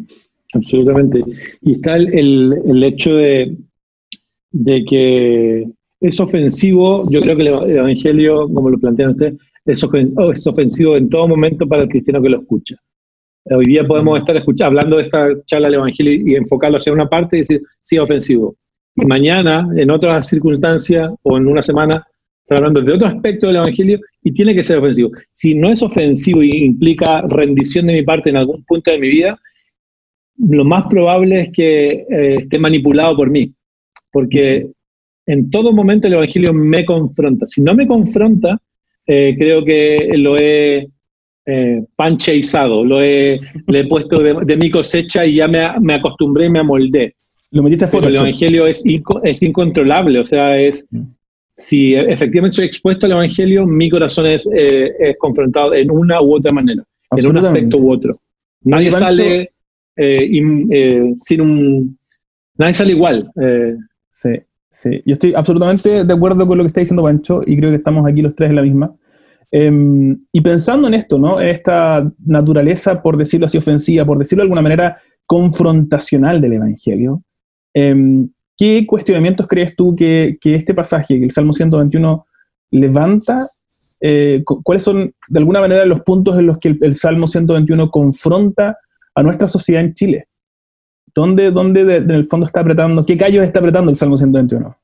absolutamente. 0.53 1.23
Y 1.61 1.73
está 1.73 1.95
el, 1.95 2.83
hecho 2.83 3.13
de, 3.15 3.55
que 4.89 5.69
es 6.01 6.19
ofensivo, 6.19 7.07
yo 7.09 7.21
creo 7.21 7.35
que 7.37 7.43
el 7.43 7.77
Evangelio, 7.77 8.49
como 8.49 8.71
lo 8.71 8.79
plantean 8.79 9.11
ustedes, 9.11 9.35
es, 9.65 9.83
oh, 9.83 10.31
es 10.33 10.47
ofensivo 10.47 10.97
en 10.97 11.07
todo 11.09 11.27
momento 11.27 11.67
para 11.67 11.83
el 11.83 11.89
cristiano 11.89 12.21
que 12.21 12.29
lo 12.29 12.41
escucha. 12.41 12.75
Hoy 13.45 13.67
día 13.67 13.85
podemos 13.85 14.19
estar 14.19 14.35
escuchando, 14.35 14.65
hablando 14.65 14.97
de 14.97 15.03
esta 15.03 15.27
charla 15.45 15.67
del 15.67 15.75
Evangelio 15.75 16.13
y 16.13 16.35
enfocarlo 16.35 16.77
hacia 16.77 16.91
una 16.91 17.07
parte 17.07 17.37
y 17.37 17.39
decir, 17.39 17.61
sí, 17.81 17.99
ofensivo. 17.99 18.55
Y 18.95 19.05
mañana, 19.05 19.67
en 19.77 19.91
otras 19.91 20.27
circunstancias 20.27 21.11
o 21.21 21.37
en 21.37 21.47
una 21.47 21.61
semana, 21.61 22.05
hablando 22.49 22.81
de 22.81 22.93
otro 22.93 23.07
aspecto 23.07 23.47
del 23.47 23.57
Evangelio 23.57 23.99
y 24.23 24.33
tiene 24.33 24.55
que 24.55 24.63
ser 24.63 24.79
ofensivo. 24.79 25.11
Si 25.31 25.53
no 25.53 25.71
es 25.71 25.83
ofensivo 25.83 26.43
y 26.43 26.65
implica 26.65 27.21
rendición 27.21 27.85
de 27.87 27.93
mi 27.93 28.03
parte 28.03 28.31
en 28.31 28.37
algún 28.37 28.63
punto 28.65 28.91
de 28.91 28.99
mi 28.99 29.07
vida, 29.07 29.39
lo 30.37 30.65
más 30.65 30.85
probable 30.89 31.41
es 31.41 31.51
que 31.53 32.05
eh, 32.09 32.35
esté 32.39 32.57
manipulado 32.57 33.15
por 33.15 33.29
mí, 33.29 33.53
porque 34.11 34.67
en 35.25 35.49
todo 35.49 35.73
momento 35.73 36.07
el 36.07 36.13
Evangelio 36.13 36.53
me 36.53 36.85
confronta. 36.85 37.47
Si 37.47 37.61
no 37.61 37.73
me 37.73 37.87
confronta, 37.87 38.59
eh, 39.05 39.35
creo 39.37 39.63
que 39.63 40.09
lo 40.15 40.37
he 40.37 40.87
eh, 41.45 41.83
pancheizado, 41.95 42.83
lo 42.83 43.01
he, 43.01 43.39
le 43.67 43.79
he 43.79 43.87
puesto 43.87 44.19
de, 44.19 44.57
mi 44.57 44.69
cosecha 44.69 45.25
y 45.25 45.35
ya 45.35 45.47
me, 45.47 45.67
me 45.79 45.95
acostumbré 45.95 46.45
y 46.45 46.49
me 46.49 46.59
amoldé. 46.59 47.15
Lo 47.51 47.63
metiste 47.63 47.85
a 47.85 47.99
El 48.01 48.17
Evangelio 48.17 48.65
es, 48.65 48.83
es 49.23 49.43
incontrolable, 49.43 50.19
o 50.19 50.23
sea, 50.23 50.57
es, 50.57 50.87
mm 50.89 51.01
si 51.61 51.93
efectivamente 51.93 52.55
soy 52.55 52.65
expuesto 52.65 53.05
al 53.05 53.13
Evangelio, 53.13 53.65
mi 53.65 53.89
corazón 53.89 54.25
es, 54.25 54.47
eh, 54.53 55.15
confrontado 55.19 55.73
en 55.73 55.91
una 55.91 56.21
u 56.21 56.35
otra 56.35 56.51
manera, 56.51 56.83
en 57.15 57.25
un 57.27 57.37
aspecto 57.37 57.77
u 57.77 57.91
otro. 57.91 58.17
Nadie 58.63 58.91
sale 58.91 59.51
eh, 59.95 60.29
eh, 60.71 61.11
sin 61.15 61.41
un... 61.41 61.97
Nadie 62.57 62.73
sale 62.73 62.91
igual. 62.93 63.31
Sí, 64.11 64.29
sí. 64.71 65.01
Yo 65.05 65.13
estoy 65.13 65.33
absolutamente 65.35 66.03
de 66.03 66.13
acuerdo 66.13 66.47
con 66.47 66.57
lo 66.57 66.63
que 66.63 66.67
está 66.67 66.79
diciendo 66.79 67.03
Pancho 67.03 67.41
y 67.45 67.57
creo 67.57 67.69
que 67.69 67.77
estamos 67.77 68.05
aquí 68.07 68.21
los 68.21 68.35
tres 68.35 68.49
en 68.49 68.55
la 68.55 68.61
misma. 68.61 68.93
Em, 69.51 70.17
y 70.31 70.41
pensando 70.41 70.87
en 70.87 70.93
esto, 70.93 71.17
¿no? 71.17 71.41
Esta 71.41 72.09
naturaleza, 72.25 73.01
por 73.01 73.17
decirlo 73.17 73.47
así, 73.47 73.57
ofensiva, 73.57 74.05
por 74.05 74.17
decirlo 74.17 74.41
de 74.41 74.45
alguna 74.45 74.61
manera, 74.61 74.97
confrontacional 75.25 76.39
del 76.39 76.53
Evangelio, 76.53 77.23
em, 77.73 78.29
¿Qué 78.61 78.85
cuestionamientos 78.85 79.47
crees 79.47 79.75
tú 79.75 79.95
que, 79.95 80.37
este 80.39 80.75
pasaje, 80.75 81.17
que 81.17 81.25
el 81.25 81.31
Salmo 81.31 81.51
121 81.51 82.27
levanta? 82.69 83.33
Eh, 83.99 84.43
¿Cuáles 84.45 84.83
son, 84.83 85.15
de 85.29 85.39
alguna 85.39 85.61
manera, 85.61 85.83
los 85.83 86.01
puntos 86.01 86.37
en 86.37 86.45
los 86.45 86.59
que 86.59 86.77
el, 86.79 86.93
Salmo 86.93 87.27
121 87.27 87.89
confronta 87.89 88.77
a 89.15 89.23
nuestra 89.23 89.49
sociedad 89.49 89.81
en 89.81 89.95
Chile? 89.95 90.27
¿Dónde, 91.13 91.51
dónde 91.51 91.81
en 91.97 92.11
el 92.11 92.25
fondo 92.25 92.45
está 92.45 92.61
apretando, 92.61 93.05
qué 93.05 93.17
callos 93.17 93.43
está 93.43 93.59
apretando 93.59 93.89
el 93.89 93.95
Salmo 93.95 94.17
121? 94.17 94.75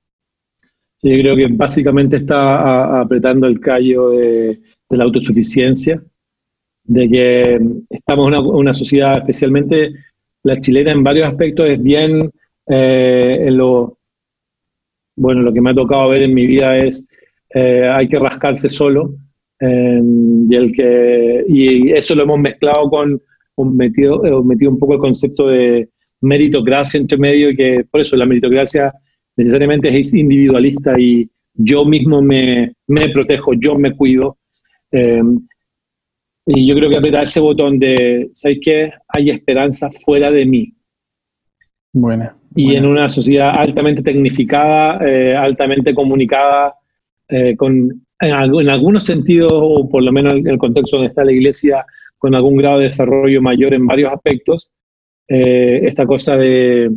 Sí, 0.99 1.09
yo 1.09 1.21
creo 1.21 1.35
que 1.35 1.47
básicamente 1.51 2.17
está 2.17 2.99
apretando 3.01 3.47
el 3.47 3.59
callo 3.59 4.09
de, 4.09 4.59
la 4.89 5.03
autosuficiencia, 5.03 6.01
de 6.83 7.09
que 7.09 7.59
estamos 7.89 8.33
en 8.33 8.39
una, 8.39 8.73
sociedad, 8.73 9.17
especialmente 9.19 9.93
la 10.43 10.59
chilena 10.59 10.91
en 10.91 11.03
varios 11.03 11.27
aspectos, 11.27 11.69
es 11.69 11.81
bien 11.81 12.31
eh, 12.67 13.37
en 13.47 13.57
lo, 13.57 13.97
bueno, 15.15 15.41
lo 15.41 15.53
que 15.53 15.61
me 15.61 15.69
ha 15.69 15.75
tocado 15.75 16.09
ver 16.09 16.23
en 16.23 16.33
mi 16.33 16.47
vida 16.47 16.77
es 16.77 17.07
eh, 17.53 17.87
hay 17.87 18.07
que 18.07 18.19
rascarse 18.19 18.69
solo 18.69 19.13
y, 19.59 20.55
el 20.55 20.71
que, 20.73 21.43
y 21.47 21.91
eso 21.91 22.13
lo 22.15 22.23
hemos 22.23 22.39
mezclado 22.39 22.89
con, 22.89 23.21
metido, 23.75 24.21
metido 24.43 24.71
un 24.71 24.79
poco 24.79 24.93
el 24.93 24.99
concepto 24.99 25.47
de 25.47 25.89
meritocracia 26.21 26.99
entre 26.99 27.17
medio 27.17 27.49
y 27.49 27.55
que 27.55 27.85
por 27.89 28.01
eso 28.01 28.15
la 28.15 28.25
meritocracia 28.25 28.93
necesariamente 29.35 29.87
es 29.97 30.13
individualista 30.13 30.99
y 30.99 31.29
yo 31.53 31.85
mismo 31.85 32.21
me, 32.21 32.73
me 32.87 33.09
protejo, 33.09 33.53
yo 33.53 33.75
me 33.75 33.95
cuido. 33.95 34.37
Eh, 34.91 35.21
y 36.45 36.67
yo 36.67 36.75
creo 36.75 36.89
que 36.89 36.97
apretar 36.97 37.23
ese 37.23 37.41
botón 37.41 37.77
de, 37.77 38.29
¿sabes 38.31 38.59
qué? 38.61 38.91
Hay 39.09 39.29
esperanza 39.29 39.89
fuera 39.91 40.31
de 40.31 40.45
mí. 40.45 40.73
Buena 41.93 42.37
y 42.57 42.75
en 42.75 42.87
una 42.87 43.07
sociedad 43.07 43.53
altamente 43.55 44.01
tecnificada, 44.01 44.99
eh, 45.07 45.35
altamente 45.35 45.93
comunicada, 45.93 46.73
eh, 47.29 47.55
con 47.55 48.01
en, 48.19 48.33
algunos 48.69 49.05
sentidos, 49.05 49.51
o 49.53 49.87
por 49.87 50.01
lo 50.01 50.11
menos 50.11 50.33
en 50.33 50.47
el 50.47 50.57
contexto 50.57 50.97
donde 50.97 51.09
está 51.09 51.23
la 51.23 51.33
iglesia, 51.33 51.85
con 52.17 52.33
algún 52.33 52.57
grado 52.57 52.79
de 52.79 52.85
desarrollo 52.85 53.43
mayor 53.43 53.75
en 53.75 53.85
varios 53.85 54.11
aspectos, 54.11 54.71
eh, 55.27 55.81
esta 55.83 56.05
cosa 56.05 56.37
de, 56.37 56.91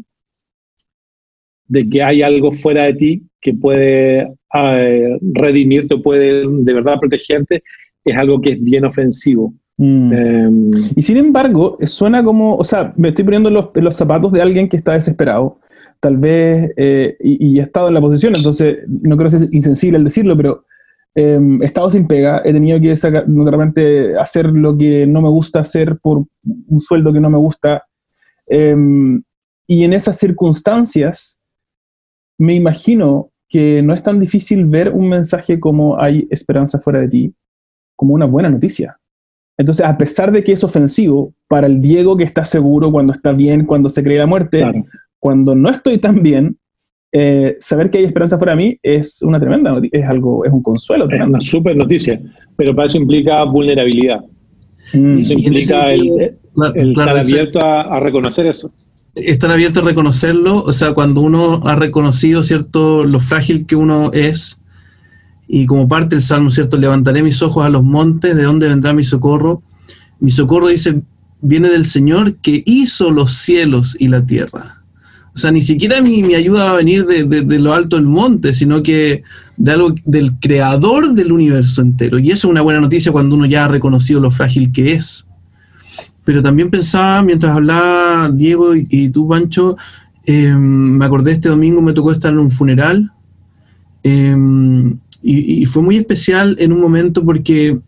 de 1.67 1.89
que 1.89 2.03
hay 2.03 2.23
algo 2.23 2.53
fuera 2.53 2.85
de 2.85 2.95
ti 2.95 3.23
que 3.41 3.55
puede 3.55 4.33
eh, 4.55 5.19
redimirte 5.33 5.95
o 5.95 6.03
puede 6.03 6.45
de 6.47 6.73
verdad 6.75 6.99
protegerte, 7.01 7.63
es 8.05 8.17
algo 8.17 8.41
que 8.41 8.51
es 8.51 8.63
bien 8.63 8.85
ofensivo. 8.85 9.55
Mm. 9.77 10.13
Em, 10.13 10.71
y 10.95 11.03
sin 11.03 11.17
embargo, 11.17 11.79
suena 11.83 12.23
como, 12.23 12.57
o 12.57 12.65
sea, 12.65 12.93
me 12.97 13.09
estoy 13.09 13.25
poniendo 13.25 13.51
los, 13.51 13.71
los 13.75 13.97
zapatos 13.97 14.33
de 14.33 14.43
alguien 14.43 14.69
que 14.69 14.77
está 14.77 14.93
desesperado, 14.93 15.59
tal 16.01 16.17
vez, 16.17 16.71
eh, 16.77 17.17
y, 17.21 17.55
y, 17.55 17.59
he 17.61 17.63
estado 17.63 17.89
en 17.89 17.95
la 17.95 18.01
posición, 18.01 18.35
entonces 18.37 18.85
no 19.03 19.17
creo 19.17 19.31
ser 19.31 19.49
insensible 19.53 19.99
al 19.99 20.05
decirlo, 20.05 20.37
pero 20.37 20.65
em, 21.15 21.63
he 21.63 21.67
estado 21.67 21.89
sin 21.89 22.07
pega, 22.07 22.43
he 22.45 22.53
tenido 22.53 22.81
que 22.81 22.97
sacar, 22.97 23.25
repente 23.27 24.19
hacer 24.19 24.47
lo 24.47 24.77
que 24.77 25.07
no 25.07 25.23
me 25.23 25.29
gusta 25.29 25.61
hacer 25.61 25.99
por 26.03 26.25
un 26.45 26.81
sueldo 26.81 27.13
que 27.13 27.21
no 27.21 27.31
me 27.31 27.39
gusta, 27.39 27.85
em, 28.51 29.23
y 29.67 29.85
en 29.85 29.93
esas 29.93 30.19
circunstancias, 30.19 31.39
me 32.39 32.55
imagino 32.55 33.31
que 33.49 33.83
no 33.83 33.95
es 33.95 34.03
tan 34.03 34.21
difícil 34.21 34.65
ver 34.65 34.91
un 34.91 35.09
mensaje 35.09 35.59
como 35.59 36.01
hay 36.01 36.27
esperanza 36.31 36.81
fuera 36.81 37.01
de 37.01 37.09
ti, 37.09 37.35
como 37.97 38.15
una 38.15 38.27
buena 38.27 38.49
noticia. 38.49 38.97
Entonces, 39.59 39.85
a 39.85 39.99
pesar 39.99 40.33
de 40.33 40.43
que 40.43 40.53
es 40.53 40.65
ofensivo 40.65 41.35
para 41.47 41.67
el 41.67 41.81
Diego 41.81 42.17
que 42.17 42.25
está 42.25 42.45
seguro 42.45 42.91
cuando 42.91 43.13
está 43.13 43.33
bien, 43.33 43.67
cuando 43.67 43.91
se 43.91 44.03
cree 44.03 44.19
la 44.19 44.27
muerte, 44.27 44.65
cuando 45.19 45.55
no 45.55 45.69
estoy 45.69 45.99
tan 45.99 46.23
bien, 46.23 46.57
eh, 47.13 47.57
saber 47.59 47.91
que 47.91 47.99
hay 47.99 48.05
esperanza 48.05 48.39
para 48.39 48.55
mí 48.55 48.79
es 48.83 49.21
una 49.21 49.41
tremenda 49.41 49.73
noticia, 49.73 50.01
es 50.01 50.07
algo, 50.07 50.45
es 50.45 50.53
un 50.53 50.63
consuelo. 50.63 51.07
Es 51.11 51.21
una 51.21 51.41
súper 51.41 51.77
noticia, 51.77 52.21
pero 52.57 52.75
para 52.75 52.87
eso 52.87 52.99
implica 52.99 53.45
vulnerabilidad. 53.45 54.21
Mm. 54.93 55.19
Eso 55.19 55.33
implica 55.35 55.93
el, 55.93 56.37
estar 56.75 57.09
abierto 57.09 57.61
a, 57.61 58.01
reconocer 58.01 58.47
eso. 58.47 58.73
Estar 59.15 59.51
abierto 59.51 59.81
a 59.81 59.85
reconocerlo, 59.85 60.63
o 60.63 60.73
sea, 60.73 60.93
cuando 60.93 61.21
uno 61.21 61.63
ha 61.65 61.75
reconocido, 61.77 62.43
¿cierto?, 62.43 63.05
lo 63.05 63.21
frágil 63.21 63.67
que 63.67 63.77
uno 63.77 64.11
es, 64.13 64.61
y 65.49 65.67
como 65.67 65.89
parte 65.89 66.15
del 66.15 66.23
Salmo, 66.23 66.51
¿cierto? 66.51 66.77
Levantaré 66.77 67.23
mis 67.23 67.43
ojos 67.43 67.65
a 67.65 67.71
los 67.71 67.83
montes, 67.83 68.37
¿de 68.37 68.45
dónde 68.45 68.69
vendrá 68.69 68.93
mi 68.93 69.03
socorro? 69.03 69.63
Mi 70.21 70.31
socorro 70.31 70.69
dice, 70.69 71.03
viene 71.41 71.69
del 71.71 71.87
Señor 71.87 72.37
que 72.37 72.63
hizo 72.67 73.11
los 73.11 73.33
cielos 73.33 73.97
y 73.99 74.09
la 74.09 74.25
tierra. 74.25 74.83
O 75.35 75.39
sea, 75.39 75.51
ni 75.51 75.61
siquiera 75.61 76.01
mi, 76.03 76.23
mi 76.23 76.35
ayuda 76.35 76.65
va 76.65 76.71
a 76.73 76.77
venir 76.77 77.07
de, 77.07 77.59
lo 77.59 77.73
alto 77.73 77.97
del 77.97 78.07
monte, 78.07 78.53
sino 78.53 78.83
que 78.83 79.23
de 79.61 79.73
algo 79.73 79.95
del 80.07 80.39
creador 80.41 81.13
del 81.13 81.33
universo 81.33 81.83
entero. 81.83 82.19
Y 82.19 82.31
eso 82.31 82.49
es 82.49 82.51
una 82.51 82.63
buena 82.63 82.81
noticia 82.81 83.13
cuando 83.13 83.37
uno 83.37 83.45
ya 83.45 83.67
ha 83.67 83.69
reconocido 83.69 84.19
lo 84.19 84.31
frágil 84.31 84.73
que 84.73 84.95
es. 84.95 85.27
Pero 86.25 86.43
también 86.43 86.71
pensaba, 86.71 87.23
mientras 87.23 87.55
hablaba 87.55 88.31
Diego 88.31 88.75
y, 88.75 89.11
tú, 89.11 89.29
Pancho, 89.29 89.77
eh, 90.25 90.55
me 90.57 91.05
acordé 91.05 91.33
este 91.33 91.51
domingo, 91.51 91.83
me 91.83 91.93
tocó 91.93 92.11
estar 92.11 92.33
en 92.33 92.39
un 92.39 92.51
funeral. 92.51 93.13
Eh, 94.03 94.35
y, 95.23 95.67
fue 95.67 95.83
muy 95.83 95.99
especial 95.99 96.57
en 96.59 96.73
un 96.73 96.81
momento 96.81 97.23
porque 97.23 97.79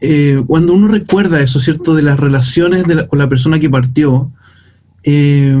eh, 0.00 0.42
cuando 0.44 0.72
uno 0.72 0.88
recuerda 0.88 1.40
eso, 1.40 1.60
¿cierto? 1.60 1.94
De 1.94 2.02
las 2.02 2.18
relaciones 2.18 2.84
con 3.08 3.18
la 3.20 3.28
persona 3.28 3.60
que 3.60 3.70
partió, 3.70 4.32
eh, 5.04 5.56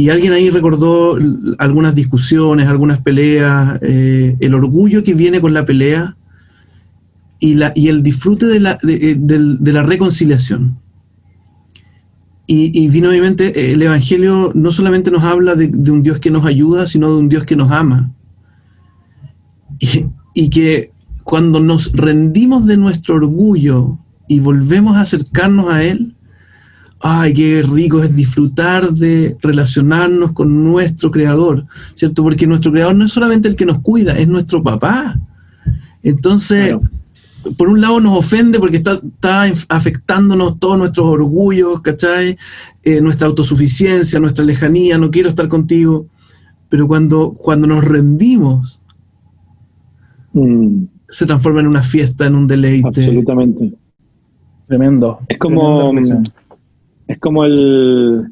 y 0.00 0.08
alguien 0.08 0.32
ahí 0.32 0.48
recordó 0.48 1.18
algunas 1.58 1.94
discusiones, 1.94 2.68
algunas 2.68 3.02
peleas, 3.02 3.78
eh, 3.82 4.34
el 4.40 4.54
orgullo 4.54 5.04
que 5.04 5.12
viene 5.12 5.42
con 5.42 5.52
la 5.52 5.66
pelea 5.66 6.16
y, 7.38 7.56
la, 7.56 7.72
y 7.74 7.88
el 7.88 8.02
disfrute 8.02 8.46
de 8.46 8.60
la, 8.60 8.78
de, 8.82 9.72
la 9.72 9.82
reconciliación. 9.82 10.78
Y, 12.46 12.88
vino 12.88 13.10
a 13.10 13.12
mente, 13.12 13.72
el 13.72 13.82
Evangelio 13.82 14.52
no 14.54 14.72
solamente 14.72 15.10
nos 15.10 15.22
habla 15.22 15.54
de, 15.54 15.66
un 15.90 16.02
Dios 16.02 16.18
que 16.18 16.30
nos 16.30 16.46
ayuda, 16.46 16.86
sino 16.86 17.12
de 17.12 17.18
un 17.18 17.28
Dios 17.28 17.44
que 17.44 17.54
nos 17.54 17.70
ama 17.70 18.10
y, 20.34 20.48
que 20.48 20.92
cuando 21.24 21.60
nos 21.60 21.92
rendimos 21.92 22.64
de 22.64 22.78
nuestro 22.78 23.16
orgullo 23.16 23.98
y 24.28 24.40
volvemos 24.40 24.96
a 24.96 25.02
acercarnos 25.02 25.70
a 25.70 25.84
Él, 25.84 26.16
ay, 27.00 27.34
qué 27.34 27.62
rico 27.62 28.02
es 28.02 28.14
disfrutar 28.14 28.92
de 28.92 29.36
relacionarnos 29.40 30.32
con 30.32 30.64
nuestro 30.64 31.10
Creador, 31.10 31.66
¿cierto? 31.94 32.22
Porque 32.22 32.46
nuestro 32.46 32.72
Creador 32.72 32.94
no 32.94 33.04
es 33.04 33.12
solamente 33.12 33.48
el 33.48 33.56
que 33.56 33.66
nos 33.66 33.80
cuida, 33.80 34.18
es 34.18 34.28
nuestro 34.28 34.62
papá. 34.62 35.18
Entonces, 36.02 36.76
por 37.56 37.68
un 37.68 37.80
lado 37.80 38.00
nos 38.00 38.18
ofende 38.18 38.58
porque 38.58 38.76
está, 38.76 39.00
afectándonos 39.68 40.58
todos 40.58 40.78
nuestros 40.78 41.06
orgullos, 41.06 41.80
¿cachai? 41.80 42.36
Eh, 42.82 43.00
nuestra 43.00 43.26
autosuficiencia, 43.26 44.20
nuestra 44.20 44.44
lejanía, 44.44 44.98
no 44.98 45.10
quiero 45.10 45.28
estar 45.28 45.48
contigo. 45.48 46.06
Pero 46.68 46.86
cuando, 46.86 47.32
cuando 47.32 47.66
nos 47.66 47.84
rendimos 47.84 48.80
Mm. 50.32 50.84
se 51.08 51.26
transforma 51.26 51.60
en 51.60 51.66
una 51.66 51.82
fiesta, 51.82 52.26
en 52.26 52.34
un 52.36 52.46
deleite. 52.46 53.04
Absolutamente. 53.04 53.72
Tremendo. 54.66 55.18
Es 55.28 55.38
como, 55.38 55.92
es 57.10 57.18
como 57.18 57.44
el 57.44 58.24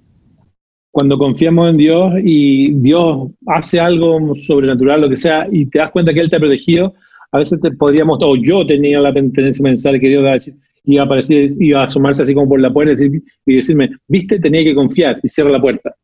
cuando 0.92 1.18
confiamos 1.18 1.70
en 1.70 1.76
Dios 1.76 2.14
y 2.22 2.72
Dios 2.74 3.28
hace 3.46 3.78
algo 3.78 4.34
sobrenatural, 4.34 5.00
lo 5.00 5.08
que 5.08 5.16
sea, 5.16 5.48
y 5.50 5.66
te 5.66 5.78
das 5.78 5.90
cuenta 5.90 6.14
que 6.14 6.20
Él 6.20 6.30
te 6.30 6.36
ha 6.36 6.40
protegido, 6.40 6.94
a 7.32 7.38
veces 7.38 7.60
te 7.60 7.70
podríamos, 7.72 8.18
o 8.22 8.36
yo 8.36 8.66
tenía 8.66 9.00
la 9.00 9.12
tendencia 9.12 9.62
de 9.62 9.68
pensar 9.68 10.00
que 10.00 10.08
Dios 10.08 10.20
iba 10.20 10.30
a, 10.30 10.34
decir, 10.34 10.54
iba 10.84 11.02
a 11.02 11.06
aparecer, 11.06 11.48
iba 11.60 11.82
a 11.82 11.86
así 11.86 12.34
como 12.34 12.48
por 12.48 12.60
la 12.60 12.72
puerta 12.72 13.02
y 13.46 13.54
decirme, 13.54 13.90
viste, 14.06 14.38
tenía 14.38 14.64
que 14.64 14.74
confiar 14.74 15.20
y 15.22 15.28
cierra 15.28 15.50
la 15.50 15.60
puerta. 15.60 15.94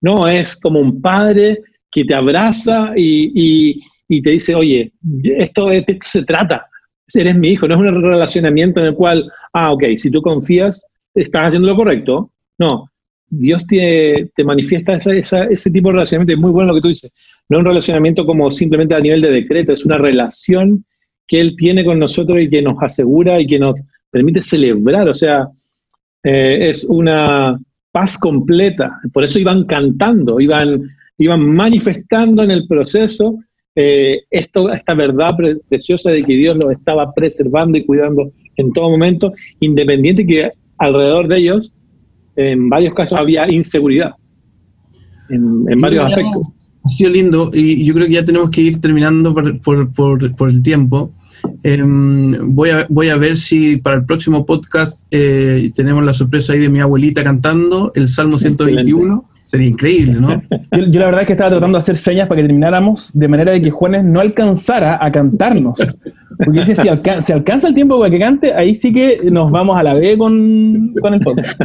No, 0.00 0.26
es 0.26 0.56
como 0.56 0.80
un 0.80 1.00
padre 1.00 1.60
que 1.90 2.04
te 2.04 2.14
abraza 2.14 2.92
y, 2.96 3.82
y 4.08 4.22
te 4.22 4.30
dice, 4.30 4.54
oye, 4.54 4.92
esto, 5.24 5.70
esto 5.70 5.92
se 6.02 6.22
trata, 6.22 6.66
eres 7.14 7.36
mi 7.36 7.50
hijo, 7.50 7.68
no 7.68 7.74
es 7.74 7.80
un 7.80 8.02
relacionamiento 8.02 8.80
en 8.80 8.86
el 8.86 8.94
cual, 8.94 9.30
ah, 9.52 9.72
ok, 9.72 9.84
si 9.96 10.10
tú 10.10 10.20
confías, 10.20 10.86
estás 11.22 11.48
haciendo 11.48 11.68
lo 11.68 11.76
correcto. 11.76 12.32
No, 12.58 12.90
Dios 13.28 13.66
te, 13.66 14.30
te 14.34 14.44
manifiesta 14.44 14.94
ese 14.96 15.70
tipo 15.70 15.88
de 15.88 15.94
relacionamiento, 15.94 16.32
es 16.32 16.38
muy 16.38 16.50
bueno 16.50 16.68
lo 16.68 16.74
que 16.76 16.82
tú 16.82 16.88
dices. 16.88 17.12
No 17.48 17.58
un 17.58 17.64
relacionamiento 17.64 18.26
como 18.26 18.50
simplemente 18.50 18.94
a 18.94 19.00
nivel 19.00 19.20
de 19.20 19.30
decreto, 19.30 19.72
es 19.72 19.84
una 19.84 19.98
relación 19.98 20.84
que 21.26 21.40
Él 21.40 21.54
tiene 21.56 21.84
con 21.84 21.98
nosotros 21.98 22.40
y 22.40 22.48
que 22.48 22.62
nos 22.62 22.82
asegura 22.82 23.40
y 23.40 23.46
que 23.46 23.58
nos 23.58 23.74
permite 24.10 24.42
celebrar, 24.42 25.08
o 25.08 25.14
sea, 25.14 25.46
eh, 26.24 26.70
es 26.70 26.84
una 26.84 27.58
paz 27.92 28.18
completa. 28.18 28.98
Por 29.12 29.24
eso 29.24 29.38
iban 29.38 29.64
cantando, 29.64 30.40
iban, 30.40 30.82
iban 31.18 31.40
manifestando 31.54 32.42
en 32.42 32.50
el 32.50 32.66
proceso 32.66 33.38
eh, 33.74 34.22
esto, 34.30 34.72
esta 34.72 34.94
verdad 34.94 35.36
preciosa 35.68 36.10
de 36.10 36.24
que 36.24 36.34
Dios 36.34 36.56
los 36.56 36.72
estaba 36.72 37.12
preservando 37.12 37.78
y 37.78 37.84
cuidando 37.84 38.32
en 38.56 38.72
todo 38.72 38.90
momento, 38.90 39.32
independiente 39.60 40.26
que 40.26 40.50
alrededor 40.78 41.28
de 41.28 41.38
ellos, 41.38 41.72
en 42.36 42.68
varios 42.68 42.94
casos, 42.94 43.18
había 43.18 43.50
inseguridad, 43.50 44.12
en, 45.28 45.80
varios 45.80 46.06
aspectos. 46.06 46.48
Ha 46.84 46.88
sido 46.88 47.10
lindo 47.10 47.50
y 47.52 47.84
yo 47.84 47.92
creo 47.92 48.06
que 48.06 48.14
ya 48.14 48.24
tenemos 48.24 48.50
que 48.50 48.62
ir 48.62 48.80
terminando 48.80 49.34
por, 49.34 49.60
por, 49.92 50.34
por, 50.36 50.50
el 50.50 50.62
tiempo. 50.62 51.12
Em, 51.62 52.54
voy, 52.54 52.70
a, 52.70 52.86
voy 52.88 53.08
a 53.08 53.16
ver 53.16 53.36
si 53.36 53.76
para 53.76 53.96
el 53.96 54.04
próximo 54.04 54.46
podcast 54.46 55.02
eh, 55.10 55.70
tenemos 55.74 56.04
la 56.04 56.14
sorpresa 56.14 56.52
ahí 56.52 56.60
de 56.60 56.68
mi 56.68 56.80
abuelita 56.80 57.22
cantando 57.22 57.92
el 57.94 58.08
Salmo 58.08 58.38
121. 58.38 59.28
Sería 59.48 59.68
increíble, 59.68 60.12
¿no? 60.12 60.42
Yo, 60.90 61.00
la 61.00 61.06
verdad 61.06 61.22
es 61.22 61.26
que 61.26 61.32
estaba 61.32 61.48
tratando 61.48 61.78
de 61.78 61.80
hacer 61.80 61.96
señas 61.96 62.28
para 62.28 62.42
que 62.42 62.46
termináramos 62.46 63.10
de 63.14 63.28
manera 63.28 63.52
de 63.52 63.62
que 63.62 63.70
Juanes 63.70 64.04
no 64.04 64.20
alcanzara 64.20 64.98
a 65.00 65.10
cantarnos. 65.10 65.78
Porque 66.36 66.60
dice, 66.60 66.76
si, 66.76 67.32
alcanza 67.32 67.68
el 67.68 67.74
tiempo 67.74 67.98
para 67.98 68.10
que 68.10 68.18
cante, 68.18 68.52
ahí 68.52 68.74
sí 68.74 68.92
que 68.92 69.22
nos 69.30 69.50
vamos 69.50 69.78
a 69.78 69.82
la 69.82 69.94
B 69.94 70.18
con, 70.18 70.92
con 71.00 71.14
el 71.14 71.20
podcast. 71.20 71.62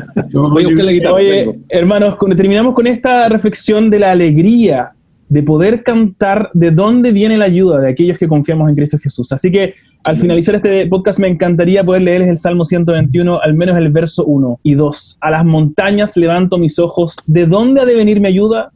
Oye, 1.11 1.59
hermanos, 1.67 2.17
terminamos 2.37 2.73
con 2.73 2.87
esta 2.87 3.27
reflexión 3.27 3.89
de 3.89 3.99
la 3.99 4.11
alegría 4.11 4.93
de 5.27 5.43
poder 5.43 5.83
cantar 5.83 6.51
de 6.53 6.71
dónde 6.71 7.11
viene 7.11 7.37
la 7.37 7.45
ayuda 7.45 7.81
de 7.81 7.89
aquellos 7.89 8.17
que 8.17 8.29
confiamos 8.29 8.69
en 8.69 8.75
Cristo 8.75 8.97
Jesús. 8.97 9.29
Así 9.33 9.51
que 9.51 9.73
al 10.05 10.17
finalizar 10.17 10.55
este 10.55 10.85
podcast 10.87 11.17
me 11.19 11.29
encantaría 11.29 11.83
poder 11.83 12.01
leerles 12.01 12.29
el 12.29 12.37
Salmo 12.37 12.65
121, 12.65 13.39
al 13.41 13.53
menos 13.53 13.77
el 13.77 13.89
verso 13.89 14.25
1 14.25 14.59
y 14.63 14.75
2. 14.75 15.17
A 15.21 15.31
las 15.31 15.45
montañas 15.45 16.17
levanto 16.17 16.57
mis 16.57 16.77
ojos. 16.77 17.15
¿De 17.25 17.45
dónde 17.45 17.81
ha 17.81 17.85
de 17.85 17.95
venir 17.95 18.19
mi 18.19 18.27
ayuda? 18.27 18.69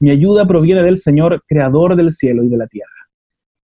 Mi 0.00 0.10
ayuda 0.10 0.44
proviene 0.44 0.82
del 0.82 0.96
Señor, 0.96 1.44
creador 1.46 1.94
del 1.94 2.10
cielo 2.10 2.42
y 2.42 2.48
de 2.48 2.56
la 2.56 2.66
tierra. 2.66 2.90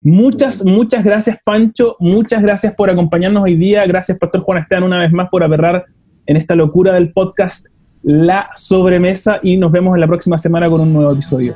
Muchas, 0.02 0.66
muchas 0.66 1.04
gracias, 1.04 1.38
Pancho. 1.44 1.98
Muchas 2.00 2.42
gracias 2.42 2.74
por 2.76 2.90
acompañarnos 2.90 3.44
hoy 3.44 3.56
día. 3.56 3.86
Gracias, 3.86 4.18
Pastor 4.18 4.42
Juan 4.42 4.60
Esteban, 4.60 4.84
una 4.84 5.00
vez 5.00 5.12
más 5.12 5.30
por 5.30 5.44
aberrar 5.44 5.86
en 6.26 6.38
esta 6.38 6.56
locura 6.56 6.94
del 6.94 7.12
podcast 7.12 7.68
La 8.04 8.50
Sobremesa 8.56 9.40
y 9.44 9.58
nos 9.58 9.72
vemos 9.72 9.96
en 9.96 10.00
la 10.00 10.08
próxima 10.08 10.38
semana 10.38 10.70
con 10.70 10.80
un 10.80 10.94
nuevo 10.94 11.12
episodio. 11.12 11.56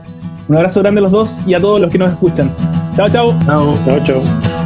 Un 0.49 0.57
abrazo 0.57 0.81
grande 0.81 0.99
a 0.99 1.03
los 1.03 1.11
dos 1.11 1.41
y 1.47 1.53
a 1.53 1.61
todos 1.61 1.79
los 1.79 1.89
que 1.89 1.97
nos 1.97 2.11
escuchan. 2.11 2.51
Chao, 2.95 3.09
chao. 3.09 3.39
Chao. 3.45 3.73
Chao, 3.85 4.03
chao. 4.03 4.64